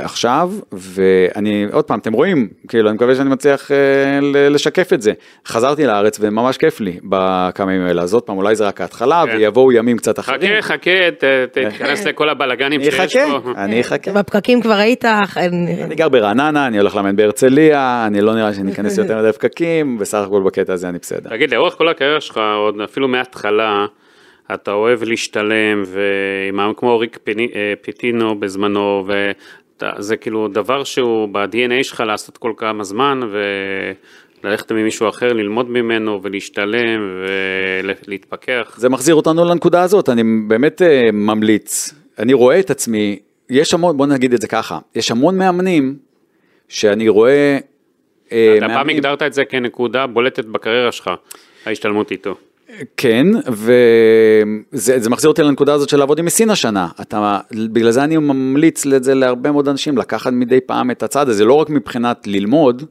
עכשיו, 0.00 0.50
ואני, 0.72 1.66
עוד 1.72 1.84
פעם, 1.84 1.98
אתם 1.98 2.12
רואים, 2.12 2.48
כאילו, 2.68 2.88
אני 2.88 2.96
מקווה 2.96 3.14
שאני 3.14 3.30
מצליח 3.30 3.70
אה, 3.72 3.76
לשקף 4.50 4.92
את 4.92 5.02
זה. 5.02 5.12
חזרתי 5.46 5.86
לארץ 5.86 6.18
וממש 6.20 6.56
כיף 6.58 6.80
לי 6.80 6.98
בכמה 7.04 7.72
ימים 7.74 7.86
האלה, 7.86 8.02
אז 8.02 8.14
עוד 8.14 8.22
פעם, 8.22 8.36
אולי 8.36 8.56
זה 8.56 8.66
רק 8.66 8.80
ההתחלה, 8.80 9.22
כן. 9.26 9.36
ויבואו 9.36 9.72
ימים 9.72 9.96
קצת 9.96 10.18
אחרים. 10.18 10.40
חכה, 10.60 10.62
חכה, 10.62 10.90
ת- 11.18 11.24
ת- 11.24 11.58
תיכנס 11.58 12.04
לכל 12.06 12.28
הבלגנים 12.28 12.80
אני 12.80 12.90
שיש 12.90 13.16
אחכה, 13.16 13.40
פה. 13.42 13.50
אני 13.56 13.80
אחכה. 13.80 14.12
בפקקים 14.12 14.62
כבר 14.62 14.72
היית, 14.74 15.04
אני- 15.36 15.82
אני 15.84 15.94
גר 15.94 16.08
ברעננה, 16.08 16.66
אני 16.66 16.78
הולך 16.78 16.96
לאמן 16.96 17.16
בהרצליה, 17.16 18.04
אני 18.06 18.20
לא 18.20 18.34
נראה 18.34 18.54
שאני 18.54 18.72
אכנס 18.72 18.98
יותר 18.98 19.18
מדי 19.22 19.32
פקקים, 19.32 19.98
בסך 19.98 20.18
הכל 20.26 20.42
בקטע 20.42 20.72
הזה 20.72 20.88
אני 20.88 20.98
בסדר. 20.98 21.30
תגיד, 21.30 21.50
לאורך 21.54 21.74
כל 21.74 21.88
הקריירה 21.88 22.20
שלך, 22.20 22.40
עוד 22.56 22.80
אפילו 22.80 23.08
מההתחלה, 23.08 23.86
אתה 24.54 24.72
אוהב 24.72 25.02
להשתלם, 25.02 25.82
ועם 25.86 26.72
כמו 26.76 26.98
ריק 26.98 27.18
אה, 27.54 27.72
פיטינו 27.82 28.40
בזמנו, 28.40 29.06
וזה 29.98 30.16
כאילו 30.16 30.48
דבר 30.48 30.84
שהוא 30.84 31.28
ב-DNA 31.32 31.82
שלך 31.82 32.00
לעשות 32.06 32.36
כל 32.38 32.52
כמה 32.56 32.84
זמן, 32.84 33.20
וללכת 34.42 34.72
ממישהו 34.72 35.08
אחר, 35.08 35.32
ללמוד 35.32 35.70
ממנו, 35.70 36.20
ולהשתלם, 36.22 37.00
ולהתפכח. 38.06 38.74
זה 38.76 38.88
מחזיר 38.88 39.14
אותנו 39.14 39.44
לנקודה 39.44 39.82
הזאת, 39.82 40.08
אני 40.08 40.22
באמת 40.48 40.82
אה, 40.82 41.02
ממליץ, 41.12 41.94
אני 42.18 42.32
רואה 42.32 42.60
את 42.60 42.70
עצמי, 42.70 43.18
יש 43.50 43.74
המון, 43.74 43.96
בוא 43.96 44.06
נגיד 44.06 44.32
את 44.34 44.40
זה 44.40 44.48
ככה, 44.48 44.78
יש 44.94 45.10
המון 45.10 45.38
מאמנים 45.38 45.96
שאני 46.68 47.08
רואה, 47.08 47.58
אה, 48.32 48.54
אתה 48.58 48.66
פעם 48.66 48.70
מאמנים- 48.70 48.96
הגדרת 48.96 49.22
את 49.22 49.32
זה 49.32 49.44
כנקודה 49.44 50.06
בולטת 50.06 50.44
בקריירה 50.44 50.92
שלך, 50.92 51.10
ההשתלמות 51.66 52.10
איתו. 52.10 52.34
כן, 52.96 53.26
וזה 53.48 54.98
זה 55.00 55.10
מחזיר 55.10 55.28
אותי 55.30 55.42
לנקודה 55.42 55.74
הזאת 55.74 55.88
של 55.88 55.96
לעבוד 55.96 56.18
עם 56.18 56.24
מסין 56.24 56.50
השנה. 56.50 56.88
אתה, 57.00 57.38
בגלל 57.72 57.90
זה 57.90 58.04
אני 58.04 58.16
ממליץ 58.16 58.86
את 58.86 59.04
זה 59.04 59.14
להרבה 59.14 59.52
מאוד 59.52 59.68
אנשים, 59.68 59.98
לקחת 59.98 60.32
מדי 60.32 60.60
פעם 60.60 60.90
את 60.90 61.02
הצעד 61.02 61.28
הזה, 61.28 61.44
לא 61.44 61.52
רק 61.54 61.70
מבחינת 61.70 62.26
ללמוד, 62.26 62.82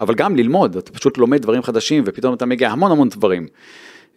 אבל 0.00 0.14
גם 0.14 0.36
ללמוד, 0.36 0.76
אתה 0.76 0.92
פשוט 0.92 1.18
לומד 1.18 1.42
דברים 1.42 1.62
חדשים, 1.62 2.02
ופתאום 2.06 2.34
אתה 2.34 2.46
מגיע 2.46 2.70
המון 2.70 2.90
המון 2.90 3.08
דברים. 3.08 3.46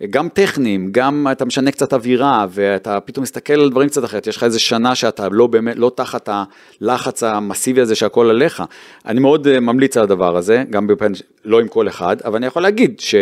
גם 0.09 0.29
טכניים, 0.29 0.87
גם 0.91 1.27
אתה 1.31 1.45
משנה 1.45 1.71
קצת 1.71 1.93
אווירה, 1.93 2.45
ואתה 2.49 2.99
פתאום 2.99 3.23
מסתכל 3.23 3.53
על 3.53 3.69
דברים 3.69 3.89
קצת 3.89 4.05
אחרת, 4.05 4.27
יש 4.27 4.37
לך 4.37 4.43
איזה 4.43 4.59
שנה 4.59 4.95
שאתה 4.95 5.27
לא 5.31 5.47
באמת, 5.47 5.75
לא 5.77 5.91
תחת 5.95 6.29
הלחץ 6.31 7.23
המסיבי 7.23 7.81
הזה 7.81 7.95
שהכל 7.95 8.29
עליך. 8.29 8.63
אני 9.05 9.19
מאוד 9.19 9.47
אה, 9.47 9.59
ממליץ 9.59 9.97
על 9.97 10.03
הדבר 10.03 10.37
הזה, 10.37 10.63
גם 10.69 10.87
בפן, 10.87 11.11
לא 11.45 11.59
עם 11.59 11.67
כל 11.67 11.87
אחד, 11.87 12.15
אבל 12.25 12.35
אני 12.35 12.45
יכול 12.45 12.61
להגיד 12.61 12.99
ש, 12.99 13.15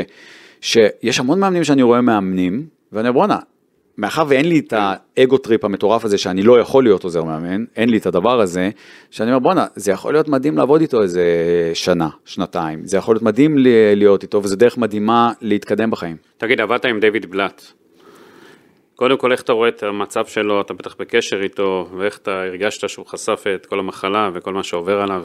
שיש 0.61 1.19
המון 1.19 1.39
מאמנים 1.39 1.63
שאני 1.63 1.81
רואה 1.81 2.01
מאמנים, 2.01 2.65
ואני 2.93 3.07
אומר 3.07 3.19
בואנה, 3.19 3.39
מאחר 3.99 4.23
ואין 4.27 4.45
לי 4.45 4.59
את 4.59 4.73
ה 4.77 4.92
ego 4.92 5.37
trip 5.37 5.65
המטורף 5.65 6.05
הזה 6.05 6.17
שאני 6.17 6.43
לא 6.43 6.59
יכול 6.59 6.83
להיות 6.83 7.03
עוזר 7.03 7.23
מאמן, 7.23 7.65
אין 7.75 7.89
לי 7.89 7.97
את 7.97 8.05
הדבר 8.05 8.41
הזה, 8.41 8.69
שאני 9.11 9.29
אומר 9.29 9.39
בואנה, 9.39 9.65
זה 9.75 9.91
יכול 9.91 10.13
להיות 10.13 10.27
מדהים 10.27 10.57
לעבוד 10.57 10.81
איתו 10.81 11.01
איזה 11.01 11.23
שנה, 11.73 12.09
שנתיים, 12.25 12.85
זה 12.85 12.97
יכול 12.97 13.15
להיות 13.15 13.23
מדהים 13.23 13.57
להיות 13.95 14.23
איתו 14.23 14.43
וזה 14.43 14.55
דרך 14.55 14.77
מדהימה 14.77 15.31
להתקדם 15.41 15.91
בחיים. 15.91 16.15
תגיד, 16.37 16.61
עבדת 16.61 16.85
עם 16.85 16.99
דיוויד 16.99 17.31
בלאט. 17.31 17.61
קודם 18.95 19.17
כל, 19.17 19.31
איך 19.31 19.41
אתה 19.41 19.53
רואה 19.53 19.69
את 19.69 19.83
המצב 19.83 20.25
שלו, 20.25 20.61
אתה 20.61 20.73
בטח 20.73 20.95
בקשר 20.99 21.43
איתו, 21.43 21.89
ואיך 21.97 22.17
אתה 22.17 22.41
הרגשת 22.43 22.89
שהוא 22.89 23.05
חשף 23.05 23.43
את 23.55 23.65
כל 23.65 23.79
המחלה 23.79 24.29
וכל 24.33 24.53
מה 24.53 24.63
שעובר 24.63 25.01
עליו. 25.01 25.23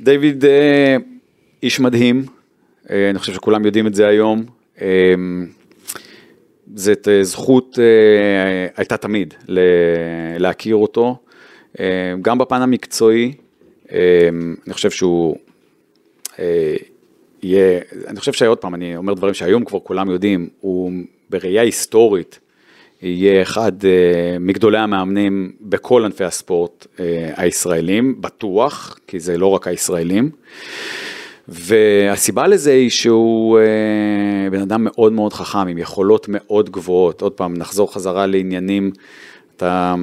דיוויד 0.00 0.44
אה, 0.44 0.96
איש 1.62 1.80
מדהים, 1.80 2.24
אה, 2.90 3.10
אני 3.10 3.18
חושב 3.18 3.32
שכולם 3.32 3.66
יודעים 3.66 3.86
את 3.86 3.94
זה 3.94 4.06
היום. 4.06 4.44
זאת 6.76 7.08
אה, 7.08 7.24
זכות, 7.24 7.78
אה, 7.78 8.66
הייתה 8.76 8.96
תמיד 8.96 9.34
להכיר 10.38 10.76
אותו, 10.76 11.16
אה, 11.80 12.14
גם 12.22 12.38
בפן 12.38 12.62
המקצועי, 12.62 13.32
אני 14.66 14.72
חושב 14.72 14.90
שהוא 14.90 15.36
יהיה, 17.42 17.80
אני 18.06 18.20
חושב 18.20 18.32
שעוד 18.32 18.58
פעם, 18.58 18.74
אני 18.74 18.96
אומר 18.96 19.14
דברים 19.14 19.34
שהיום 19.34 19.64
כבר 19.64 19.78
כולם 19.80 20.10
יודעים, 20.10 20.48
הוא 20.60 20.92
בראייה 21.30 21.62
היסטורית 21.62 22.40
יהיה 23.02 23.42
אחד 23.42 23.72
מגדולי 24.40 24.78
המאמנים 24.78 25.52
בכל 25.60 26.04
ענפי 26.04 26.24
הספורט 26.24 26.86
הישראלים, 27.36 28.20
בטוח, 28.20 28.98
כי 29.06 29.20
זה 29.20 29.38
לא 29.38 29.46
רק 29.46 29.66
הישראלים. 29.66 30.30
והסיבה 31.48 32.46
לזה 32.46 32.72
היא 32.72 32.90
שהוא 32.90 33.58
אה, 33.58 34.50
בן 34.50 34.60
אדם 34.60 34.84
מאוד 34.84 35.12
מאוד 35.12 35.32
חכם, 35.32 35.68
עם 35.68 35.78
יכולות 35.78 36.26
מאוד 36.28 36.70
גבוהות. 36.70 37.22
עוד 37.22 37.32
פעם, 37.32 37.54
נחזור 37.54 37.94
חזרה 37.94 38.26
לעניינים, 38.26 38.90
אתה, 39.56 39.94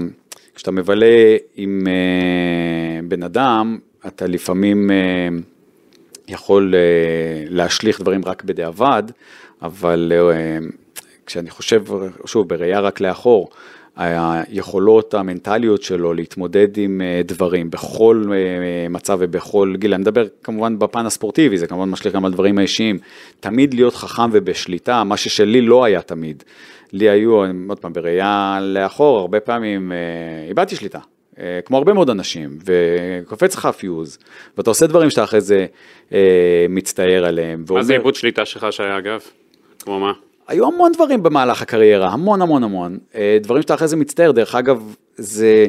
כשאתה 0.55 0.71
מבלה 0.71 1.35
עם 1.55 1.87
אה, 1.87 2.99
בן 3.07 3.23
אדם, 3.23 3.77
אתה 4.07 4.27
לפעמים 4.27 4.91
אה, 4.91 5.27
יכול 6.27 6.75
אה, 6.75 7.43
להשליך 7.49 8.01
דברים 8.01 8.21
רק 8.25 8.43
בדיעבד, 8.43 9.03
אבל 9.61 10.11
אה, 10.15 10.57
כשאני 11.25 11.49
חושב, 11.49 11.83
שוב, 12.25 12.49
בראייה 12.49 12.79
רק 12.79 13.01
לאחור, 13.01 13.49
היכולות 13.95 15.13
המנטליות 15.13 15.83
שלו 15.83 16.13
להתמודד 16.13 16.77
עם 16.77 17.01
אה, 17.01 17.21
דברים 17.25 17.69
בכל 17.69 18.25
אה, 18.33 18.89
מצב 18.89 19.17
ובכל 19.21 19.73
גיל, 19.77 19.93
אני 19.93 20.01
מדבר 20.01 20.25
כמובן 20.43 20.79
בפן 20.79 21.05
הספורטיבי, 21.05 21.57
זה 21.57 21.67
כמובן 21.67 21.89
משליך 21.89 22.15
גם 22.15 22.25
על 22.25 22.31
דברים 22.31 22.57
האישיים, 22.57 22.99
תמיד 23.39 23.73
להיות 23.73 23.95
חכם 23.95 24.29
ובשליטה, 24.31 25.03
מה 25.03 25.17
ששלי 25.17 25.61
לא 25.61 25.83
היה 25.83 26.01
תמיד. 26.01 26.43
לי 26.93 27.09
היו, 27.09 27.43
עוד 27.69 27.79
פעם, 27.79 27.93
בראייה 27.93 28.59
לאחור, 28.61 29.19
הרבה 29.19 29.39
פעמים 29.39 29.91
אה, 29.91 29.97
איבדתי 30.49 30.75
שליטה. 30.75 30.99
כמו 31.65 31.77
הרבה 31.77 31.93
מאוד 31.93 32.09
אנשים, 32.09 32.57
וקופץ 32.65 33.55
לך 33.55 33.65
פיוז, 33.65 34.17
ואתה 34.57 34.69
עושה 34.69 34.87
דברים 34.87 35.09
שאתה 35.09 35.23
אחרי 35.23 35.41
זה 35.41 35.65
אה, 36.13 36.65
מצטער 36.69 37.25
עליהם. 37.25 37.65
מה 37.69 37.83
זה 37.83 37.93
עיבוד 37.93 38.15
שליטה 38.15 38.45
שלך 38.45 38.67
שהיה 38.71 38.97
אגב? 38.97 39.21
כמו 39.79 39.99
מה? 39.99 40.13
היו 40.47 40.67
המון 40.67 40.91
דברים 40.91 41.23
במהלך 41.23 41.61
הקריירה, 41.61 42.09
המון 42.09 42.41
המון 42.41 42.63
המון. 42.63 42.97
אה, 43.15 43.37
דברים 43.41 43.61
שאתה 43.61 43.73
אחרי 43.73 43.87
זה 43.87 43.95
מצטער, 43.95 44.31
דרך 44.31 44.55
אגב, 44.55 44.95
זה... 45.15 45.67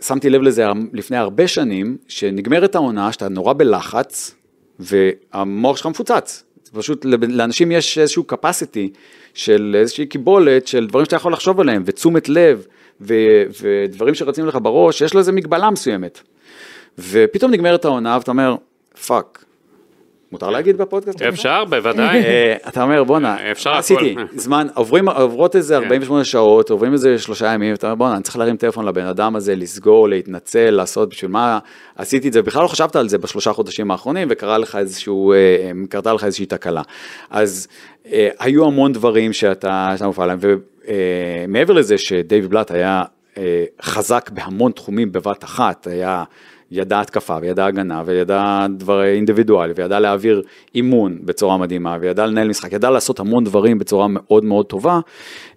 שמתי 0.00 0.30
לב 0.30 0.42
לזה 0.42 0.66
לפני 0.92 1.16
הרבה 1.16 1.48
שנים, 1.48 1.96
שנגמרת 2.08 2.74
העונה, 2.74 3.12
שאתה 3.12 3.28
נורא 3.28 3.52
בלחץ, 3.52 4.34
והמוח 4.78 5.76
שלך 5.76 5.86
מפוצץ. 5.86 6.44
פשוט, 6.72 7.04
לאנשים 7.04 7.72
יש 7.72 7.98
איזשהו 7.98 8.24
capacity 8.32 8.96
של 9.34 9.76
איזושהי 9.78 10.06
קיבולת 10.06 10.66
של 10.66 10.86
דברים 10.86 11.04
שאתה 11.04 11.16
יכול 11.16 11.32
לחשוב 11.32 11.60
עליהם, 11.60 11.82
ותשומת 11.86 12.28
לב, 12.28 12.66
ו, 13.00 13.14
ודברים 13.60 14.14
שרצים 14.14 14.46
לך 14.46 14.58
בראש, 14.62 15.00
יש 15.00 15.14
לזה 15.14 15.32
מגבלה 15.32 15.70
מסוימת. 15.70 16.20
ופתאום 16.98 17.50
נגמרת 17.50 17.84
העונה, 17.84 18.16
ואתה 18.18 18.30
אומר, 18.30 18.56
fuck. 19.06 19.44
מותר 20.32 20.50
להגיד 20.50 20.78
בפודקאסט? 20.78 21.22
אפשר, 21.22 21.64
בוודאי. 21.64 22.24
אה, 22.24 22.56
אתה 22.68 22.82
אומר 22.82 23.04
בואנה, 23.04 23.36
מה 23.36 23.50
הכל." 23.50 23.70
עשיתי? 23.78 24.14
זמן, 24.34 24.66
עוברות 24.74 25.56
איזה 25.56 25.76
48 25.76 26.24
שעות, 26.24 26.70
עוברים 26.70 26.92
איזה 26.92 27.18
שלושה 27.18 27.54
ימים, 27.54 27.74
אתה 27.74 27.86
אומר 27.86 27.94
בואנה, 27.94 28.14
אני 28.14 28.22
צריך 28.22 28.36
להרים 28.36 28.56
טלפון 28.56 28.84
לבן 28.84 29.06
אדם 29.06 29.36
הזה, 29.36 29.56
לסגור, 29.56 30.08
להתנצל, 30.08 30.70
לעשות, 30.70 31.08
בשביל 31.08 31.30
מה 31.30 31.58
עשיתי 31.96 32.28
את 32.28 32.32
זה, 32.32 32.42
בכלל 32.42 32.62
לא 32.62 32.68
חשבת 32.68 32.96
על 32.96 33.08
זה 33.08 33.18
בשלושה 33.18 33.52
חודשים 33.52 33.90
האחרונים, 33.90 34.28
וקרה 34.30 34.58
לך 34.58 34.76
איזשהו, 34.76 35.32
אה, 35.32 35.70
קרתה 35.88 36.12
לך 36.12 36.24
איזושהי 36.24 36.46
תקלה. 36.46 36.82
אז 37.30 37.68
אה, 38.12 38.28
היו 38.38 38.66
המון 38.66 38.92
דברים 38.92 39.32
שאתה, 39.32 39.94
מופעל 40.04 40.30
עליהם, 40.30 40.58
ומעבר 41.48 41.74
לזה 41.74 41.98
שדייוויד 41.98 42.50
בלאט 42.50 42.70
היה 42.70 43.02
אה, 43.38 43.64
חזק 43.82 44.30
בהמון 44.34 44.72
תחומים 44.72 45.12
בבת 45.12 45.44
אחת, 45.44 45.86
היה... 45.86 46.24
ידע 46.70 47.00
התקפה 47.00 47.36
וידע 47.40 47.66
הגנה 47.66 48.02
וידע 48.06 48.66
דבר 48.76 49.04
אינדיבידואלי 49.04 49.72
וידע 49.76 50.00
להעביר 50.00 50.42
אימון 50.74 51.18
בצורה 51.22 51.56
מדהימה 51.56 51.96
וידע 52.00 52.26
לנהל 52.26 52.48
משחק, 52.48 52.72
ידע 52.72 52.90
לעשות 52.90 53.20
המון 53.20 53.44
דברים 53.44 53.78
בצורה 53.78 54.06
מאוד 54.08 54.44
מאוד 54.44 54.66
טובה. 54.66 55.00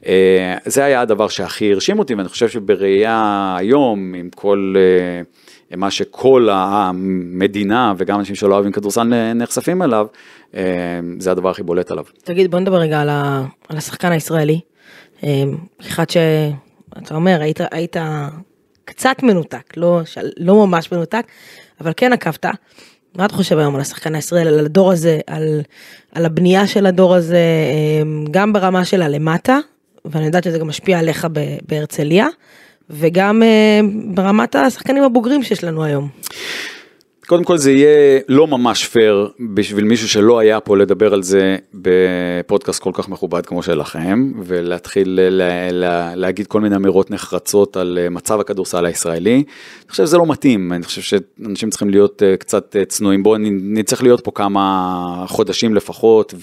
אה, 0.05 0.57
זה 0.66 0.84
היה 0.84 1.01
הדבר 1.01 1.28
שהכי 1.28 1.74
הרשים 1.74 1.99
אותי 1.99 2.16
ואני 2.16 2.28
חושב 2.28 2.49
שבראייה 2.49 3.55
היום 3.59 4.14
עם 4.14 4.30
כל 4.36 4.76
אה, 4.78 5.78
מה 5.78 5.91
שכל 5.91 6.49
המדינה 6.51 7.93
וגם 7.97 8.20
אנשים 8.20 8.36
שלא 8.36 8.53
אוהבים 8.53 8.72
כדורסל 8.72 9.34
נחשפים 9.36 9.82
אליו, 9.82 10.07
אה, 10.55 10.61
זה 11.20 11.32
הדבר 11.32 11.49
הכי 11.49 11.64
בולט 11.64 11.91
עליו. 11.91 12.05
תגיד, 12.24 12.51
בוא 12.51 12.59
נדבר 12.59 12.78
רגע 12.78 13.01
על, 13.01 13.09
על 13.70 13.78
השחקן 13.78 14.11
הישראלי. 14.11 14.59
אחד 15.82 16.09
שאתה 16.09 17.16
אומר, 17.16 17.41
היית, 17.41 17.59
היית 17.72 17.95
קצת 18.86 19.23
מנותק, 19.23 19.77
לא, 19.77 20.01
לא 20.38 20.55
ממש 20.67 20.91
מנותק, 20.91 21.25
אבל 21.81 21.91
כן 21.97 22.13
עקבת. 22.13 22.45
מה 23.15 23.25
אתה 23.25 23.34
חושב 23.34 23.57
היום 23.57 23.75
על 23.75 23.81
השחקן 23.81 24.15
הישראלי, 24.15 24.49
על 24.49 24.65
הדור 24.65 24.91
הזה, 24.91 25.19
על, 25.27 25.61
על 26.11 26.25
הבנייה 26.25 26.67
של 26.67 26.86
הדור 26.86 27.15
הזה, 27.15 27.38
אה, 27.38 28.23
גם 28.31 28.53
ברמה 28.53 28.86
של 28.86 29.01
הלמטה, 29.01 29.59
ואני 30.05 30.25
יודעת 30.25 30.43
שזה 30.43 30.59
גם 30.59 30.67
משפיע 30.67 30.99
עליך 30.99 31.27
בהרצליה, 31.67 32.27
וגם 32.89 33.43
אה, 33.43 33.79
ברמת 34.05 34.55
השחקנים 34.55 35.03
הבוגרים 35.03 35.43
שיש 35.43 35.63
לנו 35.63 35.84
היום. 35.84 36.09
קודם 37.28 37.43
כל 37.43 37.57
זה 37.57 37.71
יהיה 37.71 38.19
לא 38.28 38.47
ממש 38.47 38.88
פייר 38.88 39.30
בשביל 39.53 39.84
מישהו 39.84 40.09
שלא 40.09 40.39
היה 40.39 40.59
פה 40.59 40.78
לדבר 40.78 41.13
על 41.13 41.24
זה 41.24 41.57
בפודקאסט 41.74 42.82
כל 42.82 42.91
כך 42.93 43.09
מכובד 43.09 43.45
כמו 43.45 43.63
שלכם 43.63 44.32
ולהתחיל 44.43 45.19
לה, 45.32 45.71
לה, 45.71 46.15
להגיד 46.15 46.47
כל 46.47 46.61
מיני 46.61 46.76
אמירות 46.76 47.11
נחרצות 47.11 47.78
על 47.78 47.99
אה, 48.01 48.09
מצב 48.09 48.39
הכדורסל 48.39 48.86
הישראלי. 48.86 49.36
אני 49.36 49.89
חושב 49.89 50.05
שזה 50.05 50.17
לא 50.17 50.26
מתאים, 50.26 50.74
אני 50.74 50.84
חושב 50.84 51.01
שאנשים 51.01 51.69
צריכים 51.69 51.89
להיות 51.89 52.24
אה, 52.24 52.38
קצת 52.38 52.76
אה, 52.76 52.86
צנועים. 52.86 53.24
בואו 53.24 53.38
נצטרך 53.51 54.03
להיות 54.03 54.24
פה 54.24 54.32
כמה 54.32 55.26
חודשים 55.28 55.76
לפחות 55.76 56.34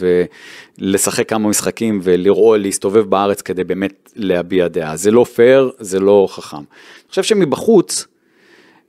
ולשחק 0.79 1.29
כמה 1.29 1.49
משחקים 1.49 2.01
ולראות, 2.03 2.61
להסתובב 2.61 3.11
בארץ 3.11 3.43
כדי 3.43 3.65
באמת 3.65 4.13
להביע 4.17 4.69
דעה. 4.69 4.97
זה 4.97 5.11
לא 5.11 5.25
פייר, 5.25 5.71
זה 5.79 6.01
לא 6.01 6.27
חכם. 6.31 6.57
אני 6.57 6.65
חושב 7.09 7.23
שמבחוץ, 7.23 8.07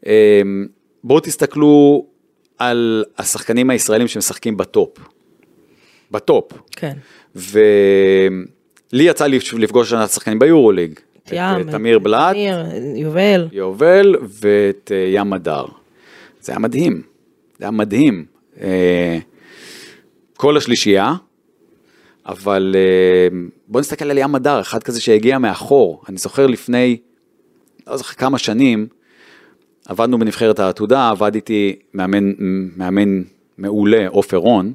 אה, 0.07 0.41
בואו 1.03 1.19
תסתכלו 1.19 2.05
על 2.57 3.05
השחקנים 3.17 3.69
הישראלים 3.69 4.07
שמשחקים 4.07 4.57
בטופ. 4.57 4.97
בטופ. 6.11 6.51
כן. 6.71 6.93
ולי 7.35 9.03
יצא 9.03 9.25
לי 9.25 9.39
לפגוש 9.57 9.89
שנה 9.89 10.07
שחקנים 10.07 10.39
ביורוליג. 10.39 10.99
את 11.61 11.69
תמיר 11.71 11.99
בלאט, 11.99 12.35
תמיר, 12.35 12.65
יובל. 12.95 13.47
יובל 13.51 14.15
ואת 14.21 14.91
אה, 14.95 15.05
ים 15.13 15.33
מדר. 15.33 15.65
זה 16.41 16.51
היה 16.51 16.59
מדהים, 16.59 17.01
זה 17.59 17.65
היה 17.65 17.71
מדהים. 17.71 18.25
אה, 18.61 19.17
כל 20.37 20.57
השלישייה, 20.57 21.13
אבל 22.25 22.75
אה, 22.77 23.37
בואו 23.67 23.81
נסתכל 23.81 24.11
על 24.11 24.17
ים 24.17 24.35
הדר, 24.35 24.61
אחד 24.61 24.83
כזה 24.83 25.01
שהגיע 25.01 25.37
מאחור. 25.37 26.03
אני 26.09 26.17
זוכר 26.17 26.47
לפני, 26.47 26.97
לא 27.87 27.97
זוכר 27.97 28.13
כמה 28.13 28.37
שנים, 28.37 28.87
עבדנו 29.87 30.19
בנבחרת 30.19 30.59
העתודה, 30.59 31.09
עבד 31.09 31.35
איתי 31.35 31.75
מאמן, 31.93 32.31
מאמן 32.77 33.21
מעולה, 33.57 34.07
עופר 34.07 34.37
רון, 34.37 34.73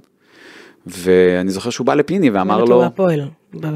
ואני 0.87 1.51
זוכר 1.51 1.71
שהוא 1.71 1.87
בא 1.87 1.95
לפיני 1.95 2.31
ואמר 2.31 2.65
לו, 2.65 2.81
בהפועל. 2.81 3.21
ב- 3.55 3.67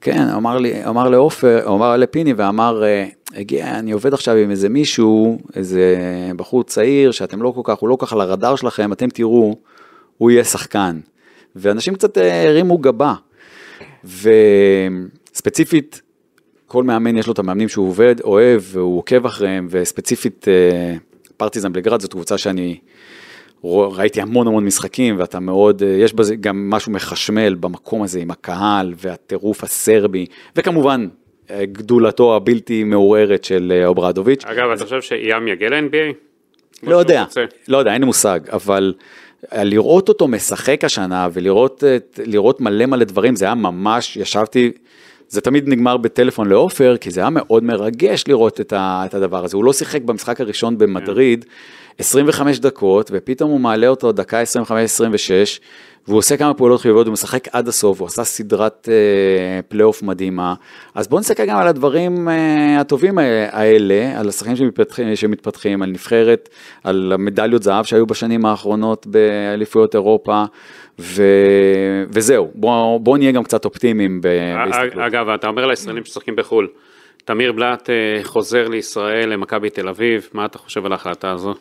כן, 0.00 0.28
אמר 0.36 0.58
לי, 0.58 0.86
אמר 0.86 1.08
לעופר, 1.08 1.62
הוא 1.64 1.76
אמר 1.76 1.96
לפיני 1.96 2.32
ואמר, 2.32 2.82
אה, 2.84 3.06
הגיע, 3.34 3.78
אני 3.78 3.92
עובד 3.92 4.14
עכשיו 4.14 4.36
עם 4.36 4.50
איזה 4.50 4.68
מישהו, 4.68 5.38
איזה 5.56 5.96
בחור 6.36 6.64
צעיר 6.64 7.10
שאתם 7.10 7.42
לא 7.42 7.52
כל 7.54 7.60
כך, 7.64 7.78
הוא 7.78 7.88
לא 7.88 7.96
כל 7.96 8.06
כך 8.06 8.12
על 8.12 8.20
הרדאר 8.20 8.56
שלכם, 8.56 8.92
אתם 8.92 9.08
תראו, 9.08 9.56
הוא 10.18 10.30
יהיה 10.30 10.44
שחקן. 10.44 11.00
ואנשים 11.56 11.94
קצת 11.94 12.18
אה, 12.18 12.48
הרימו 12.48 12.78
גבה. 12.78 13.14
וספציפית, 15.32 16.02
כל 16.72 16.84
מאמן 16.84 17.16
יש 17.16 17.26
לו 17.26 17.32
את 17.32 17.38
המאמנים 17.38 17.68
שהוא 17.68 17.88
עובד, 17.88 18.14
אוהב, 18.24 18.62
והוא 18.64 18.98
עוקב 18.98 19.26
אחריהם, 19.26 19.66
וספציפית 19.70 20.48
אה, 20.48 20.94
פרטיזן 21.36 21.72
בלגרד 21.72 22.00
זאת 22.00 22.12
קבוצה 22.12 22.38
שאני 22.38 22.78
ראיתי 23.64 24.20
המון 24.20 24.46
המון 24.46 24.64
משחקים 24.64 25.18
ואתה 25.18 25.40
מאוד, 25.40 25.82
אה, 25.82 25.88
יש 25.88 26.14
בזה 26.14 26.36
גם 26.36 26.70
משהו 26.70 26.92
מחשמל 26.92 27.54
במקום 27.54 28.02
הזה 28.02 28.20
עם 28.20 28.30
הקהל 28.30 28.92
והטירוף 28.96 29.64
הסרבי, 29.64 30.26
וכמובן 30.56 31.08
אה, 31.50 31.64
גדולתו 31.64 32.36
הבלתי 32.36 32.84
מעורערת 32.84 33.44
של 33.44 33.82
אוברדוביץ'. 33.86 34.44
אגב, 34.44 34.70
אתה 34.70 34.84
חושב 34.84 35.16
ים 35.16 35.48
יגיע 35.48 35.68
ל-NBA? 35.68 36.14
לא 36.82 36.96
יודע, 36.96 37.24
לא 37.68 37.76
יודע, 37.76 37.92
אין 37.92 38.00
לי 38.00 38.06
מושג, 38.06 38.40
אבל 38.52 38.94
לראות 39.52 40.08
אותו 40.08 40.28
משחק 40.28 40.84
השנה 40.84 41.28
ולראות 41.32 42.60
מלא 42.60 42.86
מלא 42.86 43.04
דברים, 43.04 43.36
זה 43.36 43.44
היה 43.44 43.54
ממש, 43.54 44.16
ישבתי, 44.16 44.72
זה 45.32 45.40
תמיד 45.40 45.68
נגמר 45.68 45.96
בטלפון 45.96 46.48
לעופר, 46.48 46.96
כי 47.00 47.10
זה 47.10 47.20
היה 47.20 47.30
מאוד 47.30 47.64
מרגש 47.64 48.24
לראות 48.28 48.60
את, 48.60 48.72
ה, 48.72 49.02
את 49.06 49.14
הדבר 49.14 49.44
הזה. 49.44 49.56
הוא 49.56 49.64
לא 49.64 49.72
שיחק 49.72 50.02
במשחק 50.02 50.40
הראשון 50.40 50.78
במדריד 50.78 51.44
25 51.98 52.58
דקות, 52.58 53.10
ופתאום 53.14 53.50
הוא 53.50 53.60
מעלה 53.60 53.88
אותו 53.88 54.12
דקה 54.12 54.42
25-26, 54.42 54.44
והוא 56.08 56.18
עושה 56.18 56.36
כמה 56.36 56.54
פעולות 56.54 56.80
חיוביות, 56.80 57.06
הוא 57.06 57.12
משחק 57.12 57.48
עד 57.52 57.68
הסוף, 57.68 58.00
הוא 58.00 58.06
עשה 58.06 58.24
סדרת 58.24 58.88
אה, 58.92 59.60
פלייאוף 59.68 60.02
מדהימה. 60.02 60.54
אז 60.94 61.08
בואו 61.08 61.20
נסתכל 61.20 61.46
גם 61.46 61.58
על 61.58 61.68
הדברים 61.68 62.28
אה, 62.28 62.80
הטובים 62.80 63.18
האלה, 63.18 64.20
על 64.20 64.28
השחקנים 64.28 64.56
שמתפתחים, 64.56 65.16
שמתפתחים, 65.16 65.82
על 65.82 65.90
נבחרת, 65.90 66.48
על 66.84 67.12
המדליות 67.14 67.62
זהב 67.62 67.84
שהיו 67.84 68.06
בשנים 68.06 68.46
האחרונות 68.46 69.06
באליפויות 69.06 69.94
אירופה, 69.94 70.44
ו... 70.98 71.22
וזהו, 72.08 72.50
בואו 72.54 72.98
בוא 72.98 73.18
נהיה 73.18 73.32
גם 73.32 73.44
קצת 73.44 73.64
אופטימיים 73.64 74.20
ב- 74.20 74.28
בהסתכלות. 74.66 75.06
אגב, 75.06 75.28
אתה 75.28 75.48
אומר 75.48 75.66
לישראלים 75.66 76.04
ששחקים 76.04 76.36
בחו"ל, 76.36 76.68
תמיר 77.24 77.52
בלאט 77.52 77.90
אה, 77.90 78.24
חוזר 78.24 78.68
לישראל, 78.68 79.28
למכבי 79.28 79.70
תל 79.70 79.88
אביב, 79.88 80.28
מה 80.32 80.44
אתה 80.44 80.58
חושב 80.58 80.86
על 80.86 80.92
ההחלטה 80.92 81.30
הזו? 81.30 81.54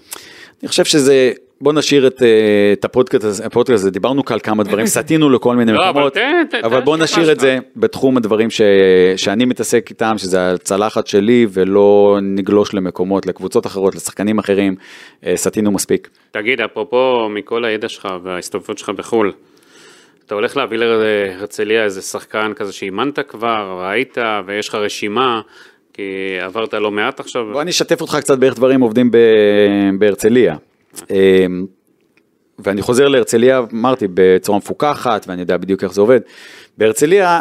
אני 0.62 0.68
חושב 0.68 0.86
שזה, 0.86 1.32
בוא 1.62 1.74
נשאיר 1.74 2.07
את, 2.07 2.22
אה, 2.22 2.28
את 2.74 2.86
הפודקאסט 2.86 3.24
הזה, 3.24 3.45
הפודקאסט 3.45 3.74
הזה, 3.82 3.91
דיברנו 3.91 4.26
כאן 4.26 4.39
כמה 4.39 4.64
דברים, 4.64 4.86
סטינו 4.97 5.30
לכל 5.30 5.55
מיני 5.55 5.72
לא, 5.72 5.89
מקומות, 5.89 6.18
אבל 6.64 6.82
בוא 6.82 6.97
נשאיר 6.97 7.32
את. 7.32 7.39
זה 7.39 7.57
בתחום 7.76 8.18
הדברים 8.18 8.49
ש, 8.49 8.62
שאני 9.18 9.45
מתעסק 9.45 9.88
איתם, 9.89 10.18
שזה 10.18 10.53
הצלחת 10.53 11.07
שלי, 11.07 11.47
ולא 11.49 12.20
נגלוש 12.22 12.74
למקומות, 12.74 13.26
לקבוצות 13.26 13.66
אחרות, 13.66 13.95
לשחקנים 13.95 14.39
אחרים, 14.39 14.76
אה, 15.26 15.34
סטינו 15.36 15.72
מספיק. 15.72 16.09
תגיד, 16.32 16.62
אפרופו 16.62 17.30
מכל 17.30 17.66
הידע 17.66 17.89
שלך 17.89 18.07
וההסתובבות 18.24 18.78
שלך 18.78 18.89
בחו"ל, 18.89 19.32
אתה 20.26 20.36
הולך 20.36 20.58
להביא 20.58 20.78
להרצליה 20.78 21.84
איזה 21.84 22.02
שחקן 22.02 22.52
כזה 22.56 22.74
שאימנת 22.74 23.20
כבר, 23.28 23.82
ראית, 23.84 24.18
ויש 24.46 24.70
לך 24.70 24.76
רשימה, 24.76 25.42
כי 25.94 26.38
עברת 26.42 26.74
לא 26.74 26.92
מעט 26.92 27.20
עכשיו. 27.20 27.46
בוא 27.52 27.62
אני 27.62 27.72
אשתף 27.72 28.02
אותך 28.02 28.18
קצת 28.20 28.38
באיך 28.38 28.56
דברים 28.56 28.82
עובדים 28.82 29.12
ב- 29.12 29.18
בהרצליה. 30.00 30.56
אמ, 31.10 31.66
ואני 32.60 32.82
חוזר 32.82 33.08
להרצליה, 33.08 33.62
אמרתי, 33.74 34.08
בצורה 34.14 34.58
מפוקחת, 34.58 35.26
ואני 35.28 35.42
יודע 35.42 35.58
בדיוק 35.58 35.84
איך 35.84 35.94
זה 35.94 36.02
עובד. 36.02 36.20
בהרצליה, 36.78 37.40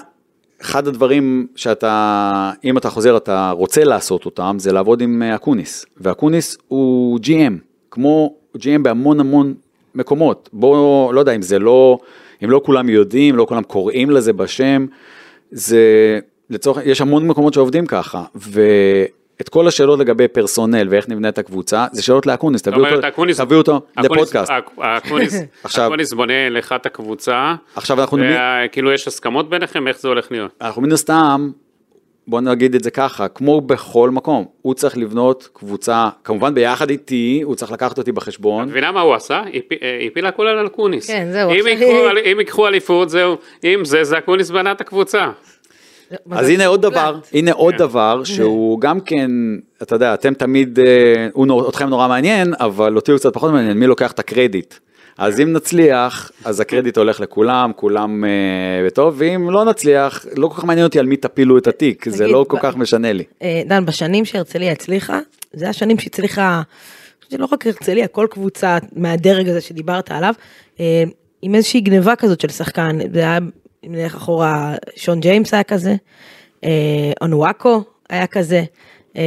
אחד 0.62 0.88
הדברים 0.88 1.46
שאתה, 1.56 2.52
אם 2.64 2.78
אתה 2.78 2.90
חוזר, 2.90 3.16
אתה 3.16 3.50
רוצה 3.50 3.84
לעשות 3.84 4.24
אותם, 4.24 4.56
זה 4.58 4.72
לעבוד 4.72 5.00
עם 5.00 5.22
אה, 5.22 5.34
אקוניס. 5.34 5.86
ואקוניס 5.96 6.58
הוא 6.68 7.18
GM, 7.22 7.52
כמו 7.90 8.34
GM 8.56 8.82
בהמון 8.82 9.20
המון 9.20 9.54
מקומות. 9.94 10.48
בוא, 10.52 11.14
לא 11.14 11.20
יודע, 11.20 11.32
אם 11.36 11.42
זה 11.42 11.58
לא, 11.58 11.98
אם 12.44 12.50
לא 12.50 12.60
כולם 12.64 12.88
יודעים, 12.88 13.36
לא 13.36 13.44
כולם 13.48 13.62
קוראים 13.62 14.10
לזה 14.10 14.32
בשם, 14.32 14.86
זה, 15.50 15.80
לצורך, 16.50 16.78
יש 16.84 17.00
המון 17.00 17.26
מקומות 17.26 17.54
שעובדים 17.54 17.86
ככה, 17.86 18.22
ואת 18.34 19.48
כל 19.48 19.68
השאלות 19.68 19.98
לגבי 19.98 20.28
personnel 20.28 20.86
ואיך 20.90 21.08
נבנית 21.08 21.38
הקבוצה, 21.38 21.86
זה 21.92 22.02
שאלות 22.02 22.26
לאקוניס, 22.26 22.62
תביאו 22.62 22.78
אומרת, 22.78 22.92
אותו, 22.94 23.08
אקוניס- 23.08 23.40
תביאו 23.40 23.58
אותו 23.60 23.76
אקוניס- 23.94 24.10
לפודקאסט. 24.12 24.50
אק- 24.50 24.70
אקוניס- 24.78 25.34
עכשיו- 25.64 25.86
אקוניס 25.86 26.12
בונה 26.12 26.48
לך 26.48 26.72
את 26.76 26.86
הקבוצה, 26.86 27.54
עכשיו 27.76 28.00
אנחנו, 28.00 28.18
וכאילו 28.64 28.92
יש 28.92 29.08
הסכמות 29.08 29.50
ביניכם, 29.50 29.88
איך 29.88 30.00
זה 30.00 30.08
הולך 30.08 30.32
להיות? 30.32 30.50
אנחנו 30.60 30.82
מן 30.82 30.92
הסתם, 30.92 31.50
בוא 32.30 32.40
נגיד 32.40 32.74
את 32.74 32.84
זה 32.84 32.90
ככה, 32.90 33.28
כמו 33.28 33.60
בכל 33.60 34.10
מקום, 34.10 34.44
הוא 34.62 34.74
צריך 34.74 34.98
לבנות 34.98 35.48
קבוצה, 35.52 36.08
כמובן 36.24 36.54
ביחד 36.54 36.90
איתי, 36.90 37.40
הוא 37.44 37.54
צריך 37.54 37.72
לקחת 37.72 37.98
אותי 37.98 38.12
בחשבון. 38.12 38.64
את 38.64 38.70
מבינה 38.70 38.92
מה 38.92 39.00
הוא 39.00 39.14
עשה? 39.14 39.42
אה, 39.82 40.06
הפיל 40.06 40.26
הכל 40.26 40.46
על 40.46 40.66
אקוניס. 40.66 41.06
כן, 41.06 41.28
זהו, 41.32 41.50
אם 41.50 41.64
עכשיו- 41.72 42.38
ייקחו 42.38 42.66
אליפות, 42.66 43.10
זהו, 43.10 43.36
אם 43.64 43.84
זה, 43.84 44.04
זה 44.04 44.18
אקוניס 44.18 44.50
בנה 44.50 44.72
את 44.72 44.80
הקבוצה. 44.80 45.30
אז 46.30 46.48
הנה 46.48 46.66
עוד 46.66 46.82
דבר, 46.82 47.18
הנה 47.32 47.52
עוד 47.52 47.74
דבר 47.74 48.24
שהוא 48.24 48.80
גם 48.80 49.00
כן, 49.00 49.30
אתה 49.82 49.94
יודע, 49.94 50.14
אתם 50.14 50.34
תמיד, 50.34 50.78
אה, 50.80 51.28
הוא 51.32 51.68
אתכם 51.68 51.88
נורא 51.88 52.08
מעניין, 52.08 52.54
אבל 52.60 52.96
אותי 52.96 53.10
הוא 53.10 53.18
קצת 53.18 53.34
פחות 53.34 53.52
מעניין, 53.52 53.78
מי 53.78 53.86
לוקח 53.86 54.12
את 54.12 54.18
הקרדיט. 54.18 54.74
אז 55.20 55.40
אם 55.40 55.52
נצליח, 55.52 56.30
אז 56.44 56.60
הקרדיט 56.60 56.98
הולך 56.98 57.20
לכולם, 57.20 57.72
כולם 57.76 58.24
אה, 58.24 58.30
בטוב, 58.86 59.14
ואם 59.18 59.50
לא 59.50 59.64
נצליח, 59.64 60.26
לא 60.36 60.48
כל 60.48 60.54
כך 60.54 60.64
מעניין 60.64 60.86
אותי 60.86 60.98
על 60.98 61.06
מי 61.06 61.16
תפילו 61.16 61.58
את 61.58 61.66
התיק, 61.66 62.08
זה 62.08 62.26
לא 62.26 62.46
כל 62.48 62.56
ב- 62.56 62.60
כך 62.60 62.76
משנה 62.76 63.12
לי. 63.12 63.24
אה, 63.42 63.62
דן, 63.66 63.86
בשנים 63.86 64.24
שהרצליה 64.24 64.72
הצליחה, 64.72 65.18
זה 65.52 65.68
השנים 65.68 65.98
שהצליחה, 65.98 66.62
זה 67.28 67.38
לא 67.38 67.48
רק 67.52 67.66
הרצליה, 67.66 68.06
כל 68.06 68.26
קבוצה 68.30 68.78
מהדרג 68.96 69.48
הזה 69.48 69.60
שדיברת 69.60 70.10
עליו, 70.10 70.34
אה, 70.80 71.04
עם 71.42 71.54
איזושהי 71.54 71.80
גניבה 71.80 72.16
כזאת 72.16 72.40
של 72.40 72.48
שחקן, 72.48 72.98
זה 73.14 73.20
היה, 73.20 73.38
אם 73.86 73.94
נלך 73.94 74.14
אחורה, 74.14 74.74
שון 74.96 75.20
ג'יימס 75.20 75.54
היה 75.54 75.62
כזה, 75.62 75.94
אה, 76.64 77.12
אונואקו 77.20 77.82
היה 78.10 78.26
כזה, 78.26 78.62
אה, 79.16 79.22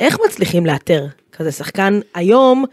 איך 0.00 0.18
מצליחים 0.26 0.66
לאתר 0.66 1.06
כזה 1.32 1.52
שחקן 1.52 2.00
היום? 2.14 2.64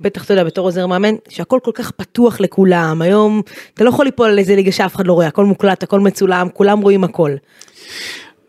בטח 0.00 0.24
אתה 0.24 0.32
יודע 0.32 0.44
בתור 0.44 0.66
עוזר 0.66 0.86
מאמן 0.86 1.14
שהכל 1.28 1.58
כל 1.62 1.70
כך 1.74 1.90
פתוח 1.90 2.40
לכולם 2.40 3.02
היום 3.02 3.42
אתה 3.74 3.84
לא 3.84 3.88
יכול 3.88 4.04
ליפול 4.04 4.28
על 4.28 4.38
איזה 4.38 4.56
ליגה 4.56 4.72
שאף 4.72 4.96
אחד 4.96 5.06
לא 5.06 5.12
רואה 5.12 5.26
הכל 5.26 5.44
מוקלט 5.44 5.82
הכל 5.82 6.00
מצולם 6.00 6.48
כולם 6.54 6.80
רואים 6.80 7.04
הכל. 7.04 7.30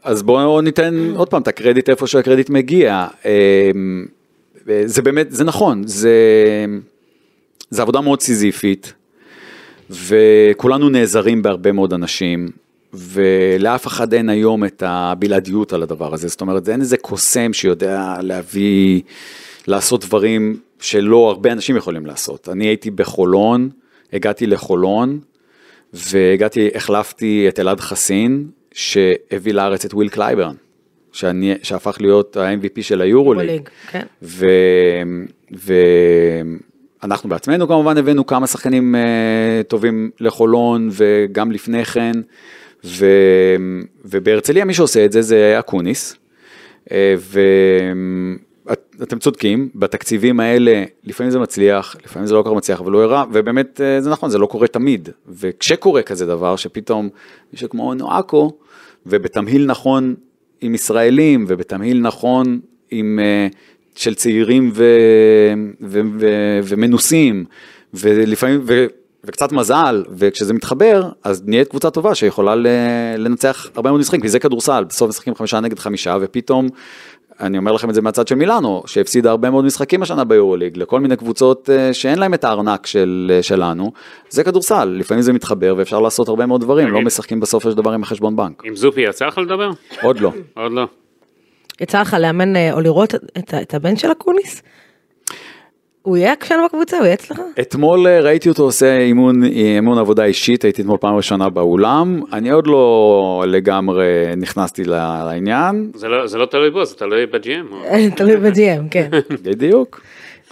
אז 0.04 0.24
בואו 0.24 0.62
ניתן 0.62 1.14
עוד 1.16 1.30
פעם 1.30 1.42
את 1.42 1.48
הקרדיט 1.48 1.90
איפה 1.90 2.08
שהקרדיט 2.08 2.50
מגיע. 2.50 3.08
אמ, 3.26 4.06
זה 4.86 5.02
באמת, 5.02 5.32
זה 5.32 5.44
נכון, 5.44 5.88
זה, 5.88 6.16
זה 7.70 7.82
עבודה 7.82 8.02
מאוד 8.02 8.22
סיזיפית, 8.22 8.94
וכולנו 9.90 10.90
נעזרים 10.90 11.42
בהרבה 11.42 11.72
מאוד 11.72 11.94
אנשים, 11.94 12.48
ולאף 12.94 13.88
אחד 13.88 14.14
אין 14.14 14.30
היום 14.30 14.66
את 14.66 14.84
הבלעדיות 14.86 15.74
על 15.74 15.84
הדבר 15.84 16.14
הזה, 16.14 16.28
זאת 16.28 16.42
אומרת, 16.42 16.70
אין 16.70 16.82
איזה 16.82 16.98
קוסם 16.98 17.54
שיודע 17.54 18.16
להביא, 18.22 19.02
לעשות 19.68 20.06
דברים 20.06 20.60
שלא 20.80 21.30
הרבה 21.30 21.52
אנשים 21.52 21.78
יכולים 21.78 22.06
לעשות. 22.06 22.50
אני 22.50 22.66
הייתי 22.66 22.92
בחולון, 22.92 23.70
הגעתי 24.14 24.48
לחולון, 24.48 25.20
והגעתי, 25.94 26.70
החלפתי 26.76 27.46
את 27.50 27.60
אלעד 27.60 27.80
חסין, 27.80 28.48
שהביא 28.72 29.54
לארץ 29.54 29.86
את 29.86 29.94
וויל 29.94 30.10
קלייברן, 30.10 30.56
שאני, 31.12 31.54
שהפך 31.64 31.98
להיות 32.02 32.38
ה-MVP 32.38 32.82
של 32.82 33.02
היורוליג. 33.02 33.46
יורוליג, 33.46 33.70
כן. 33.88 34.06
ו... 34.22 34.46
ואנחנו 37.02 37.30
בעצמנו 37.30 37.68
כמובן 37.68 37.98
הבאנו 37.98 38.26
כמה 38.26 38.48
שחקנים 38.48 38.96
uh, 38.96 39.64
טובים 39.64 40.12
לחולון 40.20 40.90
וגם 40.92 41.52
לפני 41.52 41.86
כן, 41.86 42.12
ו... 42.86 43.06
ובהרצליה 44.06 44.66
מי 44.66 44.74
שעושה 44.74 45.06
את 45.06 45.12
זה 45.12 45.22
זה 45.22 45.60
אקוניס, 45.60 46.16
uh, 46.86 46.90
ואתם 49.00 49.20
צודקים, 49.20 49.70
בתקציבים 49.76 50.40
האלה 50.40 50.84
לפעמים 51.04 51.32
זה 51.32 51.40
מצליח, 51.40 51.96
לפעמים 52.06 52.28
זה 52.28 52.34
לא 52.34 52.42
כל 52.42 52.50
כך 52.50 52.56
מצליח, 52.56 52.82
אבל 52.82 52.92
לא 52.92 53.04
הרע, 53.04 53.24
ובאמת 53.32 53.82
uh, 53.82 54.04
זה 54.04 54.10
נכון, 54.10 54.30
זה 54.30 54.38
לא 54.38 54.46
קורה 54.46 54.68
תמיד, 54.68 55.10
וכשקורה 55.28 56.02
כזה 56.02 56.26
דבר, 56.26 56.56
שפתאום 56.56 57.10
מישהו 57.54 57.70
כמו 57.70 57.94
נואקו, 57.94 58.52
ובתמהיל 59.06 59.66
נכון 59.66 60.16
עם 60.62 60.76
ישראלים, 60.76 61.46
ובתמהיל 61.48 62.02
נכון 62.02 62.60
עם... 62.92 63.20
Uh, 63.52 63.56
של 64.00 64.16
צעירים 64.16 64.72
ו, 64.74 64.84
ו, 65.82 66.02
ו, 66.20 66.28
ומנוסים, 66.64 67.46
ולפעמים, 67.94 68.62
ו, 68.64 68.86
וקצת 69.24 69.52
מזל, 69.52 70.04
וכשזה 70.10 70.54
מתחבר, 70.54 71.10
אז 71.24 71.44
נהיית 71.46 71.68
קבוצה 71.68 71.90
טובה 71.90 72.16
שיכולה 72.16 72.56
לנצח 73.18 73.70
הרבה 73.76 73.90
מאוד 73.90 74.02
משחקים, 74.02 74.22
כי 74.22 74.30
זה 74.30 74.40
כדורסל, 74.40 74.84
בסוף 74.84 75.10
משחקים 75.10 75.36
חמישה 75.36 75.60
נגד 75.60 75.80
חמישה, 75.80 76.18
ופתאום, 76.22 76.68
אני 77.42 77.58
אומר 77.58 77.72
לכם 77.72 77.90
את 77.90 77.96
זה 77.96 78.02
מהצד 78.02 78.28
של 78.28 78.36
מילאנו, 78.36 78.84
שהפסידה 78.86 79.30
הרבה 79.30 79.50
מאוד 79.50 79.66
משחקים 79.66 80.02
השנה 80.02 80.24
ביורוליג, 80.24 80.78
לכל 80.78 81.00
מיני 81.00 81.16
קבוצות 81.16 81.70
אה, 81.70 81.94
שאין 81.94 82.20
להם 82.20 82.34
את 82.34 82.44
הארנק 82.44 82.86
של, 82.86 83.40
שלנו, 83.42 83.92
זה 84.30 84.44
כדורסל, 84.44 84.86
לפעמים 84.86 85.22
זה 85.22 85.34
מתחבר 85.34 85.74
ואפשר 85.78 86.00
לעשות 86.00 86.28
הרבה 86.28 86.46
מאוד 86.46 86.62
דברים, 86.62 86.88
לא 86.88 87.02
משחקים 87.02 87.40
בסופו 87.40 87.72
של 87.72 87.78
דבר 87.78 87.92
עם 87.92 88.04
החשבון 88.04 88.36
בנק, 88.36 88.62
עם 88.66 88.76
זופי 88.76 89.02
יצא 89.02 89.26
לך 89.26 89.38
לדבר? 89.38 89.70
עוד 90.02 90.20
לא. 90.20 90.32
עוד 90.54 90.72
לא. 90.72 90.88
יצא 91.82 92.02
לך 92.02 92.16
לאמן 92.20 92.56
אה, 92.56 92.74
או 92.74 92.82
לראות 92.82 93.16
את, 93.16 93.54
את 93.62 93.74
הבן 93.74 93.96
של 93.96 94.12
אקוניס? 94.12 94.62
הוא 96.02 96.18
יהיה 96.18 96.32
עקשן 96.34 96.56
בקבוצה? 96.66 96.98
הוא 96.98 97.06
יהיה 97.06 97.14
אצלך? 97.14 97.40
אתמול 97.62 98.08
אה, 98.08 98.20
ראיתי 98.22 98.50
אותו 98.50 98.64
עושה 98.64 98.98
אימון, 98.98 99.44
אימון 99.44 99.98
עבודה 99.98 100.24
אישית, 100.26 100.64
הייתי 100.64 100.82
אתמול 100.82 100.98
פעם 100.98 101.16
ראשונה 101.16 101.50
באולם, 101.50 102.22
אני 102.34 102.50
עוד 102.50 102.68
לא 102.68 103.44
לגמרי 103.48 104.06
נכנסתי 104.38 104.84
לעניין, 104.86 105.92
זה 105.96 106.08
לא, 106.08 106.28
זה 106.28 106.38
לא 106.38 106.46
תלוי 106.46 106.70
בו, 106.70 106.86
זה 106.86 106.96
תלוי 106.96 107.26
בג'י.אם. 107.26 108.10
תלוי 108.16 108.38
ב-GM, 108.38 108.90
כן. 108.92 109.10
בדיוק. 109.46 110.02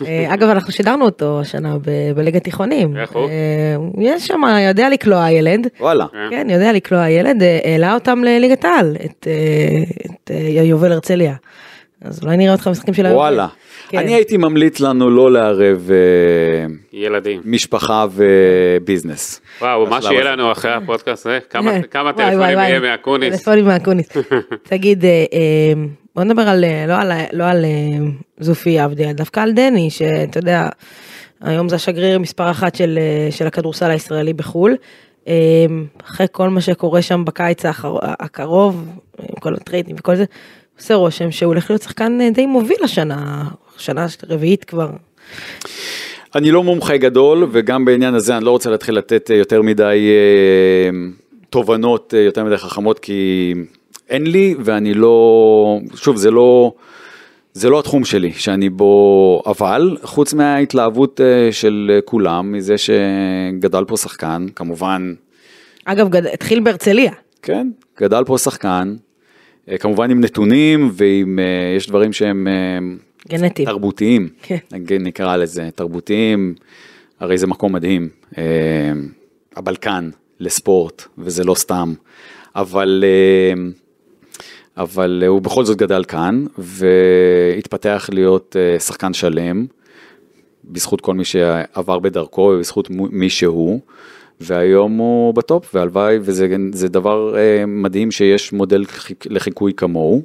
אה, 0.06 0.34
אגב, 0.34 0.50
אנחנו 0.50 0.74
שידרנו 0.74 1.06
אותו 1.06 1.39
השנה 1.41 1.78
ב- 1.78 2.12
בליגת 2.16 2.43
תיכונים. 2.43 2.98
איך 2.98 3.12
הוא? 3.12 3.24
אה, 3.30 3.76
יש 3.98 4.28
שם, 4.28 4.41
יודע 4.68 4.89
לקלוע 4.89 5.24
הילד. 5.24 5.68
וואלה. 5.80 6.06
כן, 6.30 6.48
יודע 6.50 6.72
לקלוע 6.74 7.02
הילד, 7.02 7.43
אה, 7.43 7.60
העלה 7.64 7.93
אותם 7.93 8.24
לליגת 8.24 8.66
העל, 8.66 8.95
את 9.06 9.28
אה, 9.28 9.84
את, 10.06 10.32
אה, 10.32 10.64
יובל 10.64 10.91
הרצליה. 10.91 11.34
אז 12.02 12.24
אולי 12.24 12.38
נראה 12.38 12.52
אותך 12.54 12.68
במשחקים 12.68 12.93
של 12.93 13.06
היום. 13.06 13.18
וואלה. 13.18 13.48
כן. 13.89 13.98
אני 13.98 14.14
הייתי 14.16 14.38
ממליץ 14.38 14.80
לנו 14.80 15.10
לא 15.10 15.32
לערב 15.32 15.89
אה, 15.91 16.66
ילדים. 16.93 17.41
משפחה 17.45 18.06
וביזנס. 18.14 19.41
וואו, 19.62 19.86
מה 19.88 20.02
שיהיה. 20.02 20.24
לנו 20.32 20.52
אחרי 20.52 20.72
הפודקאסט 20.74 21.26
הזה, 21.26 21.39
כמה- 21.50 21.82
כמה 21.91 22.04
וואי, 22.04 22.14
טלפונים 22.32 22.39
וואי. 22.58 22.70
יהיה 22.70 22.80
מאקוניס. 22.80 23.36
טלפונים 23.36 23.66
מאקוניס. 23.66 24.08
תגיד, 24.70 25.06
אה, 25.06 25.10
אה, 25.34 25.74
בוא 26.16 26.24
נדבר 26.24 26.41
על, 26.41 26.64
אה, 26.64 26.86
לא 26.88 26.93
על, 26.98 27.12
לא 27.34 27.43
על 27.43 27.66
אה, 27.66 28.06
זופי 28.39 28.80
עבדיה, 28.80 29.14
דווקא 29.14 29.39
על 29.39 29.52
דני, 29.52 29.89
שאתה 29.89 30.38
יודע, 30.39 30.70
היום 31.41 31.70
זה 31.70 31.76
השגריר 31.76 32.20
מספר 32.20 32.52
אחת 32.52 32.76
של, 32.76 33.00
אה, 33.02 33.32
של 33.32 33.48
הכדורסל 33.48 33.89
הישראלי 33.91 34.34
בחו"ל. 34.34 34.76
אה, 35.28 35.34
אחרי 36.06 36.28
כל 36.32 36.50
מה 36.50 36.62
שקורה 36.62 37.02
שם 37.02 37.26
בקיץ 37.26 37.66
האחר- 37.66 37.98
הקרוב, 38.02 38.88
עם 39.20 39.36
כל 39.39 39.54
הטריידים 39.54 39.95
וכל 40.00 40.16
זה, 40.16 40.26
עושה 40.78 40.95
רושם 40.95 41.32
שהוא 41.32 41.47
הולך 41.47 41.69
להיות 41.69 41.82
שחקן 41.82 42.21
אה, 42.21 42.30
די 42.30 42.45
מוביל 42.45 42.78
השנה, 42.84 43.43
שנה 43.78 44.05
רביעית 44.30 44.63
כבר. 44.63 44.89
אני 46.36 46.51
לא 46.51 46.63
מומחה 46.63 46.97
גדול, 46.97 47.47
וגם 47.51 47.86
בעניין 47.86 48.13
הזה 48.13 48.38
אני 48.38 48.45
לא 48.45 48.51
רוצה 48.51 48.69
להתחיל 48.69 48.97
לתת 48.97 49.32
אה, 49.32 49.36
יותר 49.36 49.61
מדי 49.61 50.09
אה, 50.09 50.89
תובנות 51.49 52.13
יותר 52.25 52.43
מדי 52.43 52.57
חכמות, 52.57 52.99
כי 52.99 53.53
אין 54.09 54.28
לי, 54.28 54.55
ואני 54.59 54.93
לא, 54.93 55.80
שוב, 55.95 56.15
זה 56.15 56.32
לא, 56.32 56.71
זה 57.53 57.69
לא 57.69 57.80
התחום 57.80 58.05
שלי 58.05 58.32
שאני 58.34 58.69
בו, 58.69 59.41
אבל 59.45 59.97
חוץ 60.03 60.34
מההתלהבות 60.34 61.21
של 61.51 61.99
כולם, 62.05 62.51
מזה 62.51 62.75
שגדל 62.78 63.86
פה 63.88 63.97
שחקן, 63.97 64.45
כמובן, 64.55 65.13
אגב, 65.86 66.09
גד... 66.09 66.25
התחיל 66.25 66.59
בהרצליה. 66.59 67.11
כן, 67.41 67.69
גדל 67.99 68.23
פה 68.23 68.38
שחקן, 68.38 68.95
כמובן 69.80 70.11
עם 70.11 70.22
נתונים 70.22 70.89
ועם, 70.93 71.39
אה, 71.39 71.76
יש 71.78 71.88
דברים 71.88 72.13
שהם... 72.13 72.47
אה, 72.47 72.80
גנטיים. 73.28 73.68
תרבותיים, 73.68 74.30
כן. 74.41 74.57
נקרא 74.99 75.36
לזה, 75.36 75.70
תרבותיים, 75.76 76.55
הרי 77.20 77.38
זה 77.38 77.47
מקום 77.47 77.74
מדהים, 77.74 78.09
אה, 78.38 78.43
הבלקן 79.55 80.09
לספורט, 80.39 81.03
וזה 81.18 81.43
לא 81.43 81.55
סתם, 81.55 81.93
אבל, 82.55 83.03
אה, 83.07 83.63
אבל 84.78 85.24
הוא 85.28 85.41
בכל 85.41 85.65
זאת 85.65 85.78
גדל 85.78 86.03
כאן, 86.03 86.45
והתפתח 86.57 88.09
להיות 88.13 88.55
אה, 88.59 88.80
שחקן 88.80 89.13
שלם, 89.13 89.65
בזכות 90.65 91.01
כל 91.01 91.13
מי 91.13 91.26
שעבר 91.26 91.99
בדרכו 91.99 92.41
ובזכות 92.41 92.88
מי 92.91 93.30
שהוא, 93.30 93.80
והיום 94.41 94.97
הוא 94.97 95.33
בטופ, 95.33 95.75
והלוואי, 95.75 96.17
וזה 96.21 96.47
זה 96.73 96.89
דבר 96.89 97.38
אה, 97.38 97.65
מדהים 97.67 98.11
שיש 98.11 98.53
מודל 98.53 98.85
חיק- 98.85 99.25
לחיקוי 99.29 99.73
כמוהו, 99.77 100.21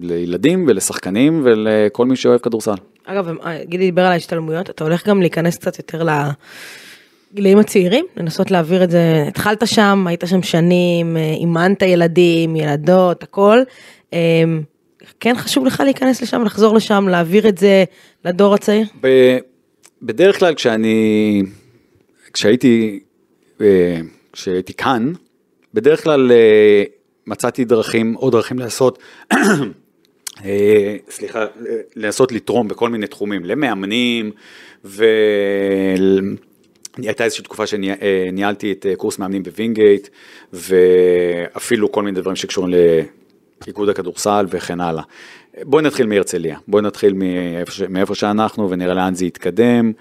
ולילדים 0.00 0.64
ולשחקנים 0.68 1.40
ולכל 1.44 2.06
מי 2.06 2.16
שאוהב 2.16 2.40
כדורסל. 2.40 2.74
אגב, 3.04 3.28
אה, 3.28 3.64
גידי 3.64 3.84
דיבר 3.84 4.02
על 4.02 4.12
ההשתלמויות, 4.12 4.70
אתה 4.70 4.84
הולך 4.84 5.08
גם 5.08 5.20
להיכנס 5.20 5.56
קצת 5.58 5.78
יותר 5.78 6.06
לגילאים 7.32 7.58
הצעירים, 7.58 8.04
לנסות 8.16 8.50
להעביר 8.50 8.84
את 8.84 8.90
זה, 8.90 9.24
התחלת 9.28 9.66
שם, 9.66 10.04
היית 10.06 10.24
שם 10.26 10.42
שנים, 10.42 11.16
אה, 11.16 11.32
אימנת 11.32 11.82
ילדים, 11.82 12.56
ילדות, 12.56 13.22
הכל. 13.22 13.58
אה, 14.12 14.18
כן 15.20 15.34
חשוב 15.38 15.66
לך 15.66 15.80
להיכנס 15.84 16.22
לשם, 16.22 16.42
לחזור 16.44 16.74
לשם, 16.76 17.08
להעביר 17.08 17.48
את 17.48 17.58
זה 17.58 17.84
לדור 18.24 18.54
הצעיר? 18.54 18.86
ב- 19.00 19.38
בדרך 20.02 20.38
כלל 20.38 20.54
כשאני, 20.54 21.42
כשהייתי, 22.32 23.00
אה, 23.60 24.00
כשהייתי 24.32 24.74
כאן, 24.74 25.12
בדרך 25.74 26.04
כלל 26.04 26.32
אה, 26.32 26.84
מצאתי 27.26 27.64
דרכים, 27.64 28.14
עוד 28.14 28.32
דרכים 28.32 28.58
לעשות, 28.58 28.98
אה, 30.44 30.96
סליחה, 31.10 31.46
לנסות 31.96 32.32
לתרום 32.32 32.68
בכל 32.68 32.88
מיני 32.88 33.06
תחומים, 33.06 33.44
למאמנים, 33.44 34.30
והייתה 34.84 36.34
איזושהי 37.24 37.44
תקופה 37.44 37.66
שניהלתי 37.66 38.72
את 38.72 38.86
קורס 38.96 39.18
מאמנים 39.18 39.42
בווינגייט, 39.42 40.08
ואפילו 40.52 41.92
כל 41.92 42.02
מיני 42.02 42.20
דברים 42.20 42.36
שקשורים 42.36 42.74
לאיגוד 43.66 43.88
הכדורסל 43.88 44.46
וכן 44.50 44.80
הלאה. 44.80 45.02
בואי 45.62 45.84
נתחיל 45.84 46.06
מהרצליה, 46.06 46.58
בואי 46.68 46.82
נתחיל 46.82 47.12
מאיפה, 47.12 47.88
מאיפה 47.88 48.14
שאנחנו 48.14 48.70
ונראה 48.70 48.94
לאן 48.94 49.14
זה 49.14 49.26
יתקדם. 49.26 49.92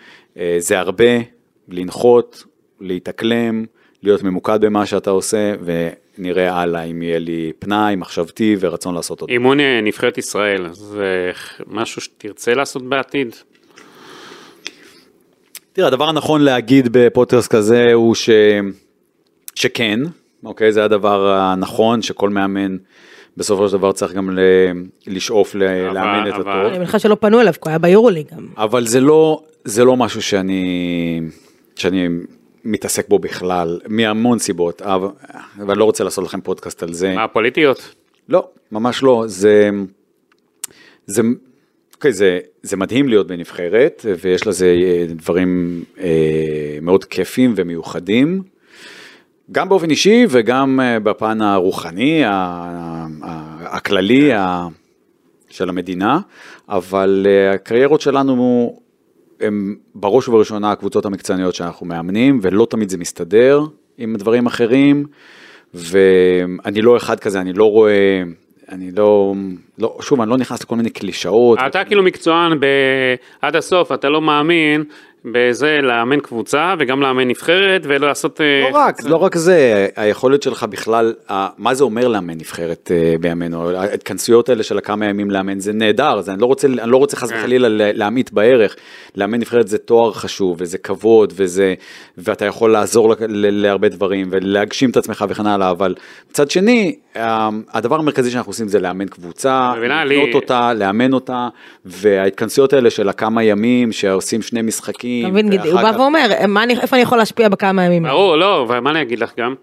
זה 0.60 0.80
הרבה, 0.80 1.37
לנחות, 1.70 2.44
להתאקלם, 2.82 3.66
להיות 4.04 4.24
ממוקד 4.24 4.62
במה 4.62 4.86
שאתה 4.86 5.10
עושה, 5.10 5.54
ונראה 5.64 6.54
הלאה 6.54 6.84
אם 6.84 7.02
יהיה 7.02 7.20
לי 7.20 7.52
פנאי, 7.60 7.96
מחשבתי 7.96 8.56
ורצון 8.60 8.96
לעשות 8.96 9.22
אותו. 9.22 9.34
אימון 9.34 9.60
אה, 9.60 9.82
נבחרת 9.82 10.18
ישראל, 10.18 10.68
זה 10.72 11.32
משהו 11.68 12.02
שתרצה 12.02 12.54
לעשות 12.54 12.90
בעתיד? 12.90 13.36
תראה, 15.74 15.88
הדבר 15.88 16.10
הנכון 16.10 16.42
להגיד 16.42 16.88
בפודקאסט 16.92 17.52
כזה 17.52 17.94
הוא 17.94 18.16
ש... 18.16 18.30
שכן, 19.56 20.00
אוקיי? 20.44 20.72
זה 20.72 20.84
הדבר 20.84 21.28
הנכון, 21.30 22.02
שכל 22.02 22.30
מאמן 22.30 22.78
בסופו 23.38 23.70
של 23.70 23.78
דבר 23.78 23.92
צריך 23.92 24.14
גם 24.14 24.30
ל... 24.30 24.40
לשאוף 25.08 25.56
ל... 25.56 25.64
לאמן 25.94 26.28
את 26.30 26.34
הטוב. 26.34 26.48
אני 26.48 26.78
מניחה 26.78 27.00
שלא 27.00 27.18
פנו 27.20 27.42
אליו, 27.42 27.54
כי 27.54 27.60
הוא 27.64 27.70
היה 27.70 27.80
ביורוליג 27.80 28.28
גם. 28.36 28.48
אבל 28.58 28.88
זה 28.88 29.00
לא, 29.00 29.44
זה 29.64 29.86
לא 29.86 29.96
משהו 29.98 30.22
שאני, 30.22 31.22
שאני 31.80 32.08
מתעסק 32.64 33.10
בו 33.10 33.20
בכלל, 33.20 33.80
מהמון 33.88 34.40
סיבות, 34.40 34.82
אבל 34.82 35.10
אני 35.70 35.80
לא 35.80 35.84
רוצה 35.84 36.04
לעשות 36.04 36.26
לכם 36.26 36.42
פודקאסט 36.42 36.84
על 36.84 36.94
זה. 36.94 37.16
מה 37.16 37.24
הפוליטיות? 37.24 37.96
לא, 38.30 38.48
ממש 38.72 39.04
לא, 39.04 39.24
זה, 39.28 39.70
זה, 41.06 41.22
אוקיי, 41.96 42.12
זה, 42.14 42.40
זה 42.64 42.78
מדהים 42.78 43.08
להיות 43.10 43.28
בנבחרת, 43.28 44.06
ויש 44.22 44.48
לזה 44.48 44.76
אה, 44.82 45.06
דברים 45.10 45.84
אה, 46.00 46.78
מאוד 46.82 47.04
כיפים 47.06 47.54
ומיוחדים, 47.58 48.44
גם 49.52 49.70
באופן 49.70 49.90
אישי 49.90 50.26
וגם 50.30 50.80
אה, 50.80 51.00
בפן 51.00 51.42
הרוחני, 51.42 52.26
ה- 52.26 52.32
ה- 53.24 53.76
הכללי 53.78 54.34
ה- 54.34 54.68
של 55.50 55.70
המדינה, 55.70 56.20
אבל 56.70 57.28
אה, 57.30 57.52
הקריירות 57.54 58.02
שלנו 58.02 58.80
הם 59.42 59.76
בראש 59.96 60.28
ובראשונה 60.28 60.72
הקבוצות 60.72 61.06
המקצועניות 61.06 61.56
שאנחנו 61.56 61.86
מאמנים, 61.86 62.40
ולא 62.42 62.68
תמיד 62.70 62.90
זה 62.90 62.98
מסתדר 62.98 63.62
עם 63.98 64.16
דברים 64.16 64.46
אחרים, 64.46 65.06
ואני 65.74 66.82
לא 66.82 66.98
אחד 66.98 67.20
כזה, 67.20 67.42
אני 67.42 67.54
לא 67.54 67.72
רואה, 67.72 68.24
אני 68.70 68.92
לא, 68.92 69.34
לא 69.78 69.98
שוב, 70.02 70.22
אני 70.22 70.30
לא 70.30 70.38
נכנס 70.38 70.64
לכל 70.64 70.76
מיני 70.76 70.90
קלישאות. 70.90 71.60
אתה 71.68 71.84
כאילו 71.84 72.04
מקצוען 72.04 72.60
ב... 72.60 72.66
עד 73.42 73.56
הסוף, 73.56 73.92
אתה 73.92 74.10
לא 74.10 74.22
מאמין 74.22 74.84
בזה 75.32 75.80
לאמן 75.82 76.20
קבוצה 76.20 76.74
וגם 76.80 77.02
לאמן 77.02 77.28
נבחרת 77.28 77.82
ולעשות... 77.84 78.42
אה, 78.42 78.70
לא 78.72 78.78
רק, 78.78 79.04
לא 79.04 79.16
רק 79.16 79.36
זה, 79.36 79.88
היכולת 79.96 80.44
שלך 80.44 80.64
בכלל, 80.64 81.14
מה 81.58 81.74
זה 81.74 81.84
אומר 81.84 82.08
לאמן 82.08 82.34
נבחרת 82.34 82.92
אה, 82.94 83.14
בימינו, 83.22 83.70
ההתכנסויות 83.70 84.50
האלה 84.50 84.64
של 84.64 84.78
הכמה 84.78 85.06
ימים 85.06 85.32
לאמן 85.32 85.60
זה 85.60 85.74
נהדר, 85.74 86.22
זה, 86.22 86.32
אני 86.32 86.42
לא 86.42 86.46
רוצה, 86.46 86.68
אני 86.68 86.92
לא 86.92 86.98
רוצה 86.98 87.18
חס 87.18 87.30
כן. 87.32 87.38
וחלילה 87.38 87.70
לה- 87.70 87.92
להמעיט 87.94 88.32
בערך, 88.32 88.76
לאמן 89.16 89.40
נבחרת 89.40 89.68
זה 89.68 89.78
תואר 89.78 90.14
חשוב 90.14 90.58
וזה 90.60 90.78
כבוד 90.78 91.34
וזה, 91.36 91.74
ואתה 92.18 92.46
יכול 92.46 92.72
לעזור 92.72 93.14
להרבה 93.30 93.90
דברים 93.90 94.28
ולהגשים 94.32 94.90
את 94.90 94.98
עצמך 94.98 95.26
וכן 95.30 95.46
הלאה, 95.48 95.70
אבל 95.72 95.96
מצד 96.32 96.52
שני, 96.52 96.96
הדבר 97.74 97.96
המרכזי 97.96 98.32
שאנחנו 98.32 98.50
עושים 98.50 98.68
זה 98.68 98.80
לאמן 98.80 99.08
קבוצה, 99.08 99.74
לקנות 99.78 100.08
לי- 100.08 100.34
אותה, 100.34 100.74
לאמן 100.74 101.14
אותה, 101.14 101.48
וההתכנסויות 101.86 102.74
האלה 102.74 102.90
של 102.90 103.10
הכמה 103.10 103.44
ימים 103.44 103.92
שעושים 103.92 104.42
שני 104.42 104.62
משחקים, 104.62 105.26
אתה 105.26 105.32
מבין, 105.48 105.60
הוא 105.72 105.82
בא 105.82 105.92
ואומר, 105.98 106.20
"מה 106.48 106.64
אני- 106.64 106.80
איפה 106.82 106.96
אני 106.96 107.04
יכול 107.04 107.18
להשפיע 107.18 107.50
בכמה 107.50 107.84
ימים? 107.84 108.06
האלה?" 108.06 108.16
ברור, 108.18 108.36
לא, 108.36 108.66
ומה 108.70 108.90
אני 108.92 109.02
אגיד 109.02 109.20
לך 109.20 109.32
גם? 109.40 109.56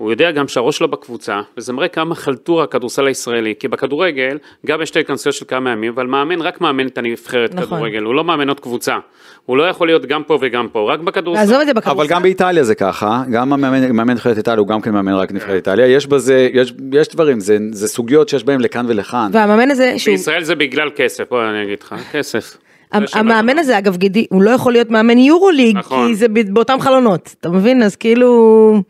הוא 0.00 0.10
יודע 0.10 0.30
גם 0.30 0.48
שהראש 0.48 0.78
שלו 0.78 0.88
בקבוצה, 0.88 1.40
וזה 1.56 1.72
מראה 1.72 1.88
כמה 1.88 2.14
חלטורה 2.14 2.64
הכדורסל 2.64 3.06
הישראלי, 3.06 3.54
כי 3.58 3.68
בכדורגל 3.68 4.38
גם 4.66 4.82
יש 4.82 4.90
את 4.90 4.96
ההתכנסויות 4.96 5.36
של 5.36 5.44
כמה 5.48 5.70
ימים, 5.70 5.92
אבל 5.92 6.06
מאמן 6.06 6.40
רק 6.42 6.60
מאמן 6.60 6.86
את 6.86 6.98
הנבחרת 6.98 7.54
נכון. 7.54 7.66
כדורגל, 7.66 8.02
הוא 8.02 8.14
לא 8.14 8.24
מאמן 8.24 8.48
עוד 8.48 8.60
קבוצה. 8.60 8.98
הוא 9.46 9.56
לא 9.56 9.62
יכול 9.62 9.88
להיות 9.88 10.06
גם 10.06 10.22
פה 10.22 10.38
וגם 10.40 10.68
פה, 10.72 10.92
רק 10.92 11.00
בכדורסל. 11.00 11.40
ועזוב 11.40 11.60
את 11.60 11.66
זה 11.66 11.74
בכדורסל. 11.74 12.00
אבל 12.00 12.10
גם 12.10 12.22
באיטליה 12.22 12.64
זה 12.64 12.74
ככה, 12.74 13.22
גם 13.30 13.52
המאמן 13.52 13.92
מאמן 13.96 14.14
נבחרת 14.14 14.36
איטליה 14.36 14.58
הוא 14.58 14.68
גם 14.68 14.80
כן 14.80 14.90
מאמן 14.90 15.12
רק 15.12 15.32
נבחרת 15.32 15.54
איטליה, 15.54 15.86
יש 15.86 16.06
בזה, 16.06 16.48
יש, 16.52 16.72
יש 16.92 17.08
דברים, 17.08 17.40
זה, 17.40 17.58
זה 17.72 17.88
סוגיות 17.88 18.28
שיש 18.28 18.44
בהם 18.44 18.60
לכאן 18.60 18.86
ולכאן. 18.88 19.30
והמאמן 19.32 19.70
הזה, 19.70 19.98
שהוא... 19.98 20.12
בישראל 20.12 20.44
זה 20.44 20.54
בגלל 20.54 20.90
כסף, 20.96 21.24
בוא 21.30 21.44
אני 21.44 21.62
אגיד 21.62 21.78
לך, 21.82 21.94
כסף. 22.12 22.56
המאמן. 22.92 23.58
הזה, 23.58 23.78
אגב, 23.78 23.96
גידי, 23.96 24.26
הוא 24.30 24.42
לא 24.42 24.50
יכול 24.50 24.72
להיות 24.72 24.90
מאמן 24.90 25.18
יורוליג, 25.18 25.76
נכון. 25.76 26.08
כי 26.08 26.14
זה 26.14 26.28
ב- 26.28 26.54
באותם 26.54 26.80
חלונות, 26.80 27.34
אתה 27.40 27.48
מבין? 27.48 27.82
אז 27.82 27.96
כאילו, 27.96 28.82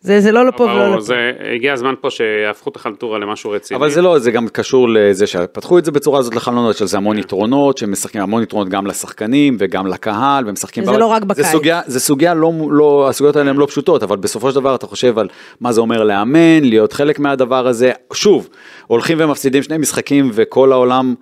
זה, 0.00 0.20
זה 0.20 0.32
לא 0.32 0.46
לפה 0.46 0.64
ולא 0.64 0.90
לפה. 0.92 1.00
זה, 1.00 1.32
הגיע 1.54 1.72
הזמן 1.72 1.94
פה 2.00 2.10
שיהפכו 2.10 2.70
את 2.70 2.76
החלטורה 2.76 3.18
למשהו 3.18 3.50
רציני. 3.50 3.78
אבל 3.78 3.90
זה 3.90 4.02
לא, 4.02 4.18
זה 4.18 4.30
גם 4.30 4.48
קשור 4.48 4.88
לזה 4.88 5.26
שפתחו 5.26 5.78
את 5.78 5.84
זה 5.84 5.92
בצורה 5.92 6.18
הזאת 6.18 6.34
לחלונות, 6.34 6.74
יש 6.74 6.82
לזה 6.82 6.96
המון 6.96 7.18
יתרונות, 7.18 7.78
שהם 7.78 7.92
משחקים 7.92 8.22
המון 8.22 8.42
יתרונות 8.42 8.68
גם 8.68 8.86
לשחקנים 8.86 9.56
וגם 9.60 9.86
לקהל, 9.86 10.44
והם 10.44 10.54
משחקים... 10.54 10.82
וזה 10.82 10.92
ב- 10.92 10.96
לא 10.96 11.06
רק 11.06 11.22
זה 11.22 11.26
בקיץ. 11.26 11.46
סוגיה, 11.46 11.80
זה 11.86 12.00
סוגיה 12.00 12.34
לא, 12.34 12.52
לא, 12.70 13.08
הסוגיות 13.08 13.36
האלה 13.36 13.50
הן 13.50 13.56
לא 13.56 13.66
פשוטות, 13.66 14.02
אבל 14.02 14.16
בסופו 14.16 14.50
של 14.50 14.54
דבר 14.54 14.74
אתה 14.74 14.86
חושב 14.86 15.18
על 15.18 15.28
מה 15.60 15.72
זה 15.72 15.80
אומר 15.80 16.04
לאמן, 16.04 16.64
להיות 16.64 16.92
חלק 16.92 17.18
מהדבר 17.18 17.66
הזה. 17.66 17.92
שוב, 18.12 18.48
הולכים 18.86 19.18
ומפסידים 19.20 19.62
שני 19.62 19.78
משחקים 19.78 20.30
וכל 20.32 20.72
העולם... 20.72 21.14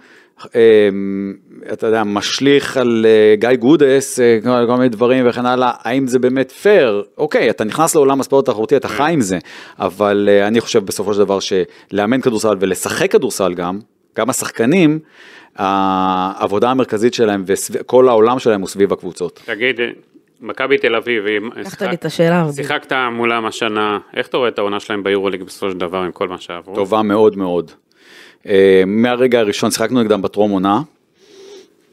אמ, 0.44 1.34
אתה 1.72 1.86
יודע, 1.86 2.04
משליך 2.04 2.76
על 2.76 3.06
אה, 3.08 3.34
גיא 3.36 3.56
גודס, 3.58 4.20
אה, 4.20 4.38
כל 4.66 4.76
מיני 4.76 4.88
דברים 4.88 5.28
וכן 5.28 5.46
הלאה, 5.46 5.70
האם 5.82 6.06
זה 6.06 6.18
באמת 6.18 6.50
פייר? 6.50 7.02
אוקיי, 7.18 7.50
אתה 7.50 7.64
נכנס 7.64 7.94
לעולם 7.94 8.20
הספורט 8.20 8.48
התחרותי, 8.48 8.76
אתה 8.76 8.88
חי 8.88 9.12
עם 9.12 9.20
זה, 9.20 9.38
אבל 9.78 10.28
אה, 10.32 10.46
אני 10.46 10.60
חושב 10.60 10.84
בסופו 10.84 11.14
של 11.14 11.18
דבר 11.18 11.38
שלאמן 11.40 12.20
כדורסל 12.20 12.56
ולשחק 12.60 13.10
כדורסל 13.12 13.54
גם, 13.54 13.78
גם 14.16 14.30
השחקנים, 14.30 14.98
העבודה 15.56 16.70
המרכזית 16.70 17.14
שלהם 17.14 17.44
וכל 17.46 18.08
העולם 18.08 18.38
שלהם 18.38 18.60
הוא 18.60 18.68
סביב 18.68 18.92
הקבוצות. 18.92 19.42
תגיד, 19.44 19.80
מכבי 20.40 20.78
תל 20.78 20.94
אביב, 20.94 21.26
אם 21.26 21.50
לקחת 21.56 21.82
לי 21.82 21.94
את 21.94 22.04
השאלה. 22.04 22.42
אבל- 22.42 22.52
שיחקת 22.52 22.92
מולם 23.12 23.46
השנה, 23.46 23.98
איך 24.16 24.26
אתה 24.28 24.36
רואה 24.36 24.48
את 24.48 24.58
העונה 24.58 24.80
שלהם 24.80 25.02
ביורוליג 25.02 25.42
בסופו 25.42 25.70
של 25.70 25.78
דבר 25.78 25.98
עם 25.98 26.12
כל 26.12 26.28
מה 26.28 26.38
שעברו? 26.38 26.74
טובה 26.74 27.02
מאוד 27.02 27.36
מאוד. 27.36 27.70
אה, 28.48 28.82
מהרגע 28.86 29.40
הראשון 29.40 29.70
שיחקנו 29.70 30.02
נגדם 30.02 30.22
בטרום 30.22 30.50
עונה, 30.50 30.82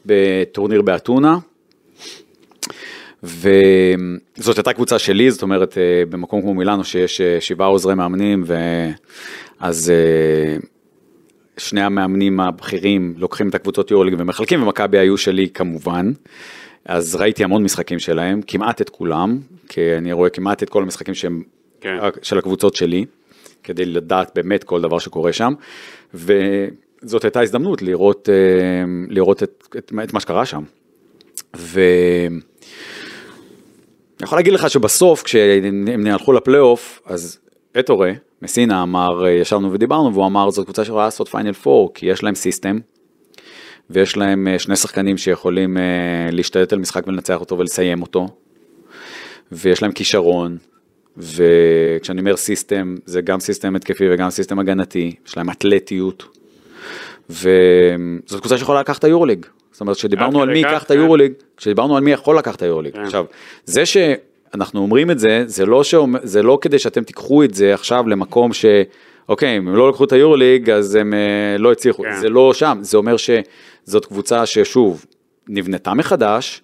בטורניר 0.06 0.82
באתונה, 0.82 1.38
וזאת 3.22 4.56
הייתה 4.56 4.72
קבוצה 4.72 4.98
שלי, 4.98 5.30
זאת 5.30 5.42
אומרת, 5.42 5.78
אה, 5.78 6.02
במקום 6.10 6.42
כמו 6.42 6.54
מילאנו 6.54 6.84
שיש 6.84 7.20
אה, 7.20 7.40
שבעה 7.40 7.68
עוזרי 7.68 7.94
מאמנים, 7.94 8.44
ואז 8.46 9.92
שני 11.56 11.82
המאמנים 11.82 12.40
הבכירים 12.40 13.14
לוקחים 13.16 13.48
את 13.48 13.54
הקבוצות 13.54 13.90
יורוליג 13.90 14.14
ומחלקים, 14.18 14.62
ומכבי 14.62 14.98
היו 14.98 15.16
שלי 15.16 15.48
כמובן. 15.48 16.12
אז 16.84 17.16
ראיתי 17.16 17.44
המון 17.44 17.62
משחקים 17.62 17.98
שלהם, 17.98 18.40
כמעט 18.46 18.80
את 18.80 18.90
כולם, 18.90 19.38
כי 19.68 19.80
אני 19.98 20.12
רואה 20.12 20.30
כמעט 20.30 20.62
את 20.62 20.68
כל 20.68 20.82
המשחקים 20.82 21.14
שהם 21.14 21.42
כן. 21.80 21.96
של 22.22 22.38
הקבוצות 22.38 22.74
שלי, 22.74 23.04
כדי 23.62 23.84
לדעת 23.84 24.30
באמת 24.34 24.64
כל 24.64 24.80
דבר 24.80 24.98
שקורה 24.98 25.32
שם, 25.32 25.52
וזאת 26.14 27.24
הייתה 27.24 27.40
הזדמנות 27.40 27.82
לראות, 27.82 28.28
אה, 28.28 28.34
לראות 29.08 29.42
את, 29.42 29.68
את, 29.78 29.92
את 30.04 30.12
מה 30.12 30.20
שקרה 30.20 30.46
שם. 30.46 30.62
ואני 31.54 32.40
יכול 34.22 34.38
להגיד 34.38 34.52
לך 34.52 34.70
שבסוף, 34.70 35.22
כשהם 35.22 36.06
הלכו 36.06 36.32
לפלייאוף, 36.32 37.02
אז 37.06 37.38
אטורה 37.78 38.12
מסינה 38.42 38.82
אמר, 38.82 39.24
אה, 39.26 39.30
ישבנו 39.30 39.72
ודיברנו, 39.72 40.14
והוא 40.14 40.26
אמר, 40.26 40.50
זו 40.50 40.64
קבוצה 40.64 40.84
שיכולה 40.84 41.04
לעשות 41.04 41.28
פיינל 41.28 41.52
4, 41.66 41.92
כי 41.94 42.06
יש 42.06 42.22
להם 42.22 42.34
system, 42.34 42.78
ויש 43.90 44.16
להם 44.16 44.48
אה, 44.48 44.58
שני 44.58 44.76
שחקנים 44.76 45.16
שיכולים 45.16 45.76
להשתלט 46.32 46.72
על 46.72 46.78
משחק 46.78 47.06
ולנצח 47.06 47.40
אותו 47.40 47.58
ולסיים 47.58 48.02
אותו, 48.02 48.28
ויש 49.52 49.82
להם 49.82 49.92
כישרון, 49.92 50.58
וכשאני 51.16 52.20
אומר 52.20 52.36
system, 52.36 52.94
זה 53.06 53.20
גם 53.20 53.40
system 53.40 53.76
התקפי 53.76 54.04
וגם 54.10 54.30
system 54.30 54.58
הגנתי, 54.58 55.14
יש 55.26 55.36
להם 55.36 55.50
אתלטיות, 55.50 56.24
וזאת 57.30 58.40
קבוצה 58.40 58.58
שיכולה 58.58 58.80
לקחת 58.80 58.98
את 58.98 59.04
היורוליג. 59.04 59.46
זאת 59.72 59.80
אומרת, 59.80 59.96
כשדיברנו 59.96 60.42
על 60.42 60.48
מי 60.48 60.58
ייקח 60.58 60.82
את 60.82 60.88
כן. 60.88 60.94
היורוליג, 60.94 61.32
כשדיברנו 61.56 61.96
על 61.96 62.02
מי 62.02 62.12
יכול 62.12 62.38
לקחת 62.38 62.56
את 62.56 62.62
היורוליג. 62.62 62.92
כן. 62.94 63.00
עכשיו, 63.00 63.24
זה 63.64 63.86
שאנחנו 63.86 64.80
אומרים 64.80 65.10
את 65.10 65.18
זה, 65.18 65.44
זה 65.46 65.66
לא, 65.66 65.84
שאומר, 65.84 66.18
זה 66.22 66.42
לא 66.42 66.58
כדי 66.60 66.78
שאתם 66.78 67.04
תיקחו 67.04 67.44
את 67.44 67.54
זה 67.54 67.74
עכשיו 67.74 68.08
למקום 68.08 68.52
ש... 68.52 68.64
אוקיי, 69.28 69.58
אם 69.58 69.68
הם 69.68 69.76
לא 69.76 69.88
לקחו 69.88 70.04
את 70.04 70.12
היורוליג, 70.12 70.70
אז 70.70 70.94
הם 70.94 71.14
אה, 71.14 71.58
לא 71.58 71.72
הצליחו. 71.72 72.02
כן. 72.02 72.20
זה 72.20 72.28
לא 72.28 72.54
שם, 72.54 72.78
זה 72.80 72.96
אומר 72.96 73.16
שזאת 73.16 74.06
קבוצה 74.06 74.46
ששוב, 74.46 75.04
נבנתה 75.48 75.94
מחדש, 75.94 76.62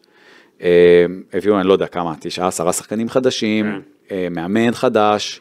אה, 0.63 1.07
הביאו, 1.33 1.61
אני 1.61 1.69
לא 1.69 1.73
יודע 1.73 1.87
כמה, 1.87 2.15
תשעה, 2.21 2.49
עשרה 2.49 2.73
שחקנים 2.73 3.09
חדשים, 3.09 3.65
כן. 3.65 3.81
אה, 4.13 4.27
מאמן 4.31 4.75
חדש, 4.75 5.41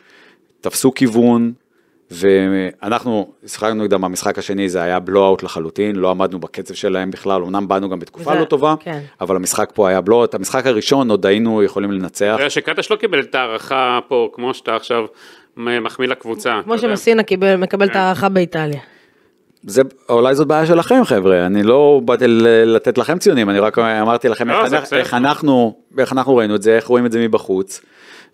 תפסו 0.62 0.94
כיוון, 0.94 1.52
ואנחנו 2.12 3.32
שיחקנו 3.48 3.84
נגדם 3.84 4.02
במשחק 4.02 4.38
השני, 4.40 4.70
זה 4.70 4.82
היה 4.82 5.00
בלואו-אוט 5.00 5.44
לחלוטין, 5.44 5.96
לא 5.96 6.12
עמדנו 6.12 6.40
בקצב 6.40 6.74
שלהם 6.74 7.12
בכלל, 7.12 7.42
אמנם 7.44 7.68
באנו 7.68 7.90
גם 7.90 8.00
בתקופה 8.00 8.34
זה- 8.34 8.40
לא 8.40 8.46
טובה, 8.46 8.76
כן. 8.80 9.00
אבל 9.22 9.36
המשחק 9.36 9.70
פה 9.74 9.90
היה 9.90 10.02
בלואו-אוט, 10.02 10.36
המשחק 10.36 10.66
הראשון 10.68 11.10
עוד 11.10 11.26
היינו 11.26 11.64
יכולים 11.64 11.92
לנצח. 11.92 12.32
אתה 12.34 12.42
יודע 12.42 12.50
שקטש 12.50 12.92
לא 12.92 12.96
קיבל 12.96 13.20
את 13.20 13.36
ההערכה 13.36 14.00
פה, 14.08 14.30
כמו 14.34 14.54
שאתה 14.54 14.76
עכשיו 14.76 15.06
מחמיא 15.58 16.08
לקבוצה. 16.08 16.60
כמו. 16.64 16.78
שמסינה 16.78 17.24
קיבל- 17.24 17.56
מקבל 17.56 17.86
את 17.86 17.92
כן. 17.92 17.98
ההערכה 18.00 18.30
באיטליה. 18.30 18.80
זה, 19.64 19.82
אולי 20.10 20.36
זאת 20.36 20.48
בעיה 20.48 20.66
שלכם 20.66 21.02
חבר'ה, 21.06 21.46
אני 21.46 21.64
לא 21.64 22.02
באתי 22.06 22.26
לתת 22.66 22.98
לכם 22.98 23.18
ציונים, 23.20 23.50
אני 23.50 23.60
רק 23.60 23.80
אמרתי 23.80 24.30
לכם 24.30 24.48
לא, 24.48 24.66
איך. 24.66 24.94
איך, 24.94 25.14
אנחנו, 25.14 25.76
איך 26.00 26.14
אנחנו 26.14 26.36
ראינו 26.36 26.56
את 26.56 26.62
זה, 26.62 26.76
איך 26.76 26.86
רואים 26.88 27.06
את 27.06 27.12
זה 27.12 27.20
מבחוץ. 27.20 27.82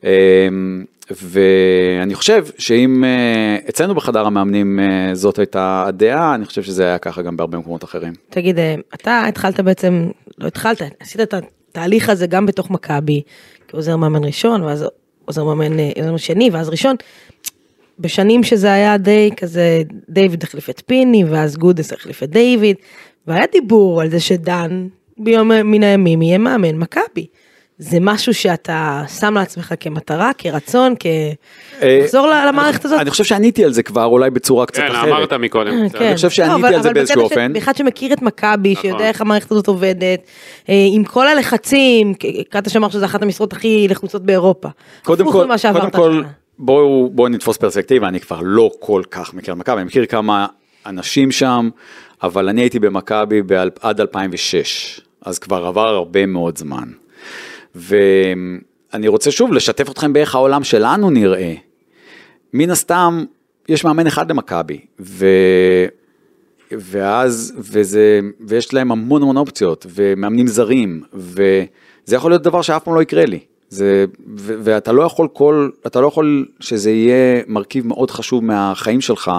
אמ, 0.05 0.83
ואני 1.11 2.15
חושב 2.15 2.45
שאם 2.57 3.03
אה, 3.03 3.57
אצלנו 3.69 3.95
בחדר 3.95 4.25
המאמנים 4.25 4.79
אה, 4.79 5.15
זאת 5.15 5.39
הייתה 5.39 5.83
הדעה, 5.87 6.35
אני 6.35 6.45
חושב 6.45 6.63
שזה 6.63 6.83
היה 6.83 6.97
ככה 6.97 7.21
גם 7.21 7.37
בהרבה 7.37 7.57
מקומות 7.57 7.83
אחרים. 7.83 8.13
תגיד, 8.29 8.59
אה, 8.59 8.75
אתה 8.93 9.23
התחלת 9.27 9.59
בעצם, 9.59 10.09
לא 10.37 10.47
התחלת, 10.47 10.81
עשית 10.99 11.21
את 11.21 11.33
התהליך 11.33 12.09
הזה 12.09 12.27
גם 12.27 12.45
בתוך 12.45 12.71
מכבי, 12.71 13.21
כעוזר 13.67 13.95
מאמן 13.95 14.23
ראשון, 14.23 14.63
ואז 14.63 14.85
עוזר 15.25 15.43
מאמן 15.43 15.77
שני, 16.17 16.49
ואז 16.53 16.69
ראשון. 16.69 16.95
בשנים 17.99 18.43
שזה 18.43 18.73
היה 18.73 18.97
די 18.97 19.29
כזה, 19.37 19.83
דיוויד 20.09 20.43
החליף 20.43 20.69
את 20.69 20.81
פיני, 20.85 21.23
ואז 21.25 21.57
גודס 21.57 21.93
החליף 21.93 22.23
את 22.23 22.29
דיוויד, 22.29 22.75
והיה 23.27 23.45
דיבור 23.51 24.01
על 24.01 24.09
זה 24.09 24.19
שדן 24.19 24.87
ביום 25.17 25.51
מן 25.51 25.83
הימים 25.83 26.21
יהיה 26.21 26.37
מאמן 26.37 26.75
מכבי. 26.77 27.27
זה 27.77 27.97
משהו 28.01 28.33
שאתה 28.33 29.03
שם 29.19 29.33
לעצמך 29.33 29.73
כמטרה, 29.79 30.31
כרצון, 30.37 30.93
כ... 30.99 31.05
אה, 31.81 32.05
למערכת 32.47 32.85
הזאת? 32.85 32.99
אני 32.99 33.09
חושב 33.09 33.23
שעניתי 33.23 33.65
על 33.65 33.71
זה 33.73 33.83
כבר 33.83 34.05
אולי 34.05 34.29
בצורה 34.29 34.65
קצת 34.65 34.77
כן, 34.81 34.87
אחרת. 34.91 35.07
אמרת 35.07 35.33
מקודם. 35.33 35.89
כן. 35.89 36.05
אני 36.05 36.15
חושב 36.15 36.29
שעניתי 36.29 36.61
לא, 36.61 36.67
אבל- 36.67 36.75
על 36.75 36.83
זה 36.83 36.93
באיזשהו 36.93 37.21
אופן. 37.21 37.53
באחד 37.53 37.75
שמכיר 37.75 38.13
את 38.13 38.21
מכבי, 38.21 38.71
נכון. 38.71 38.81
שיודע 38.81 39.07
איך 39.07 39.21
המערכת 39.21 39.51
הזאת 39.51 39.67
עובדת, 39.67 40.19
אה, 40.69 40.87
עם 40.93 41.03
כל 41.03 41.27
הלחצים, 41.27 42.13
קטש 42.49 42.75
אמר 42.75 42.89
שזה 42.89 43.05
אחת 43.05 43.21
המשרות 43.21 43.53
הכי 43.53 43.87
לחוצות 43.89 44.21
באירופה. 44.21 44.69
קודם 45.03 45.31
כל, 45.31 45.47
קודם 45.71 45.91
כל. 45.91 46.23
בואו 46.59 47.27
נתפוס 47.29 47.57
פרספקטיבה, 47.57 48.07
אני 48.07 48.19
כבר 48.19 48.39
לא 48.43 48.71
כל 48.79 49.01
כך 49.11 49.33
מכיר 49.33 49.53
את 49.53 49.59
מכבי, 49.59 49.75
אני 49.75 49.83
מכיר 49.83 50.05
כמה 50.05 50.47
אנשים 50.85 51.31
שם, 51.31 51.69
אבל 52.23 52.49
אני 52.49 52.61
הייתי 52.61 52.79
במכבי 52.79 53.41
עד 53.81 54.01
2006, 54.01 55.01
אז 55.25 55.39
כבר 55.39 55.65
עבר 55.65 55.87
הרבה 55.87 56.25
מאוד 56.25 56.57
זמן. 56.57 57.04
ואני 57.75 59.07
רוצה 59.07 59.31
שוב 59.31 59.53
לשתף 59.53 59.89
אתכם 59.89 60.13
באיך 60.13 60.35
העולם 60.35 60.63
שלנו 60.63 61.09
נראה. 61.09 61.53
מן 62.53 62.69
הסתם, 62.69 63.23
יש 63.69 63.83
מאמן 63.85 64.07
אחד 64.07 64.31
למכבי, 64.31 64.79
ו... 64.99 65.25
ואז, 66.71 67.53
וזה, 67.57 68.19
ויש 68.39 68.73
להם 68.73 68.91
המון 68.91 69.21
המון 69.21 69.37
אופציות, 69.37 69.85
ומאמנים 69.89 70.47
זרים, 70.47 71.03
וזה 71.13 72.15
יכול 72.15 72.31
להיות 72.31 72.43
דבר 72.43 72.61
שאף 72.61 72.83
פעם 72.83 72.95
לא 72.95 73.01
יקרה 73.01 73.25
לי. 73.25 73.39
זה, 73.69 74.05
ו, 74.37 74.53
ואתה 74.63 74.91
לא 74.91 75.03
יכול 75.03 75.27
כל, 75.33 75.69
אתה 75.87 76.01
לא 76.01 76.07
יכול 76.07 76.45
שזה 76.59 76.91
יהיה 76.91 77.41
מרכיב 77.47 77.87
מאוד 77.87 78.11
חשוב 78.11 78.43
מהחיים 78.43 79.01
שלך. 79.01 79.31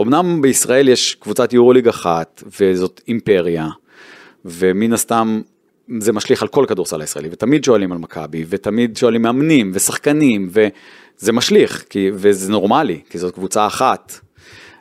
אמנם 0.00 0.42
בישראל 0.42 0.88
יש 0.88 1.14
קבוצת 1.14 1.52
יורוליג 1.52 1.88
אחת, 1.88 2.42
וזאת 2.60 3.00
אימפריה, 3.08 3.68
ומן 4.44 4.92
הסתם 4.92 5.40
זה 6.00 6.12
משליך 6.12 6.42
על 6.42 6.48
כל 6.48 6.64
כדורסל 6.68 7.00
הישראלי, 7.00 7.28
ותמיד 7.32 7.64
שואלים 7.64 7.92
על 7.92 7.98
מכבי, 7.98 8.44
ותמיד 8.48 8.96
שואלים 8.96 9.22
מאמנים 9.22 9.70
ושחקנים, 9.74 10.48
וזה 10.50 11.32
משליך, 11.32 11.84
כי, 11.90 12.10
וזה 12.14 12.52
נורמלי, 12.52 13.00
כי 13.10 13.18
זאת 13.18 13.34
קבוצה 13.34 13.66
אחת. 13.66 14.20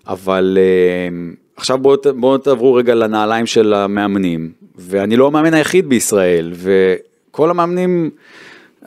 אבל 0.08 0.58
uh, 0.58 1.38
עכשיו 1.58 1.78
בואו 1.78 1.97
בוא 2.16 2.38
תעברו 2.38 2.74
רגע 2.74 2.95
לנעליים 2.95 3.45
של 3.45 3.74
המאמנים, 3.74 4.51
ואני 4.76 5.16
לא 5.16 5.28
המאמן 5.28 5.53
היחיד 5.53 5.89
בישראל, 5.89 6.53
וכל 6.56 7.49
המאמנים, 7.49 8.10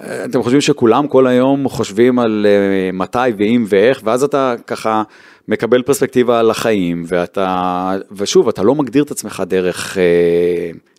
אה, 0.01 0.25
אתם 0.25 0.43
חושבים 0.43 0.61
שכולם 0.61 1.09
כל 1.09 1.27
היום 1.27 1.69
חושבים 1.69 2.19
על 2.19 2.47
uh, 2.47 2.97
מתי 2.97 3.19
ואם 3.39 3.65
ואיך, 3.69 4.01
ואז 4.05 4.23
אתה 4.23 4.55
ככה 4.67 5.03
מקבל 5.49 5.83
פרספקטיבה 5.83 6.41
על 6.41 6.51
החיים, 6.51 7.05
ואתה, 7.07 7.91
ושוב, 8.13 8.49
אתה 8.49 8.63
לא 8.63 8.75
מגדיר 8.75 9.03
את 9.03 9.11
עצמך 9.11 9.43
דרך 9.47 9.97
uh, 9.97 9.99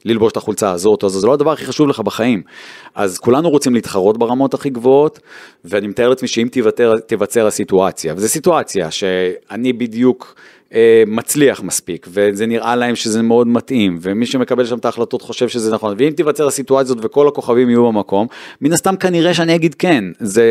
ללבוש 0.05 0.31
את 0.31 0.37
החולצה 0.37 0.71
הזאת, 0.71 1.03
אז 1.03 1.11
זה 1.11 1.27
לא 1.27 1.33
הדבר 1.33 1.51
הכי 1.51 1.65
חשוב 1.65 1.87
לך 1.87 1.99
בחיים. 1.99 2.41
אז 2.95 3.17
כולנו 3.17 3.49
רוצים 3.49 3.73
להתחרות 3.73 4.17
ברמות 4.17 4.53
הכי 4.53 4.69
גבוהות, 4.69 5.19
ואני 5.65 5.87
מתאר 5.87 6.09
לעצמי 6.09 6.27
שאם 6.27 6.47
תיווצר 7.07 7.47
הסיטואציה, 7.47 8.13
וזו 8.13 8.27
סיטואציה 8.27 8.91
שאני 8.91 9.73
בדיוק 9.73 10.35
אה, 10.73 11.03
מצליח 11.07 11.63
מספיק, 11.63 12.07
וזה 12.09 12.45
נראה 12.45 12.75
להם 12.75 12.95
שזה 12.95 13.21
מאוד 13.21 13.47
מתאים, 13.47 13.97
ומי 14.01 14.25
שמקבל 14.25 14.65
שם 14.65 14.77
את 14.77 14.85
ההחלטות 14.85 15.21
חושב 15.21 15.47
שזה 15.49 15.73
נכון, 15.73 15.95
ואם 15.97 16.11
תיווצר 16.11 16.47
הסיטואציה 16.47 16.93
הזאת 16.93 17.05
וכל 17.05 17.27
הכוכבים 17.27 17.69
יהיו 17.69 17.87
במקום, 17.87 18.27
מן 18.61 18.73
הסתם 18.73 18.95
כנראה 18.95 19.33
שאני 19.33 19.55
אגיד 19.55 19.75
כן, 19.75 20.03
זה, 20.19 20.45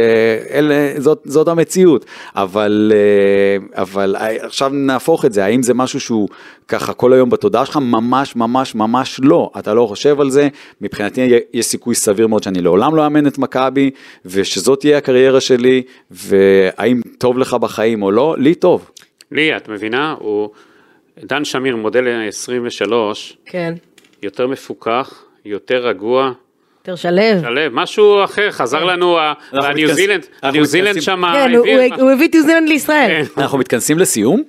אלה, 0.50 0.92
זאת, 0.96 1.22
זאת 1.24 1.48
המציאות, 1.48 2.04
אבל, 2.34 2.92
אה, 2.94 3.82
אבל 3.82 4.16
אה, 4.16 4.46
עכשיו 4.46 4.68
נהפוך 4.68 5.24
את 5.24 5.32
זה, 5.32 5.44
האם 5.44 5.62
זה 5.62 5.74
משהו 5.74 6.00
שהוא 6.00 6.28
ככה 6.68 6.92
כל 6.92 7.12
היום 7.12 7.30
בתודעה 7.30 7.66
שלך? 7.66 7.76
ממש 7.76 8.36
ממש 8.36 8.74
ממש 8.74 9.20
לא, 9.22 9.50
אתה 9.58 9.74
לא 9.74 9.86
חושב 9.86 10.20
על 10.20 10.30
זה, 10.30 10.48
מבחינתי 10.80 11.30
יש 11.54 11.66
סיכוי 11.66 11.94
סביר 11.94 12.26
מאוד 12.26 12.42
שאני 12.42 12.60
לעולם 12.60 12.96
לא 12.96 13.04
אאמן 13.04 13.26
את 13.26 13.38
מכבי, 13.38 13.90
ושזאת 14.24 14.80
תהיה 14.80 14.98
הקריירה 14.98 15.40
שלי, 15.40 15.82
והאם 16.10 17.00
טוב 17.18 17.38
לך 17.38 17.54
בחיים 17.54 18.02
או 18.02 18.10
לא, 18.10 18.36
לי 18.38 18.54
טוב. 18.54 18.90
לי, 19.32 19.56
את 19.56 19.68
מבינה, 19.68 20.14
הוא, 20.18 20.50
דן 21.24 21.44
שמיר, 21.44 21.76
מודל 21.76 22.04
23, 22.28 23.36
כן. 23.46 23.74
יותר 24.22 24.46
מפוקח, 24.46 25.22
יותר 25.44 25.86
רגוע, 25.86 26.32
יותר 26.78 26.96
שלו. 26.96 27.22
שלו, 27.42 27.60
משהו 27.72 28.24
אחר, 28.24 28.50
חזר 28.50 28.84
לנו, 28.84 29.18
ה- 29.18 29.32
אנחנו 29.52 29.68
הניו 29.70 29.94
זילנד, 29.94 30.26
הניו 30.42 30.64
זילנד 30.64 31.00
שם, 31.02 31.22
כן, 31.32 31.54
הוא- 31.54 31.66
הביא 31.66 31.86
את 31.86 31.92
הוא- 31.92 32.02
הוא 32.02 32.10
הביא 32.10 32.28
את 32.28 32.34
ניו 32.34 32.42
זילנד 32.42 32.68
לישראל. 32.68 33.22
אנחנו 33.36 33.58
מתכנסים 33.58 33.98
לסיום. 33.98 34.42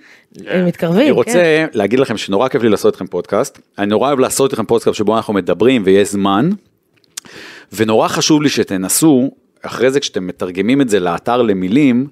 הם 0.47 0.65
מתקרבים, 0.65 0.97
אני 1.01 1.09
כן. 1.09 1.15
רוצה 1.15 1.65
להגיד 1.73 1.99
לכם 1.99 2.17
שנורא 2.17 2.47
כיף 2.47 2.63
לי 2.63 2.69
לעשות 2.69 2.93
איתכם 2.93 3.07
פודקאסט, 3.07 3.59
אני 3.77 3.87
נורא 3.87 4.07
אוהב 4.07 4.19
לעשות 4.19 4.51
איתכם 4.51 4.65
פודקאסט 4.65 4.97
שבו 4.97 5.17
אנחנו 5.17 5.33
מדברים 5.33 5.81
ויש 5.85 6.07
זמן, 6.11 6.49
ונורא 7.73 8.07
חשוב 8.07 8.41
לי 8.41 8.49
שתנסו, 8.49 9.31
אחרי 9.61 9.91
זה 9.91 9.99
כשאתם 9.99 10.27
מתרגמים 10.27 10.81
את 10.81 10.89
זה 10.89 10.99
לאתר 10.99 11.41
למילים, 11.41 12.07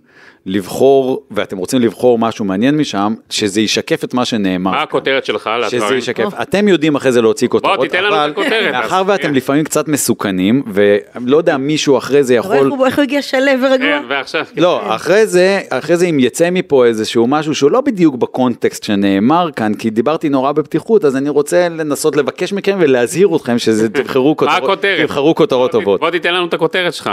לבחור, 0.47 1.23
ואתם 1.31 1.57
רוצים 1.57 1.81
לבחור 1.81 2.19
משהו 2.19 2.45
מעניין 2.45 2.77
משם, 2.77 3.13
שזה 3.29 3.61
ישקף 3.61 4.03
את 4.03 4.13
מה 4.13 4.25
שנאמר. 4.25 4.71
מה 4.71 4.81
הכותרת 4.81 5.25
שלך 5.25 5.47
על 5.47 5.63
שזה 5.67 5.77
הדברים? 5.77 5.97
ישקף, 5.99 6.33
אתם 6.41 6.67
יודעים 6.67 6.95
אחרי 6.95 7.11
זה 7.11 7.21
להוציא 7.21 7.47
כותרות, 7.47 7.79
תיתן 7.79 8.03
לנו 8.03 8.15
את 8.15 8.19
אבל 8.19 8.29
הכותרת, 8.31 8.71
מאחר 8.71 9.03
ואתם 9.07 9.23
כן. 9.23 9.33
לפעמים 9.33 9.63
קצת 9.63 9.87
מסוכנים, 9.87 10.63
ולא 10.73 11.37
יודע, 11.37 11.57
מישהו 11.57 11.97
אחרי 11.97 12.23
זה 12.23 12.35
יכול... 12.35 12.55
איך 12.55 12.65
הוא- 12.67 12.85
איך 12.85 12.95
הוא 12.97 13.03
הגיע 13.03 13.21
שלו 13.21 13.41
ורגוע? 13.61 13.77
כן, 13.77 14.03
ועכשיו, 14.09 14.45
לא, 14.57 14.95
אחרי 14.95 15.27
זה, 15.27 15.59
אחרי 15.69 15.97
זה 15.97 16.05
אם 16.05 16.19
יצא 16.19 16.49
מפה 16.49 16.85
איזשהו 16.85 17.27
משהו 17.27 17.55
שהוא 17.55 17.71
לא 17.71 17.81
בדיוק 17.81 18.15
בקונטקסט 18.15 18.83
שנאמר 18.83 19.49
כאן, 19.55 19.73
כי 19.73 19.89
דיברתי 19.89 20.29
נורא 20.29 20.51
בפתיחות, 20.51 21.05
אז 21.05 21.15
אני 21.15 21.29
רוצה 21.29 21.69
לנסות 21.69 22.15
לבקש 22.15 22.53
מכם 22.53 22.77
ולהזהיר 22.81 23.29
אתכם 23.35 23.57
שזה 23.59 23.89
תבחרו 23.93 24.37
כותרות, 24.37 24.57
הכותרת? 24.63 24.99
תבחרו 25.01 25.35
כותרות 25.35 25.71
טובות. 25.71 25.99
בוא 25.99 26.09
תיתן 26.09 26.33
לנו 26.33 26.45
את 26.45 26.53
הכותרת 26.53 26.93
שלך. 26.93 27.09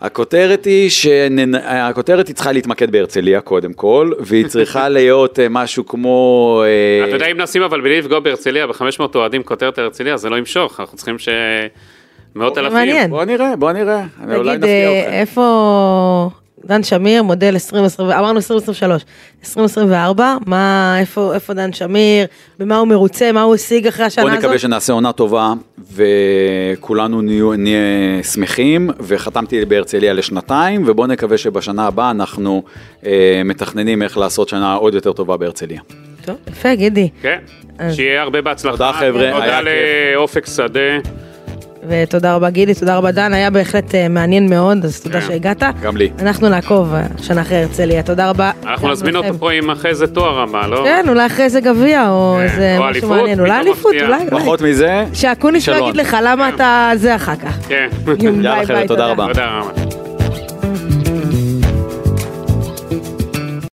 הכותרת 0.00 0.64
היא 0.64 0.90
שהכותרת 0.90 2.28
היא 2.28 2.34
צריכה 2.34 2.52
להתמקד 2.52 2.90
בהרצליה 2.90 3.40
קודם 3.40 3.72
כל, 3.72 4.12
והיא 4.18 4.46
צריכה 4.46 4.88
להיות 4.98 5.38
אה, 5.38 5.46
משהו 5.50 5.86
כמו... 5.86 6.62
אה, 6.66 7.08
אתה 7.08 7.16
יודע, 7.16 7.26
אם 7.26 7.40
נשים 7.40 7.62
אבל 7.62 7.80
בלי 7.80 7.98
לפגוע 7.98 8.20
בהרצליה, 8.20 8.66
ב-500 8.66 9.14
אוהדים 9.14 9.42
כותרת 9.42 9.78
הרצליה, 9.78 10.16
זה 10.16 10.30
לא 10.30 10.36
ימשוך, 10.36 10.80
אנחנו 10.80 10.96
צריכים 10.96 11.18
ש... 11.18 11.28
מאות 12.34 12.58
אלפים. 12.58 12.72
מעניין. 12.72 13.10
בוא 13.10 13.24
נראה, 13.24 13.56
בוא 13.56 13.72
נראה, 13.72 14.04
אני 14.22 14.36
אולי 14.36 14.48
תגיד, 14.48 14.64
נפתיע 14.64 14.88
אה. 14.88 15.20
איפה 15.20 16.30
דן 16.64 16.82
שמיר, 16.82 17.22
מודל 17.22 17.50
2020, 17.54 18.08
אמרנו 18.10 18.36
2023, 18.36 19.02
2024, 19.44 20.36
מה, 20.46 20.96
איפה, 21.00 21.34
איפה 21.34 21.54
דן 21.54 21.72
שמיר, 21.72 22.26
במה 22.58 22.76
הוא 22.78 22.88
מרוצה, 22.88 23.32
מה 23.32 23.42
הוא 23.42 23.54
השיג 23.54 23.86
אחרי 23.86 24.04
השנה 24.04 24.24
בוא 24.24 24.30
הזאת? 24.30 24.42
נקווה 24.44 24.58
שנעשה 24.58 24.92
עונה 24.92 25.12
טובה 25.12 25.52
וכולנו 25.94 27.22
נהיו- 27.22 27.56
נהיה 27.56 27.78
שמחים 28.22 28.90
וחתמתי 29.00 29.64
בהרצליה 29.64 30.12
לשנתיים 30.12 30.82
ובוא 30.86 31.06
נקווה 31.06 31.38
שבשנה 31.38 31.86
הבאה 31.86 32.10
אנחנו 32.10 32.62
אה, 33.06 33.42
מתכננים 33.44 34.02
איך 34.02 34.18
לעשות 34.18 34.48
שנה 34.48 34.74
עוד 34.74 34.94
יותר 34.94 35.12
טובה 35.12 35.36
בהרצליה. 35.36 35.80
טוב, 36.24 36.36
יפה, 36.50 36.74
גידי. 36.74 37.08
כן, 37.22 37.38
אז- 37.78 37.94
שיהיה 37.94 38.22
הרבה 38.22 38.42
בהצלחה. 38.42 38.76
תודה, 38.76 38.92
חבר'ה, 38.92 39.20
היה 39.22 39.32
תודה 39.32 39.58
כיף. 39.58 39.64
לאופק 40.14 40.46
שדה. 40.46 40.80
ותודה 41.88 42.34
רבה 42.34 42.50
גידי, 42.50 42.74
תודה 42.74 42.96
רבה 42.96 43.10
דן, 43.10 43.34
היה 43.34 43.50
בהחלט 43.50 43.94
אה, 43.94 44.08
מעניין 44.08 44.50
מאוד, 44.50 44.84
אז 44.84 45.00
תודה 45.00 45.20
כן. 45.20 45.26
שהגעת. 45.26 45.62
גם 45.82 45.96
לי. 45.96 46.10
אנחנו 46.18 46.48
נעקוב 46.48 46.94
אה, 46.94 47.02
שנה 47.22 47.40
אחרי 47.40 47.56
הרצליה, 47.56 48.02
תודה 48.02 48.30
רבה. 48.30 48.50
אנחנו 48.66 48.90
נזמין. 48.92 49.16
אותו 49.16 49.38
פה 49.38 49.52
עם 49.52 49.70
אחרי 49.70 49.94
זה 49.94 50.06
תואר 50.06 50.40
הבא, 50.40 50.66
לא? 50.66 50.82
כן, 50.84 51.04
אולי 51.08 51.26
אחרי 51.26 51.44
איזה 51.44 51.60
גביע, 51.60 52.08
או 52.10 52.34
כן, 52.38 52.42
איזה 52.44 52.76
משהו 52.80 53.08
מעניין, 53.08 53.40
אולי 53.40 53.60
אליפות. 53.60 53.94
אולי, 53.94 54.28
אולי. 54.30 54.30
פחות 54.30 54.60
מזה, 54.62 55.04
שאקוניס 55.14 55.68
לא 55.68 55.74
שלום. 55.74 55.88
יגיד 55.88 56.00
לך 56.00 56.16
למה 56.22 56.48
אתה 56.48 56.90
זה 56.94 57.16
אחר 57.16 57.36
כך. 57.36 57.58
כן. 57.68 57.88
יאללה 58.20 58.66
חבר'ה, 58.66 58.86
תודה 58.86 59.06
רבה. 59.06 59.26
תודה 59.26 59.46
רבה. 59.46 59.97